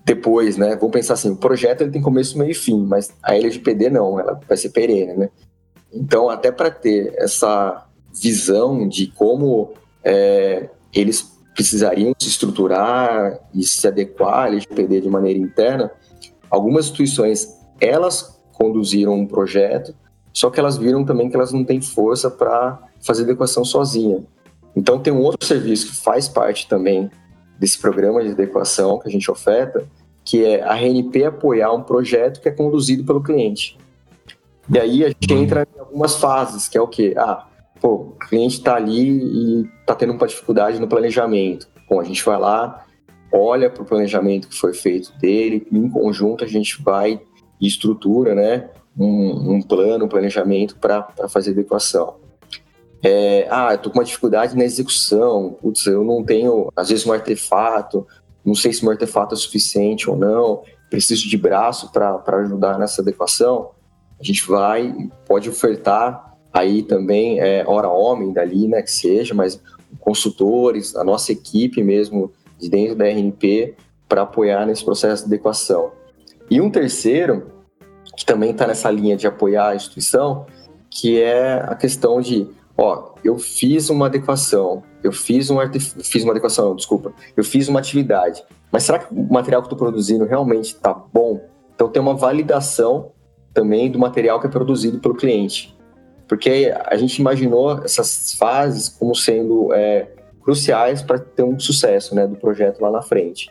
depois, 0.05 0.57
né, 0.57 0.75
vamos 0.77 0.92
pensar 0.92 1.14
assim, 1.14 1.31
o 1.31 1.37
projeto 1.37 1.83
ele 1.83 1.90
tem 1.90 2.03
começo, 2.03 2.38
meio 2.38 2.51
e 2.51 2.55
fim, 2.55 2.85
mas 2.85 3.14
a 3.22 3.37
LGPD 3.37 3.90
não, 3.90 4.18
ela 4.18 4.40
vai 4.48 4.57
ser 4.57 4.70
perene, 4.70 5.14
né? 5.14 5.31
Então, 5.92 6.29
até 6.29 6.51
para 6.51 6.70
ter 6.70 7.14
essa 7.16 7.87
visão 8.20 8.88
de 8.88 9.09
como 9.09 9.72
é, 10.03 10.68
eles 10.92 11.33
precisariam 11.55 12.14
se 12.18 12.29
estruturar 12.29 13.38
e 13.55 13.62
se 13.62 13.87
adequar 13.87 14.44
à 14.44 14.48
LGPD 14.48 15.03
de 15.03 15.09
maneira 15.09 15.38
interna, 15.38 15.92
algumas 16.51 16.87
instituições 16.87 17.57
elas 17.81 18.40
conduziram 18.53 19.14
um 19.14 19.27
projeto, 19.27 19.94
só 20.33 20.51
que 20.51 20.59
elas 20.59 20.79
viram 20.79 21.05
também 21.05 21.29
que 21.29 21.37
elas 21.37 21.53
não 21.53 21.64
têm 21.64 21.81
força 21.81 22.31
para 22.31 22.81
fazer 23.03 23.25
adequação 23.25 23.65
sozinha. 23.65 24.25
Então 24.75 24.99
tem 24.99 25.12
um 25.12 25.21
outro 25.21 25.47
serviço 25.47 25.88
que 25.88 25.97
faz 25.97 26.29
parte 26.29 26.69
também 26.69 27.11
desse 27.59 27.79
programa 27.79 28.23
de 28.23 28.31
adequação 28.31 28.99
que 28.99 29.09
a 29.09 29.11
gente 29.11 29.31
oferta, 29.31 29.85
que 30.25 30.45
é 30.45 30.62
a 30.62 30.75
RNP 30.75 31.25
apoiar 31.25 31.73
um 31.73 31.83
projeto 31.83 32.41
que 32.41 32.49
é 32.49 32.53
conduzido 32.53 33.05
pelo 33.05 33.23
cliente. 33.23 33.77
E 34.73 34.79
aí 34.79 35.05
a 35.05 35.09
gente 35.09 35.33
entra 35.33 35.67
em 35.77 35.81
algumas 35.81 36.17
fases, 36.17 36.69
que 36.69 36.79
é 36.79 36.81
o 36.81 36.88
quê? 36.88 37.15
Ah, 37.17 37.47
pô, 37.81 37.95
o 37.95 38.17
cliente 38.29 38.59
está 38.59 38.77
ali 38.77 39.11
e 39.11 39.69
está 39.81 39.95
tendo 39.95 40.12
uma 40.12 40.27
dificuldade 40.27 40.81
no 40.81 40.88
planejamento. 40.88 41.69
Bom, 41.91 42.01
a 42.01 42.05
gente 42.05 42.25
vai 42.25 42.38
lá, 42.38 42.85
olha 43.33 43.69
para 43.69 43.83
o 43.83 43.87
planejamento 43.87 44.49
que 44.49 44.57
foi 44.57 44.73
feito 44.73 45.12
dele, 45.19 45.67
em 45.71 45.88
conjunto 45.88 46.45
a 46.45 46.47
gente 46.47 46.81
vai 46.83 47.21
e 47.61 47.67
estrutura, 47.67 48.35
né, 48.35 48.71
um, 48.99 49.55
um 49.55 49.62
plano, 49.62 50.05
um 50.05 50.09
planejamento 50.09 50.77
para 50.77 51.29
fazer 51.29 51.51
adequação. 51.53 52.17
É, 53.03 53.49
ah, 53.51 53.73
eu 53.73 53.79
tô 53.79 53.91
com 53.91 53.99
uma 53.99 54.05
dificuldade 54.05 54.57
na 54.57 54.65
execução, 54.65 55.57
putz, 55.61 55.87
eu 55.87 56.05
não 56.05 56.23
tenho, 56.23 56.71
às 56.77 56.88
vezes, 56.88 57.05
um 57.05 57.12
artefato, 57.12 58.07
não 58.45 58.55
sei 58.55 58.73
se 58.73 58.85
o 58.85 58.91
artefato 58.91 59.35
é 59.35 59.37
suficiente 59.37 60.09
ou 60.09 60.17
não, 60.17 60.62
preciso 60.88 61.29
de 61.29 61.37
braço 61.37 61.91
para 61.91 62.23
ajudar 62.43 62.79
nessa 62.79 63.03
adequação 63.03 63.71
a 64.23 64.25
gente 64.25 64.47
vai, 64.47 64.95
pode 65.27 65.51
ofertar 65.51 66.37
aí 66.53 66.85
também 66.85 67.41
é, 67.41 67.65
hora 67.67 67.88
homem 67.88 68.33
dali, 68.33 68.69
né, 68.69 68.81
que 68.81 68.91
seja, 68.91 69.35
mas 69.35 69.61
consultores, 69.99 70.95
a 70.95 71.03
nossa 71.03 71.33
equipe 71.33 71.83
mesmo 71.83 72.33
de 72.57 72.71
dentro 72.71 72.95
da 72.95 73.07
RNP 73.07 73.75
para 74.09 74.23
apoiar 74.23 74.65
nesse 74.65 74.85
processo 74.85 75.25
de 75.25 75.35
adequação. 75.35 75.91
E 76.49 76.61
um 76.61 76.71
terceiro, 76.71 77.51
que 78.17 78.25
também 78.25 78.53
está 78.53 78.65
nessa 78.65 78.88
linha 78.93 79.17
de 79.17 79.27
apoiar 79.27 79.71
a 79.71 79.75
instituição, 79.75 80.47
que 80.88 81.21
é 81.21 81.55
a 81.67 81.75
questão 81.75 82.21
de, 82.21 82.47
ó, 82.77 83.15
eu 83.23 83.39
fiz 83.39 83.91
uma 83.91 84.07
adequação, 84.07 84.83
eu 85.03 85.13
fiz, 85.13 85.51
um 85.51 85.59
fiz 86.03 86.23
uma 86.23 86.33
adequação, 86.33 86.71
não, 86.71 86.77
desculpa, 86.77 87.13
eu 87.37 87.45
fiz 87.45 87.69
uma 87.69 87.79
atividade, 87.81 88.45
mas 88.71 88.85
será 88.85 88.99
que 88.99 89.13
o 89.13 89.33
material 89.33 89.63
que 89.63 89.67
estou 89.67 89.79
produzindo 89.79 90.25
realmente 90.25 90.67
está 90.67 90.95
bom? 90.95 91.41
Então 91.75 91.89
tem 91.89 92.01
uma 92.01 92.15
validação 92.15 93.13
também 93.53 93.91
do 93.91 93.99
material 93.99 94.41
que 94.41 94.47
é 94.47 94.51
produzido 94.51 94.99
pelo 94.99 95.15
cliente. 95.15 95.77
Porque 96.27 96.73
a 96.87 96.97
gente 96.97 97.19
imaginou 97.19 97.83
essas 97.85 98.35
fases 98.35 98.89
como 98.89 99.15
sendo 99.15 99.73
é, 99.75 100.09
cruciais 100.43 101.03
para 101.03 101.19
ter 101.19 101.43
um 101.43 101.59
sucesso 101.59 102.15
né, 102.15 102.27
do 102.27 102.37
projeto 102.37 102.81
lá 102.81 102.91
na 102.91 103.03
frente. 103.03 103.51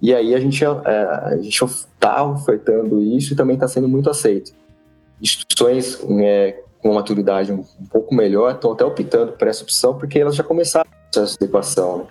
E 0.00 0.12
aí 0.12 0.34
a 0.34 0.40
gente 0.40 0.64
é, 0.64 0.68
a 0.68 1.36
gente 1.40 1.64
está 1.64 2.24
ofertando 2.24 3.00
isso 3.00 3.32
e 3.32 3.36
também 3.36 3.54
está 3.54 3.68
sendo 3.68 3.88
muito 3.88 4.10
aceito. 4.10 4.52
Instituições 5.20 6.00
é, 6.20 6.60
uma 6.82 6.94
maturidade 6.94 7.52
um, 7.52 7.60
um, 7.60 7.86
pouco 7.90 8.14
melhor 8.14 8.52
estão 8.52 8.72
até 8.72 8.84
optando 8.84 9.32
por 9.32 9.48
essa 9.48 9.62
opção 9.62 9.96
porque 9.96 10.18
elas 10.18 10.34
já 10.34 10.42
começaram 10.42 10.88
o 10.90 11.12
processo 11.12 11.38
de 11.38 11.44
equação. 11.44 11.98
Né? 11.98 12.04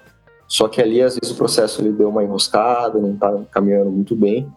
Só 0.47 0.67
que 0.67 0.81
ali 0.81 1.01
às 1.01 1.15
vezes 1.15 1.33
o 1.33 1.37
processo 1.37 1.81
ele 1.81 1.91
deu 1.91 2.09
uma 2.09 2.23
enroscada, 2.23 2.99
não 2.99 3.13
está 3.13 3.37
caminhando 3.51 3.91
muito 3.91 4.15
bem 4.15 4.51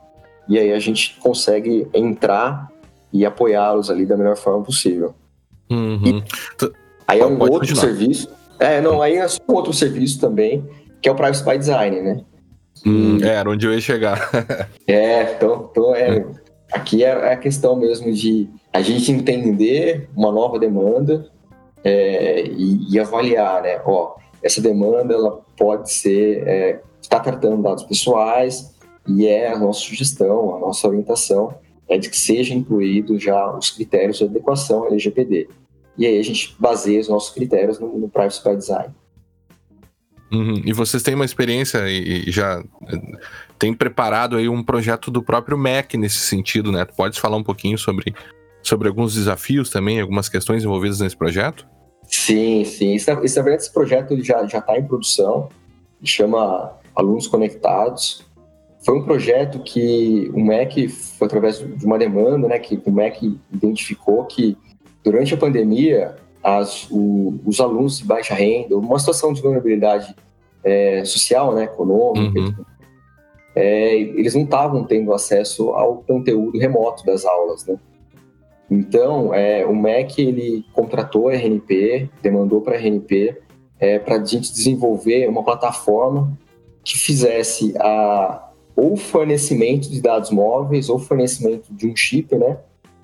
e 0.48 0.58
aí 0.58 0.72
a 0.72 0.78
gente 0.78 1.18
consegue 1.20 1.88
entrar 1.94 2.70
e 3.12 3.24
apoiá-los 3.24 3.90
ali 3.90 4.04
da 4.04 4.16
melhor 4.16 4.36
forma 4.36 4.62
possível. 4.62 5.14
Uhum. 5.70 6.22
aí 7.06 7.20
é 7.20 7.26
um 7.26 7.36
Pode 7.36 7.52
outro 7.52 7.68
continuar. 7.68 7.80
serviço. 7.80 8.28
É, 8.58 8.80
não, 8.80 9.00
aí 9.00 9.16
é 9.16 9.26
um 9.26 9.54
outro 9.54 9.72
serviço 9.72 10.20
também, 10.20 10.68
que 11.00 11.08
é 11.08 11.12
o 11.12 11.14
Privacy 11.14 11.44
by 11.44 11.58
Design, 11.58 12.00
né? 12.00 12.20
Hum, 12.86 13.18
era 13.22 13.48
onde 13.48 13.66
eu 13.66 13.72
ia 13.72 13.80
chegar. 13.80 14.30
é, 14.86 15.34
então, 15.34 15.68
então 15.70 15.94
é, 15.94 16.24
aqui 16.74 17.04
é, 17.04 17.32
a 17.32 17.36
questão 17.36 17.76
mesmo 17.76 18.12
de 18.12 18.48
a 18.72 18.82
gente 18.82 19.12
entender 19.12 20.08
uma 20.16 20.32
nova 20.32 20.58
demanda 20.58 21.30
é, 21.84 22.44
e, 22.46 22.92
e, 22.92 22.98
avaliar, 22.98 23.62
né? 23.62 23.80
Ó, 23.84 24.16
essa 24.42 24.60
demanda 24.60 25.14
ela 25.14 25.40
pode 25.56 25.92
ser 25.92 26.46
é, 26.46 26.80
está 27.00 27.20
tratando 27.20 27.62
dados 27.62 27.84
pessoais, 27.84 28.74
e 29.06 29.26
é 29.26 29.52
a 29.52 29.58
nossa 29.58 29.80
sugestão, 29.80 30.56
a 30.56 30.58
nossa 30.58 30.88
orientação 30.88 31.54
é 31.86 31.98
de 31.98 32.08
que 32.08 32.16
seja 32.16 32.54
incluído 32.54 33.18
já 33.18 33.54
os 33.56 33.70
critérios 33.70 34.18
de 34.18 34.24
adequação 34.24 34.86
LGPD. 34.86 35.48
E 35.96 36.06
aí 36.06 36.18
a 36.18 36.24
gente 36.24 36.56
baseia 36.58 37.00
os 37.00 37.08
nossos 37.08 37.32
critérios 37.32 37.78
no, 37.78 37.98
no 37.98 38.08
Privacy 38.08 38.42
by 38.42 38.56
Design. 38.56 38.94
Uhum. 40.34 40.60
E 40.64 40.72
vocês 40.72 41.02
têm 41.02 41.14
uma 41.14 41.24
experiência 41.24 41.88
e, 41.88 42.28
e 42.28 42.30
já 42.32 42.62
tem 43.58 43.72
preparado 43.72 44.36
aí 44.36 44.48
um 44.48 44.62
projeto 44.62 45.10
do 45.10 45.22
próprio 45.22 45.56
MEC 45.56 45.96
nesse 45.96 46.18
sentido, 46.18 46.72
né? 46.72 46.84
Pode 46.84 47.20
falar 47.20 47.36
um 47.36 47.42
pouquinho 47.44 47.78
sobre, 47.78 48.12
sobre 48.62 48.88
alguns 48.88 49.14
desafios 49.14 49.70
também, 49.70 50.00
algumas 50.00 50.28
questões 50.28 50.64
envolvidas 50.64 50.98
nesse 50.98 51.16
projeto? 51.16 51.66
Sim, 52.08 52.64
sim. 52.64 52.94
Isso, 52.94 53.10
isso, 53.22 53.36
na 53.36 53.42
verdade, 53.42 53.62
esse 53.62 53.72
projeto 53.72 54.20
já 54.22 54.42
está 54.44 54.76
em 54.76 54.84
produção, 54.84 55.48
chama 56.02 56.72
Alunos 56.96 57.28
Conectados. 57.28 58.24
Foi 58.84 58.98
um 58.98 59.02
projeto 59.04 59.60
que 59.60 60.30
o 60.34 60.40
MEC, 60.44 60.88
foi 60.88 61.26
através 61.26 61.58
de 61.58 61.86
uma 61.86 61.96
demanda, 61.96 62.48
né, 62.48 62.58
que 62.58 62.80
o 62.84 62.92
MEC 62.92 63.38
identificou 63.52 64.24
que 64.26 64.58
durante 65.02 65.32
a 65.32 65.36
pandemia 65.36 66.16
as, 66.42 66.86
o, 66.90 67.40
os 67.46 67.60
alunos 67.60 67.98
de 67.98 68.04
baixa 68.04 68.34
renda, 68.34 68.76
uma 68.76 68.98
situação 68.98 69.32
de 69.32 69.40
vulnerabilidade 69.40 70.14
é, 70.64 71.04
social, 71.04 71.54
né, 71.54 71.64
econômica, 71.64 72.40
uhum. 72.40 72.54
é, 73.54 73.94
eles 73.94 74.34
não 74.34 74.42
estavam 74.42 74.84
tendo 74.84 75.12
acesso 75.12 75.70
ao 75.70 75.98
conteúdo 75.98 76.58
remoto 76.58 77.04
das 77.04 77.24
aulas, 77.24 77.66
né? 77.66 77.78
Então, 78.70 79.32
é, 79.34 79.64
o 79.66 79.76
MEC 79.76 80.22
ele 80.22 80.64
contratou 80.72 81.28
a 81.28 81.34
RNP, 81.34 82.08
demandou 82.22 82.62
para 82.62 82.74
a 82.74 82.78
RNP 82.78 83.36
é, 83.78 83.98
para 83.98 84.16
a 84.16 84.24
gente 84.24 84.52
desenvolver 84.52 85.28
uma 85.28 85.44
plataforma 85.44 86.36
que 86.82 86.98
fizesse 86.98 87.74
a, 87.78 88.50
ou 88.74 88.96
fornecimento 88.96 89.90
de 89.90 90.00
dados 90.00 90.30
móveis 90.30 90.88
ou 90.88 90.98
fornecimento 90.98 91.72
de 91.72 91.86
um 91.86 91.94
chip, 91.94 92.34
né, 92.36 92.58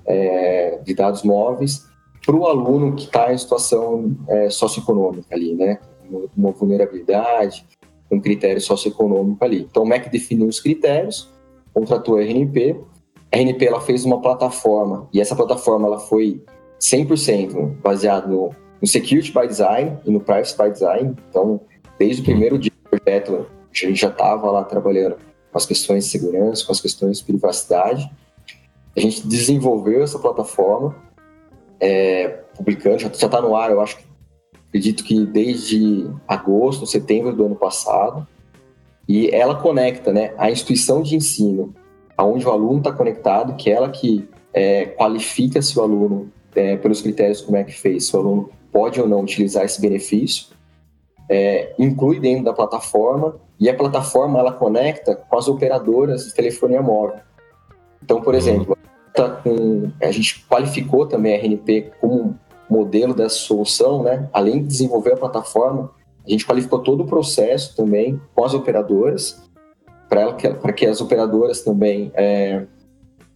é, 0.06 0.80
de 0.82 0.94
dados 0.94 1.22
móveis 1.22 1.86
para 2.24 2.36
o 2.36 2.46
aluno 2.46 2.94
que 2.94 3.04
está 3.04 3.32
em 3.32 3.38
situação 3.38 4.16
é, 4.28 4.50
socioeconômica 4.50 5.34
ali, 5.34 5.54
né? 5.54 5.78
Uma 6.36 6.50
vulnerabilidade, 6.52 7.66
um 8.10 8.20
critério 8.20 8.60
socioeconômico 8.60 9.44
ali. 9.44 9.66
Então, 9.70 9.82
o 9.82 9.86
MEC 9.86 10.10
definiu 10.10 10.46
os 10.46 10.60
critérios, 10.60 11.28
contratou 11.72 12.16
a 12.16 12.22
RNP, 12.22 12.76
a 13.32 13.36
RNP 13.36 13.66
ela 13.66 13.80
fez 13.80 14.04
uma 14.04 14.20
plataforma, 14.20 15.08
e 15.12 15.20
essa 15.20 15.36
plataforma 15.36 15.86
ela 15.86 16.00
foi 16.00 16.42
100% 16.80 17.80
baseada 17.80 18.26
no, 18.26 18.50
no 18.80 18.88
Security 18.88 19.32
by 19.32 19.46
Design 19.46 19.98
e 20.04 20.10
no 20.10 20.20
Privacy 20.20 20.56
by 20.56 20.70
Design. 20.70 21.16
Então, 21.28 21.60
desde 21.98 22.22
o 22.22 22.24
primeiro 22.24 22.58
dia 22.58 22.72
do 22.72 22.98
projeto, 22.98 23.46
a 23.72 23.86
gente 23.86 24.00
já 24.00 24.08
estava 24.08 24.50
lá 24.50 24.64
trabalhando 24.64 25.16
com 25.52 25.58
as 25.58 25.66
questões 25.66 26.04
de 26.04 26.10
segurança, 26.10 26.64
com 26.64 26.72
as 26.72 26.80
questões 26.80 27.18
de 27.18 27.24
privacidade. 27.24 28.10
A 28.96 29.00
gente 29.00 29.26
desenvolveu 29.26 30.02
essa 30.02 30.18
plataforma, 30.18 30.96
é, 31.78 32.28
publicando, 32.56 32.98
já 32.98 33.08
está 33.08 33.40
no 33.40 33.54
ar, 33.54 33.70
eu 33.70 33.80
acho 33.80 33.98
que 33.98 34.09
acredito 34.70 35.04
que 35.04 35.26
desde 35.26 36.08
agosto, 36.26 36.86
setembro 36.86 37.34
do 37.34 37.44
ano 37.44 37.56
passado, 37.56 38.26
e 39.06 39.28
ela 39.34 39.56
conecta 39.56 40.12
né, 40.12 40.32
a 40.38 40.50
instituição 40.50 41.02
de 41.02 41.16
ensino 41.16 41.74
aonde 42.16 42.46
o 42.46 42.50
aluno 42.50 42.78
está 42.78 42.92
conectado, 42.92 43.56
que 43.56 43.70
é 43.70 43.74
ela 43.74 43.88
que 43.88 44.28
é, 44.52 44.86
qualifica 44.86 45.60
se 45.60 45.78
o 45.78 45.82
aluno, 45.82 46.30
é, 46.54 46.76
pelos 46.76 47.00
critérios 47.00 47.40
como 47.40 47.56
é 47.56 47.64
que 47.64 47.72
fez, 47.72 48.06
se 48.06 48.16
o 48.16 48.20
aluno 48.20 48.50
pode 48.70 49.00
ou 49.00 49.08
não 49.08 49.22
utilizar 49.22 49.64
esse 49.64 49.80
benefício, 49.80 50.48
é, 51.28 51.74
inclui 51.78 52.20
dentro 52.20 52.44
da 52.44 52.52
plataforma, 52.52 53.36
e 53.58 53.68
a 53.68 53.74
plataforma 53.74 54.38
ela 54.38 54.52
conecta 54.52 55.16
com 55.16 55.36
as 55.36 55.48
operadoras 55.48 56.26
de 56.26 56.34
telefonia 56.34 56.82
móvel. 56.82 57.20
Então, 58.02 58.20
por 58.20 58.34
uhum. 58.34 58.38
exemplo, 58.38 58.78
tá 59.14 59.28
com, 59.30 59.90
a 60.00 60.10
gente 60.10 60.44
qualificou 60.48 61.06
também 61.06 61.34
a 61.34 61.38
RNP 61.38 61.92
como 62.00 62.38
modelo 62.70 63.12
dessa 63.12 63.36
solução, 63.36 64.02
né? 64.02 64.28
Além 64.32 64.62
de 64.62 64.68
desenvolver 64.68 65.12
a 65.12 65.16
plataforma, 65.16 65.90
a 66.26 66.30
gente 66.30 66.46
qualificou 66.46 66.78
todo 66.78 67.02
o 67.02 67.06
processo 67.06 67.74
também 67.76 68.20
com 68.34 68.44
as 68.44 68.54
operadoras, 68.54 69.42
para 70.08 70.72
que, 70.72 70.86
as 70.86 71.00
operadoras 71.00 71.62
também 71.62 72.10
é, 72.14 72.66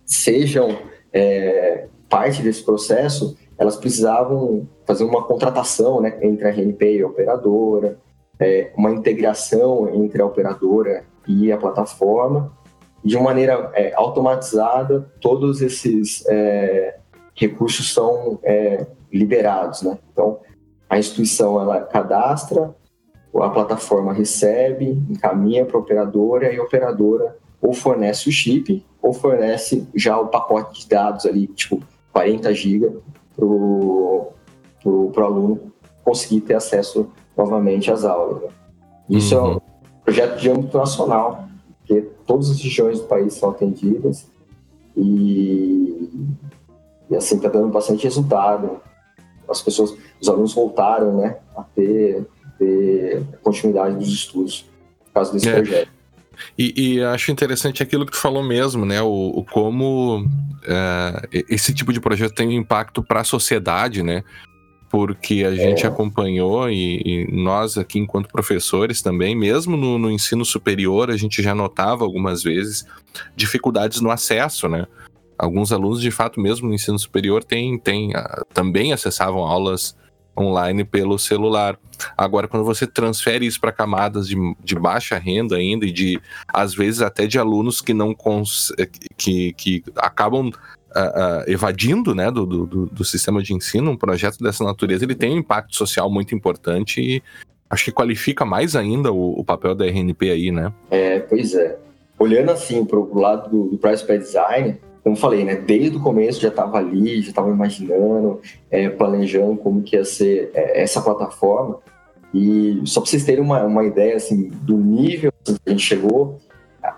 sejam 0.05 0.77
é, 1.13 1.87
parte 2.09 2.43
desse 2.43 2.63
processo, 2.65 3.37
elas 3.57 3.77
precisavam 3.77 4.69
fazer 4.85 5.05
uma 5.05 5.23
contratação 5.23 6.01
né, 6.01 6.19
entre 6.23 6.47
a 6.47 6.51
RNP 6.51 6.99
e 6.99 7.03
a 7.03 7.07
operadora, 7.07 7.99
é, 8.41 8.73
uma 8.77 8.91
integração 8.91 9.89
entre 9.95 10.21
a 10.21 10.27
operadora 10.27 11.05
e 11.27 11.53
a 11.53 11.57
plataforma, 11.57 12.53
de 13.05 13.17
maneira 13.19 13.71
é, 13.75 13.93
automatizada, 13.95 15.09
todos 15.21 15.61
esses 15.61 16.25
é, 16.27 16.99
recursos 17.35 17.93
são 17.93 18.39
é, 18.43 18.87
liberados, 19.17 19.83
né? 19.83 19.99
Então, 20.13 20.41
a 20.91 20.99
instituição 20.99 21.61
ela 21.61 21.81
cadastra, 21.81 22.75
a 23.35 23.49
plataforma 23.49 24.13
recebe, 24.13 25.03
encaminha 25.11 25.65
para 25.65 25.77
a 25.77 25.81
operadora 25.81 26.53
e 26.53 26.59
a 26.59 26.63
operadora 26.63 27.37
ou 27.61 27.73
fornece 27.73 28.29
o 28.29 28.33
chip 28.33 28.85
ou 29.03 29.13
fornece 29.13 29.89
já 29.95 30.19
o 30.19 30.29
pacote 30.29 30.83
de 30.83 30.89
dados 30.89 31.27
ali, 31.27 31.47
tipo 31.49 31.83
40 32.13 32.55
GB, 32.55 32.99
para 33.35 33.45
o 33.45 34.33
aluno 35.17 35.73
conseguir 36.05 36.43
ter 36.43 36.55
acesso 36.55 37.11
novamente 37.37 37.91
às 37.91 38.05
aulas. 38.05 38.43
Né? 38.43 38.49
Isso 39.11 39.37
uhum. 39.37 39.53
é 39.53 39.57
um 39.57 39.61
projeto 40.05 40.39
de 40.39 40.51
âmbito 40.51 40.79
nacional, 40.79 41.49
porque 41.79 42.03
todas 42.27 42.51
as 42.51 42.61
regiões 42.61 43.01
do 43.01 43.07
país 43.07 43.35
são 43.35 43.51
atendidas 43.51 44.27
e, 44.97 46.31
e 47.11 47.17
assim 47.17 47.37
está 47.37 47.49
dando 47.49 47.69
bastante 47.69 48.05
resultado. 48.05 48.81
As 49.49 49.63
pessoas, 49.63 49.95
os 50.21 50.29
alunos 50.29 50.55
voltaram, 50.55 51.17
né, 51.17 51.37
a 51.57 51.63
ter, 51.63 52.27
ter 52.59 53.23
continuidade 53.43 53.97
dos 53.97 54.09
estudos 54.09 54.67
por 55.07 55.13
causa 55.13 55.33
desse 55.33 55.49
é. 55.49 55.55
projeto. 55.55 55.95
E, 56.59 56.97
e, 56.97 57.03
acho 57.03 57.31
interessante 57.31 57.83
aquilo 57.83 58.05
que 58.05 58.11
tu 58.11 58.19
falou 58.19 58.43
mesmo, 58.43 58.85
né? 58.85 59.01
O, 59.01 59.33
o 59.37 59.45
como 59.45 60.29
é, 60.67 61.45
esse 61.49 61.73
tipo 61.73 61.93
de 61.93 62.01
projeto 62.01 62.35
tem 62.35 62.49
um 62.49 62.53
impacto 62.53 63.05
para 63.05 63.21
a 63.21 63.25
sociedade, 63.25 64.03
né? 64.03 64.25
porque 64.95 65.43
a 65.45 65.53
gente 65.53 65.85
é. 65.85 65.89
acompanhou 65.89 66.71
e, 66.71 67.03
e, 67.05 67.27
nós 67.33 67.77
aqui 67.77 67.99
enquanto 67.99 68.29
professores 68.29 69.03
também, 69.03 69.35
mesmo 69.35 69.77
no, 69.77 69.99
no, 69.99 70.09
ensino 70.09 70.45
superior, 70.45 71.11
a 71.11 71.17
gente 71.17 71.43
já 71.43 71.53
notava 71.53 72.05
algumas 72.05 72.45
vezes 72.45 72.87
dificuldades 73.35 74.01
no 74.01 74.09
acesso, 74.09 74.69
né? 74.69 74.87
Alguns 75.39 75.73
alunos, 75.73 76.01
de 76.01 76.11
fato, 76.11 76.41
mesmo 76.41 76.69
no 76.69 76.75
ensino 76.75 76.99
superior, 76.99 77.43
tem, 77.43 77.79
tem, 77.79 78.11
uh, 78.11 78.45
também 78.53 78.93
acessavam 78.93 79.41
aulas 79.41 79.97
online 80.39 80.85
pelo 80.85 81.19
celular. 81.19 81.79
Agora, 82.17 82.49
quando 82.49 82.65
você 82.65 82.87
transfere 82.87 83.47
isso 83.47 83.61
para 83.61 83.73
camadas 83.73 84.27
de, 84.27 84.37
de, 84.63 84.75
baixa 84.75 85.17
renda 85.17 85.57
ainda 85.57 85.87
e 85.87 85.93
de, 85.93 86.21
às 86.49 86.75
vezes, 86.75 87.01
até 87.01 87.27
de 87.27 87.39
alunos 87.39 87.81
que 87.81 87.95
não 87.95 88.13
cons 88.15 88.73
que, 89.17 89.53
que 89.53 89.83
acabam 89.97 90.49
uh, 90.49 91.51
evadindo 91.51 92.15
né, 92.15 92.31
do, 92.31 92.47
do, 92.47 92.87
do, 92.87 93.05
sistema 93.05 93.43
de 93.43 93.55
ensino, 93.55 93.91
um 93.91 93.97
projeto 93.97 94.39
dessa 94.39 94.65
natureza, 94.65 95.05
ele 95.05 95.15
tem 95.15 95.35
um 95.35 95.39
impacto 95.39 95.77
social 95.77 96.11
muito 96.11 96.35
importante 96.35 97.01
e 97.01 97.23
acho 97.69 97.85
que 97.87 97.93
qualifica 97.93 98.45
mais 98.45 98.77
ainda 98.77 99.13
o, 99.13 99.41
o 99.41 99.45
papel 99.45 99.75
da 99.75 99.87
RNP 99.87 100.31
aí, 100.31 100.51
né? 100.51 100.73
É, 100.91 101.21
pois 101.21 101.55
é. 101.55 101.79
Olhando 102.19 102.51
assim 102.51 102.85
para 102.85 102.99
o 102.99 103.19
lado 103.19 103.51
do, 103.51 103.71
do 103.71 103.79
Price 103.79 104.07
by 104.07 104.19
Design, 104.19 104.79
como 105.05 105.17
falei, 105.17 105.45
né, 105.45 105.57
desde 105.57 105.99
o 105.99 106.01
começo 106.01 106.41
já 106.41 106.49
estava 106.49 106.79
ali, 106.79 107.21
já 107.21 107.29
estava 107.29 107.51
imaginando, 107.51 108.41
é, 108.71 108.89
planejando 108.89 109.59
como 109.59 109.83
que 109.83 109.97
ia 109.97 110.05
ser 110.05 110.51
é, 110.55 110.83
essa 110.83 111.03
plataforma. 111.03 111.79
E 112.33 112.81
só 112.87 113.03
para 113.03 113.11
vocês 113.11 113.23
terem 113.23 113.45
uma, 113.45 113.63
uma 113.65 113.85
ideia 113.85 114.17
assim, 114.17 114.49
do 114.49 114.79
nível 114.79 115.31
que 115.45 115.55
a 115.67 115.71
gente 115.71 115.83
chegou, 115.83 116.41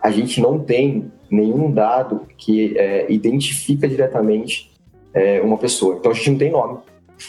a 0.00 0.08
gente 0.12 0.40
não 0.40 0.60
tem 0.60 1.10
nenhum 1.28 1.70
dado 1.70 2.22
que 2.38 2.78
é, 2.78 3.12
identifica 3.12 3.88
diretamente 3.88 4.72
é, 5.12 5.40
uma 5.40 5.58
pessoa. 5.58 5.96
Então 5.96 6.12
a 6.12 6.14
gente 6.14 6.30
não 6.30 6.38
tem 6.38 6.52
nome 6.52 6.78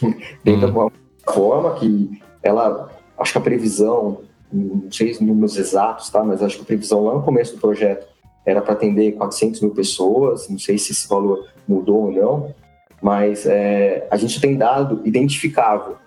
dentro 0.44 0.68
uhum. 0.68 0.90
da 1.26 1.34
forma 1.34 1.74
que 1.74 2.22
ela, 2.44 2.92
acho 3.18 3.32
que 3.32 3.38
a 3.40 3.42
previsão, 3.42 4.20
não 4.54 4.92
sei 4.92 5.10
os 5.10 5.20
números 5.20 5.58
exatos, 5.58 6.08
tá? 6.12 6.24
Mas 6.24 6.44
acho 6.44 6.58
que 6.58 6.62
a 6.62 6.68
previsão 6.68 7.04
lá 7.04 7.16
no 7.16 7.24
começo 7.24 7.56
do 7.56 7.60
projeto 7.60 8.08
era 8.48 8.62
para 8.62 8.74
atender 8.74 9.12
400 9.12 9.62
mil 9.62 9.72
pessoas. 9.72 10.50
Não 10.50 10.58
sei 10.58 10.78
se 10.78 10.94
esse 10.94 11.08
valor 11.08 11.48
mudou 11.68 12.06
ou 12.06 12.12
não, 12.12 12.56
mas 13.02 13.46
é, 13.46 14.08
a 14.10 14.18
gente 14.18 14.42
tem 14.42 14.58
dado 14.58 15.02
identificável. 15.06 15.98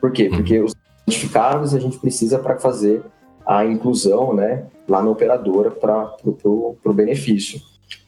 Por 0.00 0.12
quê? 0.12 0.28
Uhum. 0.28 0.36
Porque 0.36 0.60
os 0.60 0.74
identificáveis 1.06 1.74
a 1.74 1.78
gente 1.78 1.98
precisa 1.98 2.38
para 2.38 2.58
fazer 2.58 3.02
a 3.46 3.64
inclusão, 3.64 4.34
né? 4.34 4.66
lá 4.88 5.02
na 5.02 5.10
operadora 5.10 5.70
para 5.70 6.16
o 6.24 6.92
benefício. 6.92 7.60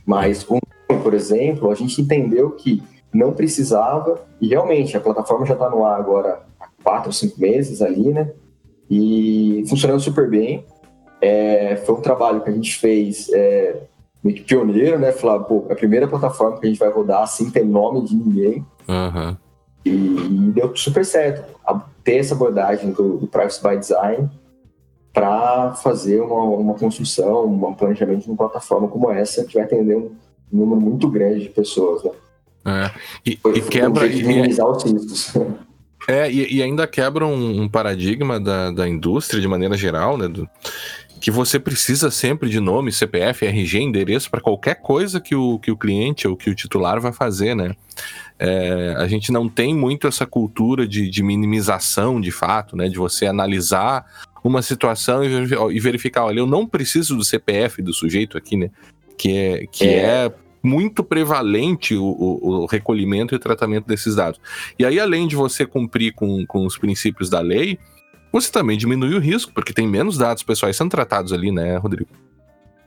Mas 0.04 0.44
o 0.48 0.58
por 1.02 1.14
exemplo, 1.14 1.70
a 1.70 1.74
gente 1.74 2.00
entendeu 2.00 2.50
que 2.50 2.82
não 3.12 3.32
precisava, 3.32 4.24
e 4.40 4.48
realmente 4.48 4.96
a 4.96 5.00
plataforma 5.00 5.46
já 5.46 5.54
está 5.54 5.68
no 5.68 5.84
ar 5.84 5.98
agora 5.98 6.42
há 6.58 6.68
quatro 6.82 7.08
ou 7.08 7.12
cinco 7.12 7.40
meses 7.40 7.82
ali, 7.82 8.12
né? 8.12 8.30
E 8.88 9.64
funcionando 9.68 10.00
super 10.00 10.28
bem. 10.28 10.64
É, 11.20 11.76
foi 11.84 11.94
um 11.94 12.00
trabalho 12.00 12.40
que 12.40 12.50
a 12.50 12.52
gente 12.52 12.76
fez 12.76 13.28
é, 13.32 13.76
meio 14.22 14.36
que 14.36 14.42
pioneiro, 14.42 14.98
né? 14.98 15.12
Falar, 15.12 15.40
pô, 15.40 15.66
é 15.68 15.72
a 15.72 15.76
primeira 15.76 16.08
plataforma 16.08 16.58
que 16.58 16.66
a 16.66 16.68
gente 16.68 16.78
vai 16.78 16.90
rodar 16.90 17.26
sem 17.26 17.50
ter 17.50 17.64
nome 17.64 18.04
de 18.04 18.14
ninguém. 18.14 18.64
Uhum. 18.88 19.36
E, 19.84 19.90
e, 19.90 20.52
deu 20.52 20.74
super 20.76 21.04
certo. 21.04 21.56
A, 21.64 21.80
ter 22.02 22.16
essa 22.16 22.34
abordagem 22.34 22.92
do, 22.92 23.18
do 23.18 23.26
Privacy 23.26 23.62
by 23.62 23.76
Design 23.78 24.30
para 25.12 25.72
fazer 25.74 26.20
uma, 26.20 26.42
uma 26.42 26.74
construção, 26.74 27.46
um 27.46 27.74
planejamento 27.74 28.22
de 28.22 28.30
uma 28.30 28.36
plataforma 28.36 28.88
como 28.88 29.10
essa 29.10 29.44
que 29.44 29.54
vai 29.54 29.64
atender 29.64 29.96
um 29.96 30.12
número 30.52 30.80
muito 30.80 31.08
grande 31.08 31.42
de 31.42 31.48
pessoas, 31.48 32.04
né? 32.04 32.10
É. 32.64 32.90
E, 33.24 33.36
foi, 33.36 33.56
e 33.56 33.62
quebra. 33.62 34.06
Um 34.06 34.08
minimizar 34.08 34.66
os 34.66 34.84
riscos. 34.84 35.32
É, 36.08 36.32
e, 36.32 36.56
e, 36.56 36.62
ainda 36.62 36.86
quebra 36.86 37.26
um, 37.26 37.62
um 37.62 37.68
paradigma 37.68 38.40
da, 38.40 38.70
da 38.70 38.88
indústria 38.88 39.40
de 39.40 39.46
maneira 39.46 39.76
geral, 39.76 40.16
né? 40.16 40.26
Do, 40.26 40.48
que 41.20 41.30
você 41.30 41.60
precisa 41.60 42.10
sempre 42.10 42.48
de 42.48 42.58
nome, 42.58 42.90
CPF, 42.90 43.44
RG, 43.44 43.78
endereço 43.78 44.30
para 44.30 44.40
qualquer 44.40 44.76
coisa 44.76 45.20
que 45.20 45.34
o, 45.34 45.58
que 45.58 45.70
o 45.70 45.76
cliente 45.76 46.26
ou 46.26 46.34
que 46.34 46.48
o 46.48 46.54
titular 46.54 46.98
vai 46.98 47.12
fazer, 47.12 47.54
né? 47.54 47.76
É, 48.38 48.94
a 48.96 49.06
gente 49.06 49.30
não 49.30 49.46
tem 49.46 49.74
muito 49.74 50.06
essa 50.06 50.24
cultura 50.24 50.88
de, 50.88 51.10
de, 51.10 51.22
minimização 51.22 52.18
de 52.18 52.30
fato, 52.30 52.74
né? 52.74 52.88
De 52.88 52.96
você 52.96 53.26
analisar 53.26 54.06
uma 54.42 54.62
situação 54.62 55.22
e, 55.22 55.78
verificar, 55.78 56.24
olha, 56.24 56.38
eu 56.38 56.46
não 56.46 56.66
preciso 56.66 57.14
do 57.14 57.22
CPF 57.22 57.82
do 57.82 57.92
sujeito 57.92 58.38
aqui, 58.38 58.56
né? 58.56 58.70
Que 59.18 59.36
é, 59.36 59.66
que 59.66 59.84
é. 59.84 60.26
é 60.26 60.32
muito 60.62 61.04
prevalente 61.04 61.94
o, 61.94 62.02
o, 62.02 62.62
o, 62.62 62.66
recolhimento 62.66 63.34
e 63.34 63.36
o 63.36 63.38
tratamento 63.38 63.86
desses 63.86 64.14
dados. 64.14 64.40
E 64.78 64.86
aí, 64.86 64.98
além 64.98 65.28
de 65.28 65.36
você 65.36 65.66
cumprir 65.66 66.14
com, 66.14 66.46
com 66.46 66.64
os 66.64 66.78
princípios 66.78 67.28
da 67.28 67.40
lei, 67.40 67.78
você 68.32 68.50
também 68.50 68.78
diminui 68.78 69.14
o 69.14 69.20
risco, 69.20 69.52
porque 69.52 69.72
tem 69.72 69.86
menos 69.86 70.16
dados 70.16 70.42
pessoais 70.42 70.76
sendo 70.76 70.90
tratados 70.90 71.32
ali, 71.32 71.50
né, 71.50 71.76
Rodrigo? 71.76 72.10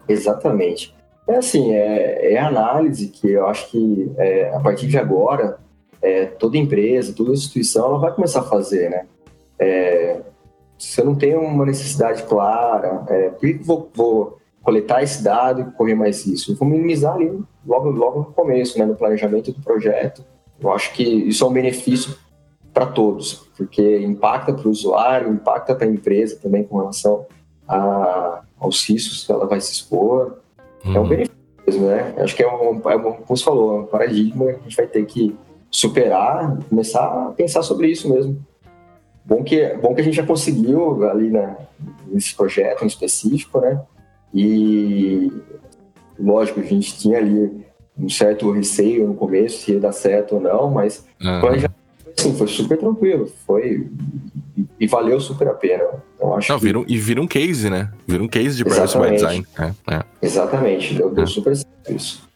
Exatamente. 0.08 0.96
É 1.28 1.38
assim, 1.38 1.74
é, 1.74 2.34
é 2.34 2.40
análise 2.40 3.08
que 3.08 3.32
eu 3.32 3.48
acho 3.48 3.70
que 3.72 4.12
é, 4.18 4.54
a 4.54 4.60
partir 4.60 4.88
de 4.88 4.98
agora, 4.98 5.58
é, 6.02 6.26
toda 6.26 6.58
empresa, 6.58 7.14
toda 7.14 7.32
instituição, 7.32 7.86
ela 7.86 8.00
vai 8.00 8.14
começar 8.14 8.42
a 8.42 8.44
fazer, 8.44 8.90
né? 8.90 9.06
É, 9.58 10.22
se 10.78 11.00
eu 11.00 11.06
não 11.06 11.16
tenho 11.16 11.40
uma 11.40 11.66
necessidade 11.66 12.24
clara, 12.24 13.06
é, 13.08 13.30
por 13.30 13.40
que 13.40 13.54
vou, 13.54 13.90
vou, 13.94 14.38
coletar 14.62 15.04
esse 15.04 15.22
dado 15.22 15.62
e 15.62 15.66
correr 15.78 15.96
mais 15.96 16.26
isso? 16.26 16.52
Eu 16.52 16.56
vou 16.56 16.68
minimizar 16.68 17.16
ali 17.16 17.38
logo, 17.66 17.90
logo 17.90 18.20
no 18.20 18.26
começo, 18.26 18.80
né, 18.80 18.86
no 18.86 18.96
planejamento 18.96 19.52
do 19.52 19.62
projeto. 19.62 20.24
Eu 20.60 20.72
acho 20.72 20.94
que 20.94 21.04
isso 21.04 21.44
é 21.44 21.48
um 21.48 21.52
benefício 21.54 22.16
para 22.74 22.88
todos, 22.88 23.48
porque 23.56 24.00
impacta 24.00 24.54
para 24.54 24.68
o 24.68 24.72
usuário, 24.72 25.32
impacta 25.32 25.76
para 25.76 25.86
a 25.86 25.90
empresa 25.90 26.40
também 26.42 26.64
com 26.64 26.78
relação 26.78 27.26
a, 27.68 28.42
aos 28.60 28.84
riscos 28.88 29.26
que 29.26 29.32
ela 29.32 29.46
vai 29.46 29.62
se 29.62 29.74
expor. 29.74 30.38
Uhum. 30.84 30.96
É 30.96 31.00
um 31.00 31.04
uhum. 31.04 31.10
benefício 31.10 31.38
mesmo, 31.68 31.86
né? 31.86 32.14
Acho 32.18 32.36
que 32.36 32.44
é 32.44 32.48
um, 32.48 32.82
é 32.90 32.96
um, 32.96 33.14
como 33.14 33.38
você 33.38 33.44
falou, 33.44 33.78
é 33.78 33.82
um 33.82 33.86
paradigma 33.86 34.46
que 34.46 34.60
a 34.60 34.64
gente 34.64 34.76
vai 34.76 34.88
ter 34.88 35.06
que 35.06 35.36
superar 35.70 36.60
começar 36.70 37.04
a 37.04 37.32
pensar 37.32 37.64
sobre 37.64 37.88
isso 37.88 38.08
mesmo. 38.08 38.40
Bom 39.26 39.44
que, 39.44 39.74
bom 39.76 39.96
que 39.96 40.02
a 40.02 40.04
gente 40.04 40.16
já 40.16 40.26
conseguiu 40.26 41.10
ali 41.10 41.30
né, 41.30 41.58
nesse 42.08 42.36
projeto 42.36 42.84
em 42.84 42.88
específico, 42.88 43.60
né? 43.60 43.82
E 44.34 45.32
lógico, 46.20 46.60
a 46.60 46.64
gente 46.64 46.98
tinha 46.98 47.18
ali 47.18 47.66
um 47.98 48.10
certo 48.10 48.52
receio 48.52 49.08
no 49.08 49.14
começo 49.16 49.62
se 49.62 49.72
ia 49.72 49.80
dar 49.80 49.92
certo 49.92 50.36
ou 50.36 50.42
não, 50.42 50.70
mas 50.70 51.06
uhum. 51.22 51.40
quando 51.40 51.60
já 51.60 51.70
Sim, 52.18 52.36
foi 52.36 52.48
super 52.48 52.78
tranquilo. 52.78 53.32
Foi. 53.46 53.88
E, 54.80 54.88
valeu 54.88 55.20
super 55.20 55.48
a 55.48 55.54
pena. 55.54 55.84
Então, 56.16 56.36
acho 56.36 56.52
Não, 56.52 56.60
que... 56.60 56.66
vira 56.66 56.80
um, 56.80 56.86
e 56.88 56.98
vira 56.98 57.22
um 57.22 57.28
case, 57.28 57.70
né? 57.70 57.92
Vira 58.08 58.24
um 58.24 58.28
case 58.28 58.58
de 58.58 58.64
Privacy 58.64 58.98
by 58.98 59.12
Design. 59.12 59.48
É, 59.60 59.96
é. 59.96 60.04
Exatamente, 60.22 60.94
deu, 60.94 61.10
deu 61.10 61.24
é. 61.24 61.28
super 61.28 61.56
certo 61.56 61.92
isso. 61.92 62.30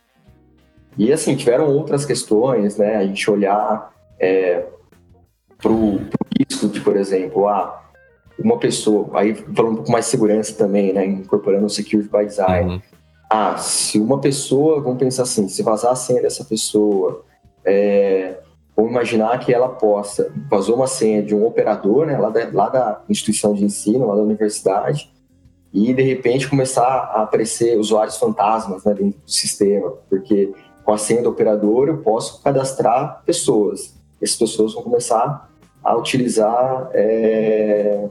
E 0.97 1.13
assim, 1.13 1.36
tiveram 1.36 1.69
outras 1.69 2.05
questões, 2.05 2.78
né? 2.78 2.95
A 2.95 3.05
gente 3.05 3.30
olhar 3.30 3.93
é, 4.19 4.65
pro, 5.59 5.99
pro 5.99 6.28
risco 6.38 6.67
de, 6.67 6.82
por 6.82 6.97
exemplo, 6.97 7.47
ah, 7.47 7.84
uma 8.39 8.57
pessoa, 8.57 9.09
aí 9.13 9.34
falando 9.34 9.73
um 9.73 9.75
pouco 9.78 9.91
mais 9.91 10.05
de 10.05 10.11
segurança 10.11 10.53
também, 10.55 10.93
né? 10.93 11.05
Incorporando 11.05 11.65
o 11.65 11.69
Security 11.69 12.09
by 12.09 12.25
Design. 12.25 12.71
Uhum. 12.71 12.82
Ah, 13.30 13.57
se 13.57 13.99
uma 13.99 14.19
pessoa, 14.19 14.82
vamos 14.82 14.99
pensar 14.99 15.23
assim, 15.23 15.47
se 15.47 15.61
vazar 15.61 15.91
a 15.91 15.95
senha 15.95 16.21
dessa 16.21 16.45
pessoa, 16.45 17.23
é, 17.65 18.38
Vamos 18.78 18.91
imaginar 18.91 19.39
que 19.39 19.51
ela 19.51 19.69
possa, 19.69 20.32
vazou 20.47 20.75
uma 20.75 20.86
senha 20.86 21.23
de 21.23 21.34
um 21.34 21.43
operador, 21.43 22.05
né, 22.05 22.15
lá 22.15 22.30
da, 22.30 22.47
lá 22.53 22.69
da 22.69 23.01
instituição 23.09 23.55
de 23.55 23.65
ensino, 23.65 24.05
lá 24.05 24.15
da 24.15 24.21
universidade, 24.21 25.11
e 25.73 25.91
de 25.95 26.03
repente 26.03 26.47
começar 26.47 26.86
a 26.86 27.23
aparecer 27.23 27.80
usuários 27.80 28.17
fantasmas 28.17 28.84
né, 28.84 28.93
dentro 28.93 29.19
do 29.19 29.32
sistema, 29.32 29.93
porque 30.07 30.53
com 30.86 30.93
a 30.93 30.97
senha 30.97 31.23
do 31.23 31.30
operador 31.30 31.88
eu 31.88 31.97
posso 31.97 32.41
cadastrar 32.43 33.23
pessoas. 33.25 33.95
Essas 34.21 34.38
pessoas 34.38 34.75
vão 34.75 34.84
começar 34.84 35.49
a 35.84 35.97
utilizar 35.97 36.91
é, 36.93 38.07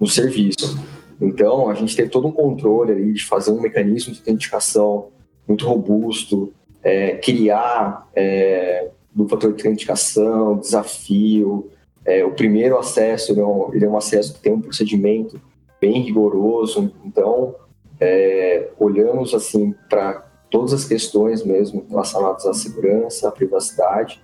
o 0.00 0.06
serviço. 0.08 0.78
Então, 1.20 1.70
a 1.70 1.74
gente 1.74 1.94
tem 1.94 2.08
todo 2.08 2.26
um 2.26 2.32
controle 2.32 2.90
ali 2.90 3.12
de 3.12 3.24
fazer 3.24 3.52
um 3.52 3.60
mecanismo 3.60 4.12
de 4.12 4.18
autenticação 4.18 5.10
muito 5.46 5.64
robusto, 5.64 6.52
é, 6.82 7.16
criar 7.16 8.08
é, 8.14 8.90
do 9.16 9.26
fator 9.26 9.54
de 9.54 9.66
autenticação, 9.66 10.58
desafio. 10.58 11.70
É, 12.04 12.22
o 12.22 12.32
primeiro 12.32 12.78
acesso 12.78 13.32
ele 13.32 13.40
é, 13.40 13.46
um, 13.46 13.74
ele 13.74 13.84
é, 13.86 13.88
um, 13.88 13.96
acesso 13.96 14.34
que 14.34 14.40
tem 14.40 14.52
um 14.52 14.60
procedimento 14.60 15.40
bem 15.80 16.02
rigoroso, 16.02 16.92
então 17.02 17.54
é, 17.98 18.68
olhamos 18.78 19.32
assim 19.32 19.74
para 19.88 20.22
todas 20.50 20.74
as 20.74 20.84
questões 20.84 21.42
mesmo 21.42 21.86
relacionadas 21.88 22.44
à 22.46 22.52
segurança, 22.52 23.26
à 23.26 23.32
privacidade 23.32 24.22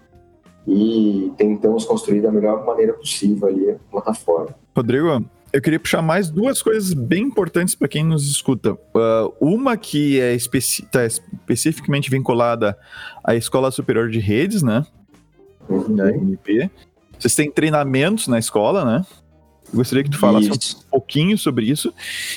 e 0.66 1.32
tentamos 1.36 1.84
construir 1.84 2.20
da 2.20 2.30
melhor 2.30 2.64
maneira 2.64 2.92
possível 2.92 3.48
ali 3.48 3.70
a 3.70 3.76
plataforma. 3.90 4.54
Rodrigo, 4.76 5.24
eu 5.52 5.60
queria 5.60 5.78
puxar 5.78 6.00
mais 6.00 6.30
duas 6.30 6.62
coisas 6.62 6.94
bem 6.94 7.24
importantes 7.24 7.74
para 7.74 7.86
quem 7.86 8.04
nos 8.04 8.28
escuta. 8.30 8.72
Uh, 8.72 9.34
uma 9.40 9.76
que 9.76 10.18
é 10.18 10.34
especi 10.34 10.82
tá 10.86 11.04
especificamente 11.04 12.10
vinculada 12.10 12.76
à 13.22 13.34
Escola 13.34 13.70
Superior 13.70 14.08
de 14.08 14.18
Redes, 14.18 14.62
né? 14.62 14.86
Uhum. 15.68 15.96
Vocês 17.18 17.34
têm 17.34 17.50
treinamentos 17.50 18.26
na 18.28 18.38
escola, 18.38 18.84
né? 18.84 19.06
Eu 19.70 19.76
gostaria 19.76 20.02
que 20.02 20.10
tu 20.10 20.18
falasse 20.18 20.48
isso. 20.48 20.78
um 20.78 20.90
pouquinho 20.90 21.36
sobre 21.36 21.66
isso. 21.66 21.92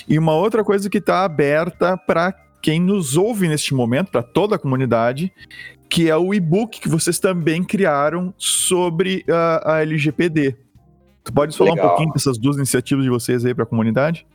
E 0.07 0.19
uma 0.19 0.33
outra 0.33 0.63
coisa 0.63 0.89
que 0.89 0.97
está 0.99 1.23
aberta 1.23 1.97
para 1.97 2.33
quem 2.61 2.79
nos 2.79 3.15
ouve 3.15 3.47
neste 3.47 3.73
momento, 3.73 4.11
para 4.11 4.23
toda 4.23 4.55
a 4.55 4.59
comunidade, 4.59 5.31
que 5.89 6.09
é 6.09 6.17
o 6.17 6.33
e-book 6.33 6.79
que 6.79 6.89
vocês 6.89 7.19
também 7.19 7.63
criaram 7.63 8.33
sobre 8.37 9.23
uh, 9.29 9.69
a 9.69 9.81
LGPD. 9.81 10.64
Tu 11.25 11.33
pode 11.33 11.57
falar 11.57 11.71
Legal. 11.71 11.85
um 11.85 11.89
pouquinho 11.89 12.13
dessas 12.13 12.37
duas 12.37 12.55
iniciativas 12.55 13.03
de 13.03 13.09
vocês 13.09 13.43
aí 13.43 13.53
para 13.53 13.63
a 13.63 13.67
comunidade? 13.67 14.27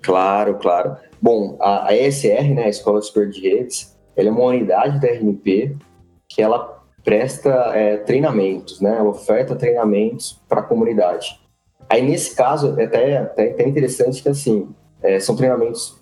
Claro, 0.00 0.54
claro. 0.54 0.96
Bom, 1.20 1.58
a, 1.60 1.88
a 1.88 1.96
ESR, 1.96 2.54
né, 2.54 2.64
a 2.64 2.68
Escola 2.68 3.02
Superior 3.02 3.32
de 3.32 3.40
Redes, 3.40 3.98
ela 4.16 4.28
é 4.28 4.32
uma 4.32 4.44
unidade 4.44 5.00
da 5.00 5.08
RNP 5.08 5.76
que 6.28 6.40
ela 6.40 6.80
presta 7.02 7.50
é, 7.74 7.96
treinamentos, 7.96 8.80
né, 8.80 8.96
ela 8.96 9.10
oferta 9.10 9.56
treinamentos 9.56 10.40
para 10.48 10.60
a 10.60 10.62
comunidade. 10.62 11.40
Aí, 11.88 12.00
nesse 12.00 12.36
caso, 12.36 12.78
é 12.78 12.84
até, 12.84 13.18
até, 13.18 13.50
até 13.50 13.68
interessante 13.68 14.22
que, 14.22 14.28
assim, 14.28 14.68
é, 15.02 15.18
são 15.18 15.34
treinamentos 15.34 16.00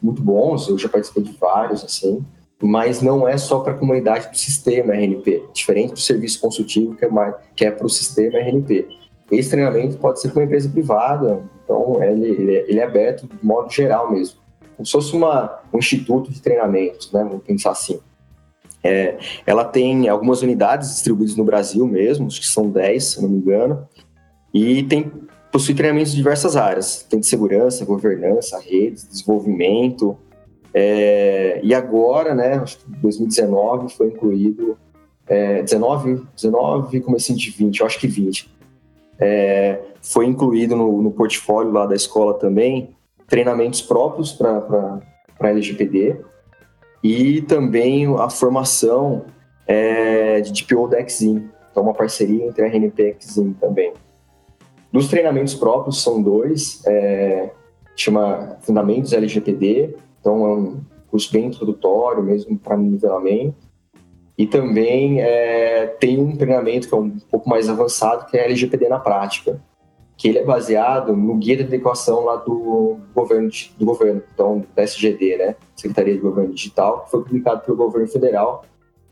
muito 0.00 0.22
bons, 0.22 0.68
eu 0.68 0.78
já 0.78 0.88
participei 0.88 1.24
de 1.24 1.32
vários, 1.32 1.84
assim, 1.84 2.24
mas 2.62 3.02
não 3.02 3.26
é 3.26 3.36
só 3.36 3.58
para 3.58 3.72
a 3.72 3.76
comunidade 3.76 4.30
do 4.30 4.38
sistema 4.38 4.94
RNP, 4.94 5.48
diferente 5.52 5.94
do 5.94 6.00
serviço 6.00 6.40
consultivo 6.40 6.94
que 6.94 7.04
é, 7.04 7.08
que 7.56 7.64
é 7.64 7.70
para 7.72 7.84
o 7.84 7.90
sistema 7.90 8.38
RNP. 8.38 9.03
Esse 9.30 9.50
treinamento 9.50 9.96
pode 9.96 10.20
ser 10.20 10.28
para 10.28 10.40
uma 10.40 10.44
empresa 10.44 10.68
privada, 10.68 11.42
então 11.64 12.02
ele, 12.02 12.28
ele, 12.28 12.56
é, 12.56 12.70
ele, 12.70 12.80
é 12.80 12.84
aberto 12.84 13.26
de 13.26 13.44
modo 13.44 13.70
geral 13.72 14.10
mesmo. 14.12 14.38
Como 14.76 14.84
se 14.84 14.92
fosse 14.92 15.14
uma, 15.14 15.60
um 15.72 15.78
instituto 15.78 16.30
de 16.30 16.40
treinamentos, 16.40 17.10
né? 17.12 17.24
Vamos 17.24 17.44
pensar 17.44 17.70
assim. 17.70 18.00
É, 18.82 19.16
ela 19.46 19.64
tem 19.64 20.08
algumas 20.08 20.42
unidades 20.42 20.90
distribuídas 20.90 21.36
no 21.36 21.44
Brasil 21.44 21.86
mesmo, 21.86 22.26
acho 22.26 22.40
que 22.40 22.46
são 22.46 22.68
10, 22.68 23.04
se 23.04 23.22
não 23.22 23.30
me 23.30 23.38
engano, 23.38 23.88
e 24.52 24.82
tem 24.82 25.10
possui 25.54 25.72
treinamentos 25.72 26.10
de 26.10 26.16
diversas 26.16 26.56
áreas. 26.56 27.06
Tem 27.08 27.20
de 27.20 27.28
segurança, 27.28 27.84
governança, 27.84 28.58
redes, 28.58 29.06
desenvolvimento. 29.08 30.18
É, 30.74 31.60
e 31.62 31.72
agora, 31.72 32.34
né, 32.34 32.54
acho 32.54 32.78
que 32.78 32.90
2019 33.00 33.94
foi 33.94 34.08
incluído, 34.08 34.76
é, 35.28 35.62
19, 35.62 36.26
19, 36.34 37.00
comecinho 37.02 37.38
de 37.38 37.50
20, 37.50 37.78
eu 37.78 37.86
acho 37.86 38.00
que 38.00 38.08
20, 38.08 38.52
é, 39.18 39.80
foi 40.02 40.26
incluído 40.26 40.76
no, 40.76 41.02
no, 41.02 41.10
portfólio 41.10 41.72
lá 41.72 41.86
da 41.86 41.94
escola 41.94 42.34
também 42.34 42.94
treinamentos 43.28 43.80
próprios 43.80 44.32
para 44.32 45.00
LGPD 45.40 46.16
e 47.02 47.42
também 47.42 48.06
a 48.18 48.28
formação 48.28 49.24
é, 49.66 50.40
de 50.40 50.52
DPO 50.52 50.88
da 50.88 51.00
Exim, 51.00 51.48
então 51.70 51.82
uma 51.82 51.94
parceria 51.94 52.46
entre 52.46 52.62
a 52.62 52.66
RNP 52.66 53.02
e 53.02 53.06
a 53.06 53.16
Exim 53.16 53.52
também. 53.54 53.92
Dos 54.92 55.08
treinamentos 55.08 55.54
próprios 55.54 56.02
são 56.02 56.22
dois, 56.22 56.82
é, 56.86 57.50
chama 57.96 58.56
Fundamentos 58.60 59.12
LGPD, 59.12 59.96
então 60.20 60.46
é 60.46 60.54
um 60.54 60.80
curso 61.10 61.32
bem 61.32 61.46
introdutório 61.46 62.22
mesmo 62.22 62.58
para 62.58 62.76
nivelamento, 62.76 63.63
e 64.36 64.46
também 64.46 65.20
é, 65.20 65.86
tem 65.86 66.20
um 66.20 66.36
treinamento 66.36 66.88
que 66.88 66.94
é 66.94 66.98
um 66.98 67.18
pouco 67.30 67.48
mais 67.48 67.68
avançado, 67.68 68.26
que 68.26 68.36
é 68.36 68.44
LGPD 68.44 68.88
na 68.88 68.98
prática. 68.98 69.60
que 70.16 70.28
ele 70.28 70.38
é 70.38 70.44
baseado 70.44 71.16
no 71.16 71.34
guia 71.36 71.56
de 71.56 71.64
adequação 71.64 72.24
lá 72.24 72.36
do 72.36 72.98
governo, 73.12 73.50
do 73.76 73.84
governo, 73.84 74.22
então 74.32 74.64
da 74.74 74.82
SGD, 74.82 75.36
né, 75.36 75.56
Secretaria 75.74 76.14
de 76.14 76.20
Governo 76.20 76.54
Digital, 76.54 77.00
que 77.00 77.10
foi 77.10 77.24
publicado 77.24 77.62
pelo 77.62 77.76
governo 77.76 78.06
federal 78.06 78.64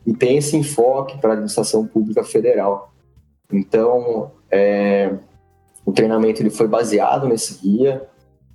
e 0.07 0.13
tem 0.15 0.37
esse 0.37 0.57
enfoque 0.57 1.19
para 1.19 1.31
a 1.31 1.33
administração 1.33 1.87
pública 1.87 2.23
federal. 2.23 2.93
Então, 3.53 4.31
é, 4.51 5.13
o 5.85 5.93
treinamento 5.93 6.41
ele 6.41 6.51
foi 6.51 6.69
baseado 6.69 7.29
nesse 7.29 7.61
guia 7.61 8.09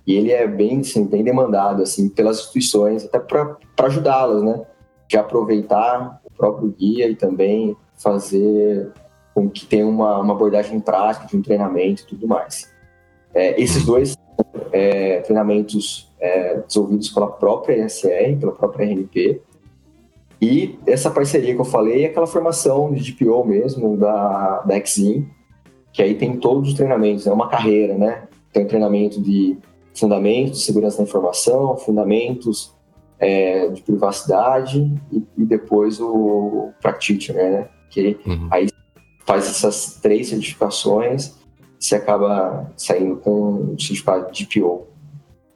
e 0.06 0.14
ele 0.14 0.32
é 0.32 0.46
bem, 0.46 0.80
assim, 0.80 1.06
bem 1.06 1.22
demandado 1.22 1.82
assim 1.82 2.08
pelas 2.08 2.38
instituições, 2.38 3.04
até 3.04 3.18
para 3.18 3.58
ajudá-las, 3.78 4.42
né, 4.42 4.66
de 5.06 5.18
aproveitar 5.18 6.17
próprio 6.38 6.68
guia 6.70 7.08
e 7.08 7.16
também 7.16 7.76
fazer 7.96 8.92
com 9.34 9.50
que 9.50 9.66
tenha 9.66 9.86
uma, 9.86 10.20
uma 10.20 10.32
abordagem 10.32 10.80
prática 10.80 11.26
de 11.26 11.36
um 11.36 11.42
treinamento 11.42 12.02
e 12.02 12.06
tudo 12.06 12.26
mais. 12.26 12.72
É, 13.34 13.60
esses 13.60 13.84
dois 13.84 14.16
é, 14.72 15.20
treinamentos 15.20 16.10
é, 16.18 16.60
desenvolvidos 16.66 17.10
pela 17.10 17.26
própria 17.26 17.76
NSR, 17.76 18.36
pela 18.38 18.52
própria 18.52 18.86
RNP, 18.86 19.42
e 20.40 20.78
essa 20.86 21.10
parceria 21.10 21.54
que 21.54 21.60
eu 21.60 21.64
falei 21.64 22.04
é 22.04 22.06
aquela 22.06 22.26
formação 22.26 22.92
de 22.92 23.12
DPO 23.12 23.44
mesmo, 23.44 23.96
da, 23.96 24.60
da 24.60 24.78
Exim, 24.78 25.28
que 25.92 26.00
aí 26.00 26.14
tem 26.14 26.36
todos 26.36 26.68
os 26.68 26.74
treinamentos, 26.74 27.26
é 27.26 27.32
uma 27.32 27.48
carreira, 27.48 27.98
né? 27.98 28.28
Tem 28.52 28.66
treinamento 28.66 29.20
de 29.20 29.58
fundamentos 29.94 30.64
segurança 30.64 30.98
da 30.98 31.02
informação, 31.02 31.76
fundamentos 31.76 32.72
é, 33.18 33.68
de 33.68 33.82
privacidade 33.82 34.80
e, 35.12 35.22
e, 35.36 35.44
depois 35.44 36.00
o 36.00 36.70
Practitioner, 36.80 37.50
né? 37.50 37.68
Que 37.90 38.18
uhum. 38.26 38.48
aí 38.50 38.68
faz 39.26 39.46
essas 39.46 39.98
três 40.00 40.28
certificações 40.28 41.38
você 41.78 41.94
acaba 41.94 42.72
saindo 42.76 43.16
com 43.16 43.72
o 43.72 43.80
certificado 43.80 44.32
de 44.32 44.46
PO 44.46 44.86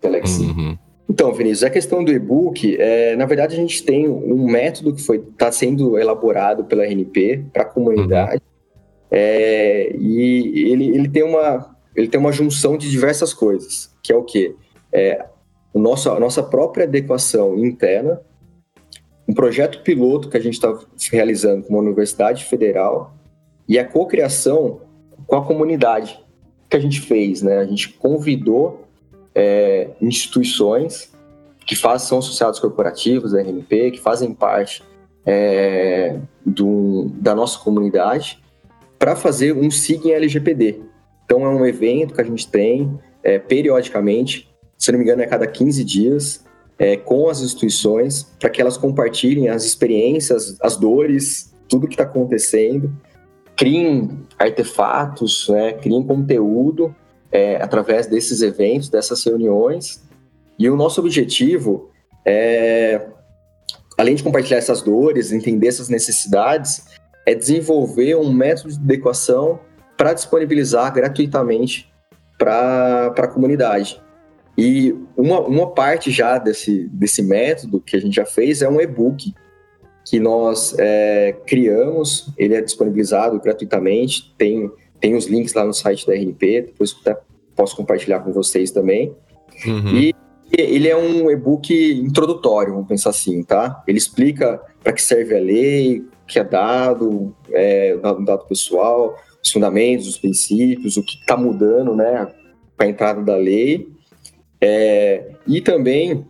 pela 0.01 0.19
Uhum. 0.19 0.79
Então, 1.09 1.33
Vinícius, 1.33 1.65
a 1.65 1.71
questão 1.71 2.03
do 2.03 2.13
e-book, 2.13 2.77
é, 2.81 3.15
na 3.17 3.27
verdade 3.27 3.55
a 3.55 3.59
gente 3.59 3.83
tem 3.83 4.09
um 4.09 4.47
método 4.47 4.95
que 4.95 5.01
está 5.01 5.53
sendo 5.53 5.99
elaborado 5.99 6.65
pela 6.65 6.85
RNP 6.85 7.45
para 7.53 7.63
a 7.63 7.67
comunidade 7.67 8.41
uhum. 8.41 9.09
é, 9.11 9.95
e 9.97 10.73
ele, 10.73 10.89
ele, 10.89 11.09
tem 11.09 11.23
uma, 11.23 11.77
ele 11.95 12.09
tem 12.09 12.19
uma 12.19 12.33
junção 12.33 12.79
de 12.79 12.91
diversas 12.91 13.35
coisas, 13.35 13.91
que 14.03 14.13
é 14.13 14.17
o 14.17 14.23
quê? 14.23 14.55
É, 14.93 15.27
o 15.73 15.79
nosso, 15.79 16.11
a 16.11 16.21
nossa 16.21 16.43
própria 16.43 16.85
adequação 16.85 17.57
interna, 17.59 18.21
um 19.27 19.35
projeto 19.35 19.83
piloto 19.83 20.29
que 20.29 20.37
a 20.37 20.41
gente 20.41 20.55
está 20.55 20.77
realizando 21.11 21.63
com 21.65 21.75
uma 21.75 21.83
universidade 21.83 22.45
federal 22.45 23.15
e 23.69 23.79
a 23.79 23.85
cocriação 23.85 24.81
com 25.27 25.37
a 25.37 25.45
comunidade 25.45 26.21
que 26.69 26.77
a 26.77 26.81
gente 26.81 27.01
fez, 27.01 27.43
né? 27.43 27.59
A 27.59 27.65
gente 27.65 27.91
convidou 27.91 28.87
é, 29.35 29.91
instituições 30.01 31.13
que 31.67 31.77
fazem, 31.77 32.09
são 32.09 32.19
associados 32.19 32.59
corporativos 32.59 33.35
RNP, 33.35 33.93
que 33.93 34.01
fazem 34.01 34.35
parte 34.35 34.83
é, 35.25 36.19
do, 36.45 37.11
da 37.15 37.35
nossa 37.35 37.59
comunidade, 37.59 38.43
para 38.99 39.17
fazer 39.17 39.53
um 39.53 39.71
SIG 39.71 40.09
em 40.09 40.13
LGPD. 40.13 40.81
Então, 41.25 41.45
é 41.45 41.49
um 41.49 41.65
evento 41.65 42.15
que 42.15 42.21
a 42.21 42.25
gente 42.25 42.49
tem 42.49 42.99
é, 43.23 43.39
periodicamente, 43.39 44.52
se 44.85 44.93
não 44.93 44.99
me 44.99 45.05
engano, 45.05 45.23
é 45.23 45.25
a 45.25 45.29
cada 45.29 45.47
15 45.47 45.85
dias, 45.85 46.45
é, 46.79 46.97
com 46.97 47.29
as 47.29 47.41
instituições, 47.41 48.25
para 48.39 48.51
que 48.51 48.61
elas 48.61 48.77
compartilhem 48.77 49.49
as 49.49 49.65
experiências, 49.65 50.57
as 50.61 50.77
dores, 50.77 51.55
tudo 51.69 51.87
que 51.87 51.95
está 51.95 52.05
acontecendo, 52.05 52.93
criem 53.57 54.27
artefatos, 54.39 55.49
né, 55.49 55.75
criem 55.75 56.03
conteúdo 56.03 56.95
é, 57.31 57.57
através 57.63 58.07
desses 58.07 58.43
eventos, 58.43 58.89
dessas 58.89 59.23
reuniões. 59.25 60.03
E 60.59 60.69
o 60.69 60.77
nosso 60.77 61.01
objetivo 61.01 61.91
é, 62.25 63.07
além 63.97 64.15
de 64.15 64.23
compartilhar 64.23 64.59
essas 64.59 64.83
dores, 64.83 65.31
entender 65.33 65.69
essas 65.69 65.89
necessidades, 65.89 66.85
é 67.27 67.35
desenvolver 67.35 68.17
um 68.17 68.33
método 68.33 68.71
de 68.71 68.81
adequação 68.81 69.61
para 69.97 70.13
disponibilizar 70.13 70.93
gratuitamente 70.93 71.93
para 72.37 73.15
a 73.17 73.29
comunidade. 73.29 74.02
E 74.57 74.95
uma, 75.17 75.41
uma 75.41 75.71
parte 75.71 76.11
já 76.11 76.39
desse, 76.39 76.89
desse 76.89 77.23
método 77.23 77.81
que 77.81 77.97
a 77.97 78.01
gente 78.01 78.15
já 78.15 78.27
fez 78.27 78.63
é 78.63 78.69
um 78.69 78.81
e-book 78.81 79.33
que 80.05 80.19
nós 80.19 80.75
é, 80.79 81.35
criamos, 81.47 82.33
ele 82.37 82.55
é 82.55 82.61
disponibilizado 82.61 83.41
gratuitamente, 83.41 84.35
tem, 84.37 84.71
tem 85.01 85.15
os 85.15 85.27
links 85.27 85.55
lá 85.55 85.65
no 85.65 85.73
site 85.73 86.07
da 86.07 86.15
RNP, 86.15 86.63
depois 86.63 86.95
posso 87.55 87.77
compartilhar 87.77 88.21
com 88.21 88.33
vocês 88.33 88.71
também. 88.71 89.15
Uhum. 89.65 89.97
E 89.97 90.15
ele 90.53 90.89
é 90.89 90.97
um 90.97 91.31
e-book 91.31 91.73
introdutório, 91.95 92.75
vamos 92.75 92.89
pensar 92.89 93.11
assim, 93.11 93.43
tá? 93.43 93.83
Ele 93.87 93.97
explica 93.97 94.61
para 94.83 94.93
que 94.93 95.01
serve 95.01 95.37
a 95.37 95.41
lei, 95.41 96.01
o 96.01 96.27
que 96.27 96.39
é 96.39 96.45
dado, 96.45 97.35
é, 97.51 97.97
dado, 97.97 98.25
dado 98.25 98.47
pessoal, 98.47 99.17
os 99.43 99.51
fundamentos, 99.51 100.07
os 100.07 100.19
princípios, 100.19 100.97
o 100.97 101.03
que 101.03 101.17
está 101.21 101.37
mudando, 101.37 101.95
né, 101.95 102.27
com 102.77 102.85
a 102.85 102.87
entrada 102.87 103.23
da 103.23 103.37
lei. 103.37 103.89
É, 104.65 105.33
e 105.45 105.61
também 105.61 106.25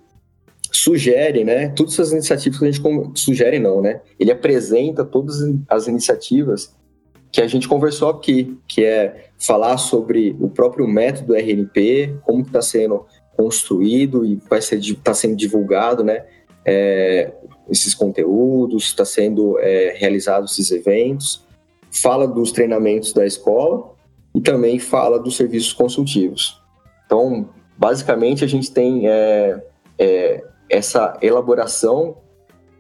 sugere, 0.72 1.45
né, 1.45 1.68
todas 1.68 1.93
essas 1.93 2.12
iniciativas 2.12 2.59
que 2.59 2.64
a 2.64 2.72
gente 2.72 3.20
sugere 3.20 3.59
não, 3.59 3.83
né? 3.83 4.01
Ele 4.18 4.33
apresenta 4.33 5.05
todas 5.05 5.37
as 5.68 5.87
iniciativas 5.87 6.74
que 7.30 7.43
a 7.43 7.47
gente 7.47 7.68
conversou 7.68 8.09
aqui, 8.09 8.59
que 8.66 8.83
é 8.83 9.26
falar 9.39 9.76
sobre 9.76 10.35
o 10.41 10.49
próprio 10.49 10.89
método 10.89 11.35
RNP, 11.35 12.16
como 12.22 12.41
está 12.41 12.62
sendo 12.62 13.07
construído 13.37 14.24
e 14.24 14.41
vai 14.49 14.62
ser 14.62 14.78
está 14.78 15.12
sendo 15.12 15.37
divulgado, 15.37 16.03
né? 16.03 16.24
É, 16.64 17.33
esses 17.68 17.95
conteúdos, 17.95 18.85
está 18.85 19.05
sendo 19.05 19.59
é, 19.59 19.95
realizados 19.99 20.53
esses 20.53 20.70
eventos, 20.70 21.45
fala 21.91 22.26
dos 22.26 22.51
treinamentos 22.51 23.12
da 23.12 23.26
escola 23.26 23.93
e 24.35 24.41
também 24.41 24.78
fala 24.78 25.18
dos 25.18 25.37
serviços 25.37 25.72
consultivos. 25.72 26.61
Então, 27.05 27.49
basicamente, 27.83 28.45
a 28.45 28.47
gente 28.47 28.70
tem 28.70 29.09
é, 29.09 29.61
é 29.99 30.45
essa 30.70 31.18
elaboração 31.20 32.16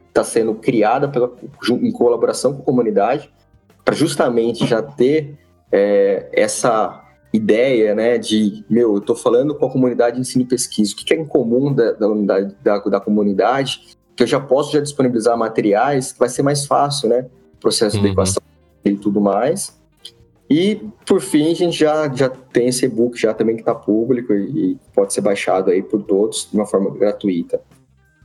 está 0.08 0.22
sendo 0.22 0.54
criada 0.54 1.08
pela, 1.08 1.32
em 1.70 1.90
colaboração 1.90 2.54
com 2.54 2.62
a 2.62 2.64
comunidade 2.64 3.32
para 3.84 3.94
justamente 3.94 4.64
já 4.66 4.80
ter 4.80 5.38
é, 5.72 6.28
essa 6.32 7.02
ideia 7.32 7.94
né, 7.94 8.18
de, 8.18 8.62
meu, 8.68 8.92
eu 8.92 8.98
estou 8.98 9.16
falando 9.16 9.54
com 9.54 9.66
a 9.66 9.70
comunidade 9.70 10.16
de 10.16 10.20
ensino 10.20 10.44
e 10.44 10.46
pesquisa, 10.46 10.92
o 10.92 10.96
que, 10.96 11.12
é 11.12 11.16
em 11.16 11.24
comum 11.24 11.72
da, 11.72 11.92
da, 11.92 12.08
unidade, 12.08 12.54
da, 12.62 12.78
da 12.78 13.00
comunidade, 13.00 13.96
que 14.14 14.22
eu 14.22 14.26
já 14.26 14.38
posso 14.38 14.72
já 14.72 14.80
disponibilizar 14.80 15.36
materiais, 15.36 16.12
que 16.12 16.18
vai 16.18 16.28
ser 16.28 16.42
mais 16.42 16.66
fácil, 16.66 17.08
né? 17.08 17.26
Processo 17.58 17.96
uhum. 17.96 18.02
de 18.02 18.08
equação 18.10 18.42
e 18.84 18.94
tudo 18.94 19.20
mais. 19.20 19.81
E, 20.52 20.86
por 21.06 21.22
fim, 21.22 21.50
a 21.50 21.54
gente 21.54 21.78
já, 21.78 22.14
já 22.14 22.28
tem 22.28 22.68
esse 22.68 22.84
e-book 22.84 23.18
já 23.18 23.32
também 23.32 23.56
que 23.56 23.62
está 23.62 23.74
público 23.74 24.34
e, 24.34 24.72
e 24.72 24.78
pode 24.94 25.14
ser 25.14 25.22
baixado 25.22 25.70
aí 25.70 25.82
por 25.82 26.02
todos 26.02 26.46
de 26.50 26.54
uma 26.54 26.66
forma 26.66 26.90
gratuita. 26.90 27.58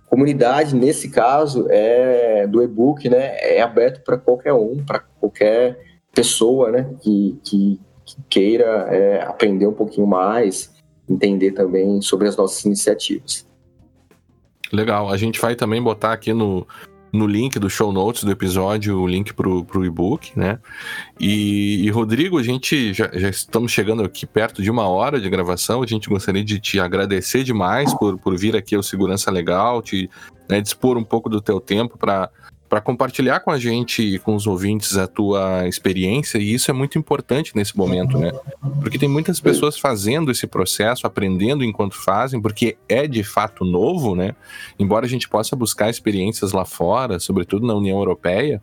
Comunidade, 0.07 0.75
nesse 0.75 1.09
caso, 1.09 1.67
é 1.69 2.45
do 2.45 2.61
e-book, 2.61 3.07
né? 3.07 3.37
É 3.39 3.61
aberto 3.61 4.03
para 4.03 4.17
qualquer 4.17 4.51
um, 4.51 4.83
para 4.83 4.99
qualquer 5.21 5.79
pessoa, 6.13 6.69
né? 6.69 6.93
Que, 6.99 7.39
que, 7.45 7.79
que 8.05 8.15
queira 8.29 8.87
é, 8.89 9.21
aprender 9.21 9.65
um 9.65 9.73
pouquinho 9.73 10.05
mais, 10.05 10.73
entender 11.09 11.53
também 11.53 12.01
sobre 12.01 12.27
as 12.27 12.35
nossas 12.35 12.65
iniciativas. 12.65 13.47
Legal. 14.73 15.09
A 15.09 15.15
gente 15.15 15.39
vai 15.39 15.55
também 15.55 15.81
botar 15.81 16.11
aqui 16.11 16.33
no, 16.33 16.67
no 17.17 17.27
link 17.27 17.59
do 17.59 17.69
show 17.69 17.91
notes 17.91 18.23
do 18.23 18.31
episódio 18.31 18.99
o 18.99 19.07
link 19.07 19.33
pro, 19.33 19.65
pro 19.65 19.83
e-book, 19.83 20.31
né? 20.37 20.59
E, 21.19 21.85
e, 21.85 21.89
Rodrigo, 21.89 22.37
a 22.37 22.43
gente 22.43 22.93
já, 22.93 23.09
já, 23.13 23.29
estamos 23.29 23.71
chegando 23.71 24.03
aqui 24.03 24.25
perto 24.25 24.61
de 24.61 24.71
uma 24.71 24.87
hora 24.87 25.19
de 25.19 25.29
gravação. 25.29 25.81
A 25.81 25.87
gente 25.87 26.07
gostaria 26.07 26.43
de 26.43 26.59
te 26.59 26.79
agradecer 26.79 27.43
demais 27.43 27.93
por, 27.93 28.17
por 28.17 28.37
vir 28.37 28.55
aqui 28.55 28.75
ao 28.75 28.83
Segurança 28.83 29.31
Legal, 29.31 29.81
te 29.81 30.09
né, 30.49 30.61
dispor 30.61 30.97
um 30.97 31.03
pouco 31.03 31.29
do 31.29 31.41
teu 31.41 31.59
tempo 31.59 31.97
para 31.97 32.29
para 32.69 32.81
compartilhar 32.81 33.39
com 33.39 33.51
a 33.51 33.57
gente 33.57 34.01
e 34.01 34.19
com 34.19 34.35
os 34.35 34.45
ouvintes 34.45 34.97
a 34.97 35.07
tua 35.07 35.67
experiência, 35.67 36.37
e 36.37 36.53
isso 36.53 36.69
é 36.69 36.73
muito 36.73 36.97
importante 36.97 37.55
nesse 37.55 37.77
momento, 37.77 38.17
né? 38.17 38.31
Porque 38.81 38.97
tem 38.97 39.07
muitas 39.07 39.39
pessoas 39.39 39.77
fazendo 39.77 40.31
esse 40.31 40.45
processo, 40.45 41.07
aprendendo 41.07 41.63
enquanto 41.63 41.95
fazem, 41.95 42.41
porque 42.41 42.77
é 42.89 43.07
de 43.07 43.23
fato 43.23 43.63
novo, 43.63 44.15
né? 44.15 44.35
Embora 44.77 45.05
a 45.05 45.09
gente 45.09 45.29
possa 45.29 45.55
buscar 45.55 45.89
experiências 45.89 46.51
lá 46.51 46.65
fora, 46.65 47.19
sobretudo 47.19 47.65
na 47.65 47.73
União 47.73 47.97
Europeia, 47.97 48.61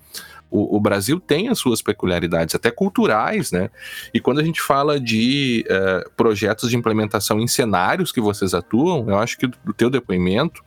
o, 0.50 0.76
o, 0.76 0.80
Brasil 0.80 1.18
tem 1.18 1.48
as 1.48 1.58
suas 1.58 1.82
peculiaridades, 1.82 2.54
até 2.54 2.70
culturais, 2.70 3.50
né? 3.50 3.70
E 4.12 4.20
quando 4.20 4.38
a 4.38 4.44
gente 4.44 4.60
fala 4.60 5.00
de 5.00 5.64
uh, 5.68 6.08
projetos 6.10 6.70
de 6.70 6.76
implementação 6.76 7.40
em 7.40 7.48
cenários 7.48 8.12
que 8.12 8.20
vocês 8.20 8.54
atuam, 8.54 9.08
eu 9.08 9.18
acho 9.18 9.36
que 9.36 9.46
o 9.46 9.72
teu 9.72 9.90
depoimento 9.90 10.62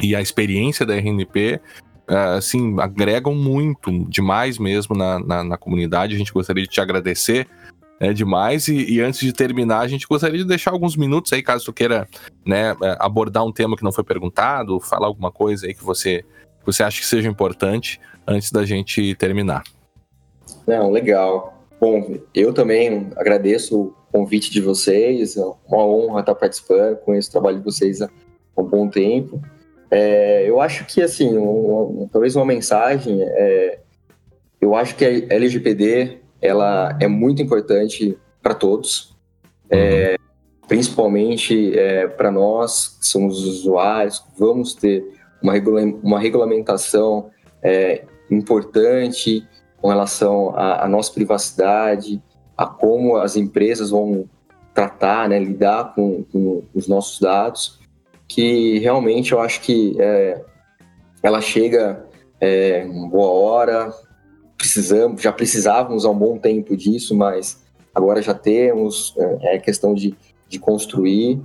e 0.00 0.16
a 0.16 0.20
experiência 0.22 0.86
da 0.86 0.94
RNP 0.94 1.60
assim, 2.06 2.80
agregam 2.80 3.34
muito, 3.34 3.90
demais 4.08 4.58
mesmo 4.58 4.96
na, 4.96 5.18
na, 5.18 5.44
na, 5.44 5.56
comunidade. 5.56 6.14
A 6.14 6.18
gente 6.18 6.32
gostaria 6.32 6.64
de 6.64 6.68
te 6.68 6.80
agradecer 6.80 7.46
é 8.00 8.12
demais. 8.12 8.66
E, 8.66 8.94
e, 8.94 9.00
antes 9.00 9.20
de 9.20 9.32
terminar, 9.32 9.80
a 9.80 9.88
gente 9.88 10.06
gostaria 10.08 10.38
de 10.38 10.44
deixar 10.44 10.72
alguns 10.72 10.96
minutos 10.96 11.32
aí, 11.32 11.42
caso 11.42 11.66
tu 11.66 11.72
queira 11.72 12.08
né, 12.44 12.70
é, 12.82 12.96
abordar 12.98 13.44
um 13.44 13.52
tema 13.52 13.76
que 13.76 13.84
não 13.84 13.92
foi 13.92 14.02
perguntado, 14.02 14.80
falar 14.80 15.06
alguma 15.06 15.30
coisa 15.30 15.66
aí 15.66 15.74
que 15.74 15.84
você, 15.84 16.24
você 16.66 16.82
acha 16.82 17.00
que 17.00 17.06
seja 17.06 17.28
importante 17.28 18.00
antes 18.26 18.50
da 18.50 18.64
gente 18.64 19.14
terminar. 19.14 19.62
Não, 20.66 20.90
legal. 20.90 21.64
Bom, 21.80 22.18
eu 22.34 22.52
também 22.52 23.10
agradeço 23.16 23.80
o 23.80 23.94
convite 24.12 24.50
de 24.50 24.60
vocês, 24.60 25.36
é 25.36 25.44
uma 25.68 25.84
honra 25.84 26.20
estar 26.20 26.34
participando, 26.34 26.96
com 26.98 27.14
esse 27.14 27.30
trabalho 27.30 27.58
de 27.58 27.64
vocês 27.64 28.02
há 28.02 28.10
um 28.56 28.64
bom 28.64 28.88
tempo. 28.88 29.40
É, 29.94 30.48
eu 30.48 30.58
acho 30.58 30.86
que, 30.86 31.02
assim, 31.02 31.34
talvez 32.10 32.34
uma 32.34 32.46
mensagem, 32.46 33.20
é, 33.20 33.78
eu 34.58 34.74
acho 34.74 34.96
que 34.96 35.04
a 35.04 35.34
LGPD 35.34 36.18
ela 36.40 36.96
é 36.98 37.06
muito 37.06 37.42
importante 37.42 38.16
para 38.42 38.54
todos, 38.54 39.14
é, 39.68 40.16
principalmente 40.66 41.78
é, 41.78 42.08
para 42.08 42.30
nós, 42.30 42.96
que 42.98 43.06
somos 43.06 43.44
usuários, 43.44 44.24
vamos 44.38 44.72
ter 44.72 45.04
uma, 45.42 45.52
regula 45.52 45.82
uma 46.02 46.18
regulamentação 46.18 47.28
é, 47.62 48.06
importante 48.30 49.46
com 49.76 49.88
relação 49.88 50.56
à, 50.56 50.86
à, 50.86 50.88
nossa 50.88 51.12
privacidade, 51.12 52.22
a 52.56 52.64
como 52.64 53.18
as 53.18 53.36
empresas 53.36 53.90
vão 53.90 54.24
tratar, 54.72 55.28
né, 55.28 55.38
lidar 55.38 55.94
com, 55.94 56.24
com 56.32 56.62
os 56.72 56.88
nossos 56.88 57.20
dados 57.20 57.81
que 58.34 58.78
realmente 58.78 59.32
eu 59.32 59.40
acho 59.40 59.60
que 59.60 59.94
é, 59.98 60.42
ela 61.22 61.40
chega 61.40 62.06
é, 62.40 62.84
uma 62.88 63.08
boa 63.08 63.28
hora, 63.28 63.92
precisamos, 64.56 65.20
já 65.20 65.32
precisávamos 65.32 66.04
há 66.04 66.10
um 66.10 66.18
bom 66.18 66.38
tempo 66.38 66.76
disso, 66.76 67.14
mas 67.14 67.62
agora 67.94 68.22
já 68.22 68.32
temos, 68.32 69.14
é, 69.18 69.56
é 69.56 69.58
questão 69.58 69.92
de, 69.92 70.14
de 70.48 70.58
construir. 70.58 71.40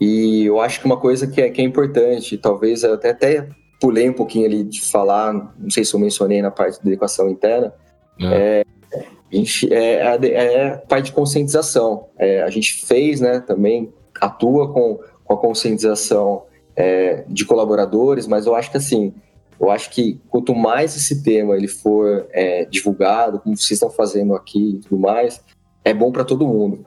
E 0.00 0.44
eu 0.44 0.60
acho 0.60 0.80
que 0.80 0.86
uma 0.86 0.96
coisa 0.96 1.26
que 1.26 1.40
é, 1.40 1.50
que 1.50 1.60
é 1.60 1.64
importante, 1.64 2.38
talvez 2.38 2.84
eu 2.84 2.94
até, 2.94 3.10
até 3.10 3.48
pulei 3.80 4.08
um 4.08 4.12
pouquinho 4.12 4.46
ali 4.46 4.62
de 4.62 4.80
falar, 4.82 5.32
não 5.58 5.70
sei 5.70 5.84
se 5.84 5.92
eu 5.92 5.98
mencionei 5.98 6.40
na 6.40 6.52
parte 6.52 6.82
da 6.82 6.88
educação 6.88 7.28
interna, 7.28 7.74
é. 8.20 8.64
é, 8.92 9.04
a 9.32 9.36
gente, 9.36 9.72
é, 9.72 10.02
a, 10.06 10.14
é 10.14 10.68
a 10.68 10.78
parte 10.78 11.06
de 11.06 11.12
conscientização. 11.12 12.06
É, 12.16 12.42
a 12.42 12.50
gente 12.50 12.86
fez, 12.86 13.20
né, 13.20 13.40
também 13.40 13.92
atua 14.20 14.72
com 14.72 15.00
com 15.28 15.34
a 15.34 15.36
conscientização 15.36 16.44
é, 16.74 17.24
de 17.28 17.44
colaboradores, 17.44 18.26
mas 18.26 18.46
eu 18.46 18.54
acho 18.54 18.70
que 18.70 18.78
assim, 18.78 19.12
eu 19.60 19.70
acho 19.70 19.90
que 19.90 20.18
quanto 20.28 20.54
mais 20.54 20.96
esse 20.96 21.22
tema 21.22 21.54
ele 21.54 21.68
for 21.68 22.26
é, 22.30 22.64
divulgado, 22.64 23.38
como 23.40 23.56
vocês 23.56 23.72
estão 23.72 23.90
fazendo 23.90 24.34
aqui 24.34 24.76
e 24.76 24.78
tudo 24.78 24.98
mais, 24.98 25.44
é 25.84 25.92
bom 25.92 26.10
para 26.10 26.24
todo 26.24 26.46
mundo. 26.46 26.84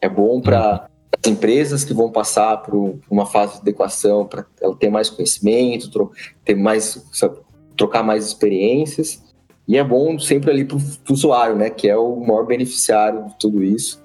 É 0.00 0.08
bom 0.08 0.40
para 0.40 0.88
as 1.22 1.30
empresas 1.30 1.84
que 1.84 1.94
vão 1.94 2.10
passar 2.10 2.58
por 2.62 2.98
uma 3.10 3.26
fase 3.26 3.54
de 3.54 3.60
adequação, 3.60 4.26
para 4.26 4.44
ela 4.60 4.74
ter 4.74 4.90
mais 4.90 5.08
conhecimento, 5.08 6.10
ter 6.44 6.54
mais, 6.54 7.06
sabe, 7.12 7.38
trocar 7.76 8.02
mais 8.02 8.26
experiências. 8.26 9.22
E 9.68 9.76
é 9.76 9.84
bom 9.84 10.18
sempre 10.18 10.50
ali 10.50 10.64
para 10.64 10.76
o 10.76 10.80
usuário, 11.10 11.56
né, 11.56 11.70
que 11.70 11.88
é 11.88 11.96
o 11.96 12.16
maior 12.16 12.44
beneficiário 12.44 13.26
de 13.26 13.38
tudo 13.38 13.62
isso, 13.62 14.02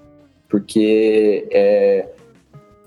porque 0.48 1.48
é, 1.52 2.08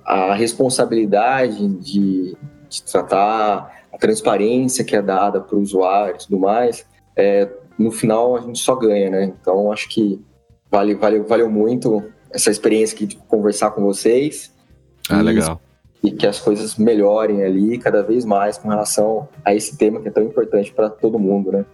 a 0.05 0.34
responsabilidade 0.34 1.66
de, 1.78 2.36
de 2.68 2.82
tratar 2.82 3.82
a 3.92 3.98
transparência 3.98 4.84
que 4.84 4.96
é 4.96 5.03
dada 5.03 5.40
para 5.40 5.57
o 5.57 5.61
usuário 5.61 6.16
e 6.16 6.18
tudo 6.18 6.38
mais, 6.38 6.86
é, 7.16 7.48
no 7.78 7.90
final 7.90 8.36
a 8.36 8.40
gente 8.40 8.59
só 8.59 8.74
ganha, 8.74 9.11
né? 9.11 9.24
Então 9.24 9.70
acho 9.70 9.88
que 9.88 10.20
vale, 10.70 10.94
vale, 10.94 11.20
valeu 11.20 11.50
muito 11.50 12.03
essa 12.30 12.50
experiência 12.50 12.94
aqui 12.94 13.07
de 13.07 13.16
conversar 13.16 13.70
com 13.72 13.82
vocês. 13.82 14.53
Ah, 15.09 15.20
e, 15.20 15.22
legal. 15.22 15.61
E 16.03 16.11
que 16.11 16.26
as 16.26 16.40
coisas 16.40 16.76
melhorem 16.76 17.44
ali 17.44 17.78
cada 17.78 18.03
vez 18.03 18.24
mais 18.24 18.57
com 18.57 18.68
relação 18.68 19.28
a 19.44 19.55
esse 19.55 19.76
tema 19.76 20.00
que 20.00 20.09
é 20.09 20.11
tão 20.11 20.22
importante 20.22 20.72
para 20.72 20.88
todo 20.88 21.18
mundo, 21.18 21.53
né? 21.53 21.64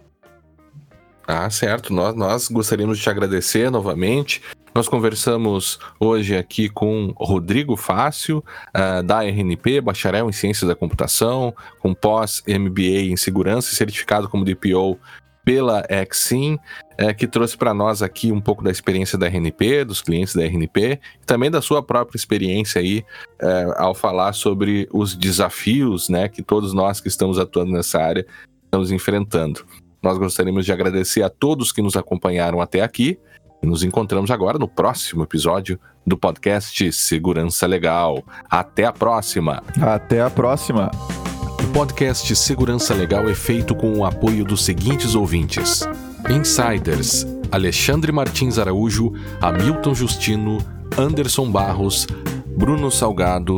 Ah, 1.25 1.49
certo. 1.49 1.93
Nós, 1.93 2.15
nós 2.15 2.47
gostaríamos 2.49 2.97
de 2.97 3.03
te 3.03 3.09
agradecer 3.09 3.69
novamente. 3.69 4.41
Nós 4.79 4.87
conversamos 4.87 5.77
hoje 5.99 6.37
aqui 6.37 6.69
com 6.69 7.13
Rodrigo 7.17 7.75
Fácil, 7.75 8.37
uh, 8.69 9.03
da 9.03 9.25
RNP, 9.25 9.81
bacharel 9.81 10.29
em 10.29 10.31
Ciências 10.31 10.69
da 10.69 10.73
Computação, 10.73 11.53
com 11.79 11.93
pós-MBA 11.93 13.11
em 13.11 13.17
Segurança 13.17 13.73
e 13.73 13.75
certificado 13.75 14.29
como 14.29 14.45
DPO 14.45 14.97
pela 15.43 15.83
Exim, 15.89 16.53
uh, 16.53 17.13
que 17.13 17.27
trouxe 17.27 17.57
para 17.57 17.73
nós 17.73 18.01
aqui 18.01 18.31
um 18.31 18.39
pouco 18.39 18.63
da 18.63 18.71
experiência 18.71 19.17
da 19.17 19.27
RNP, 19.27 19.83
dos 19.83 20.01
clientes 20.01 20.33
da 20.33 20.45
RNP, 20.45 20.97
e 21.21 21.25
também 21.25 21.51
da 21.51 21.61
sua 21.61 21.83
própria 21.83 22.15
experiência 22.15 22.79
aí 22.79 23.03
uh, 23.43 23.73
ao 23.75 23.93
falar 23.93 24.31
sobre 24.31 24.87
os 24.93 25.13
desafios 25.13 26.07
né, 26.07 26.29
que 26.29 26.41
todos 26.41 26.73
nós 26.73 27.01
que 27.01 27.09
estamos 27.09 27.37
atuando 27.37 27.73
nessa 27.73 27.99
área 27.99 28.25
estamos 28.63 28.91
enfrentando. 28.91 29.65
Nós 30.01 30.17
gostaríamos 30.17 30.63
de 30.63 30.71
agradecer 30.71 31.21
a 31.21 31.29
todos 31.29 31.73
que 31.73 31.81
nos 31.81 31.97
acompanharam 31.97 32.61
até 32.61 32.79
aqui 32.79 33.19
e 33.61 33.67
nos 33.67 33.83
encontramos 33.83 34.31
agora 34.31 34.57
no 34.57 34.67
próximo 34.67 35.23
episódio 35.23 35.79
do 36.05 36.17
podcast 36.17 36.91
Segurança 36.93 37.67
Legal. 37.67 38.23
Até 38.49 38.85
a 38.85 38.91
próxima! 38.91 39.61
Até 39.81 40.21
a 40.21 40.29
próxima! 40.29 40.89
O 41.63 41.73
podcast 41.73 42.35
Segurança 42.35 42.93
Legal 42.93 43.29
é 43.29 43.35
feito 43.35 43.75
com 43.75 43.97
o 43.97 44.05
apoio 44.05 44.45
dos 44.45 44.63
seguintes 44.63 45.13
ouvintes: 45.13 45.87
Insiders 46.29 47.25
Alexandre 47.51 48.11
Martins 48.11 48.59
Araújo, 48.59 49.13
Hamilton 49.41 49.95
Justino, 49.95 50.59
Anderson 50.97 51.51
Barros, 51.51 52.07
Bruno 52.55 52.91
Salgado, 52.91 53.57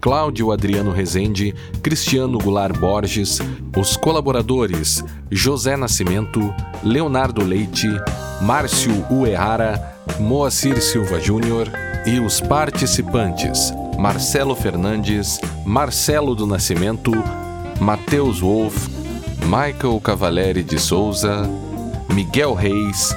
Cláudio 0.00 0.50
Adriano 0.50 0.90
Rezende, 0.90 1.54
Cristiano 1.82 2.38
Goulart 2.38 2.78
Borges, 2.78 3.38
os 3.76 3.96
colaboradores 3.96 5.04
José 5.30 5.76
Nascimento, 5.76 6.54
Leonardo 6.82 7.44
Leite, 7.44 7.88
Márcio 8.40 9.04
Uehara, 9.10 9.94
Moacir 10.18 10.80
Silva 10.80 11.20
Júnior 11.20 11.68
e 12.06 12.18
os 12.18 12.40
participantes 12.40 13.72
Marcelo 13.98 14.56
Fernandes, 14.56 15.38
Marcelo 15.66 16.34
do 16.34 16.46
Nascimento, 16.46 17.12
Matheus 17.78 18.40
Wolff, 18.40 18.88
Michael 19.44 20.00
Cavaleri 20.00 20.62
de 20.62 20.78
Souza, 20.78 21.42
Miguel 22.14 22.54
Reis, 22.54 23.14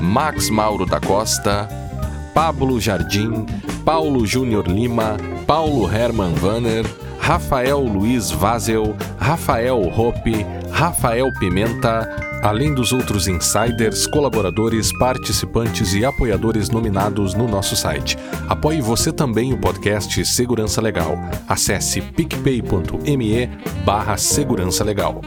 Max 0.00 0.50
Mauro 0.50 0.84
da 0.84 0.98
Costa, 1.00 1.68
Pablo 2.36 2.78
Jardim, 2.78 3.46
Paulo 3.82 4.26
Júnior 4.26 4.68
Lima, 4.68 5.16
Paulo 5.46 5.90
Hermann 5.90 6.34
Vanner, 6.34 6.84
Rafael 7.18 7.80
Luiz 7.80 8.30
Vazel, 8.30 8.94
Rafael 9.18 9.80
Hoppe, 9.80 10.44
Rafael 10.70 11.32
Pimenta, 11.40 12.06
além 12.42 12.74
dos 12.74 12.92
outros 12.92 13.26
insiders, 13.26 14.06
colaboradores, 14.06 14.92
participantes 14.98 15.94
e 15.94 16.04
apoiadores 16.04 16.68
nominados 16.68 17.32
no 17.32 17.48
nosso 17.48 17.74
site. 17.74 18.18
Apoie 18.46 18.82
você 18.82 19.10
também 19.10 19.54
o 19.54 19.58
podcast 19.58 20.22
Segurança 20.26 20.82
Legal. 20.82 21.18
Acesse 21.48 22.02
picpay.me 22.02 23.48
barra 23.82 24.18
Segurança 24.18 24.84
Legal. 24.84 25.22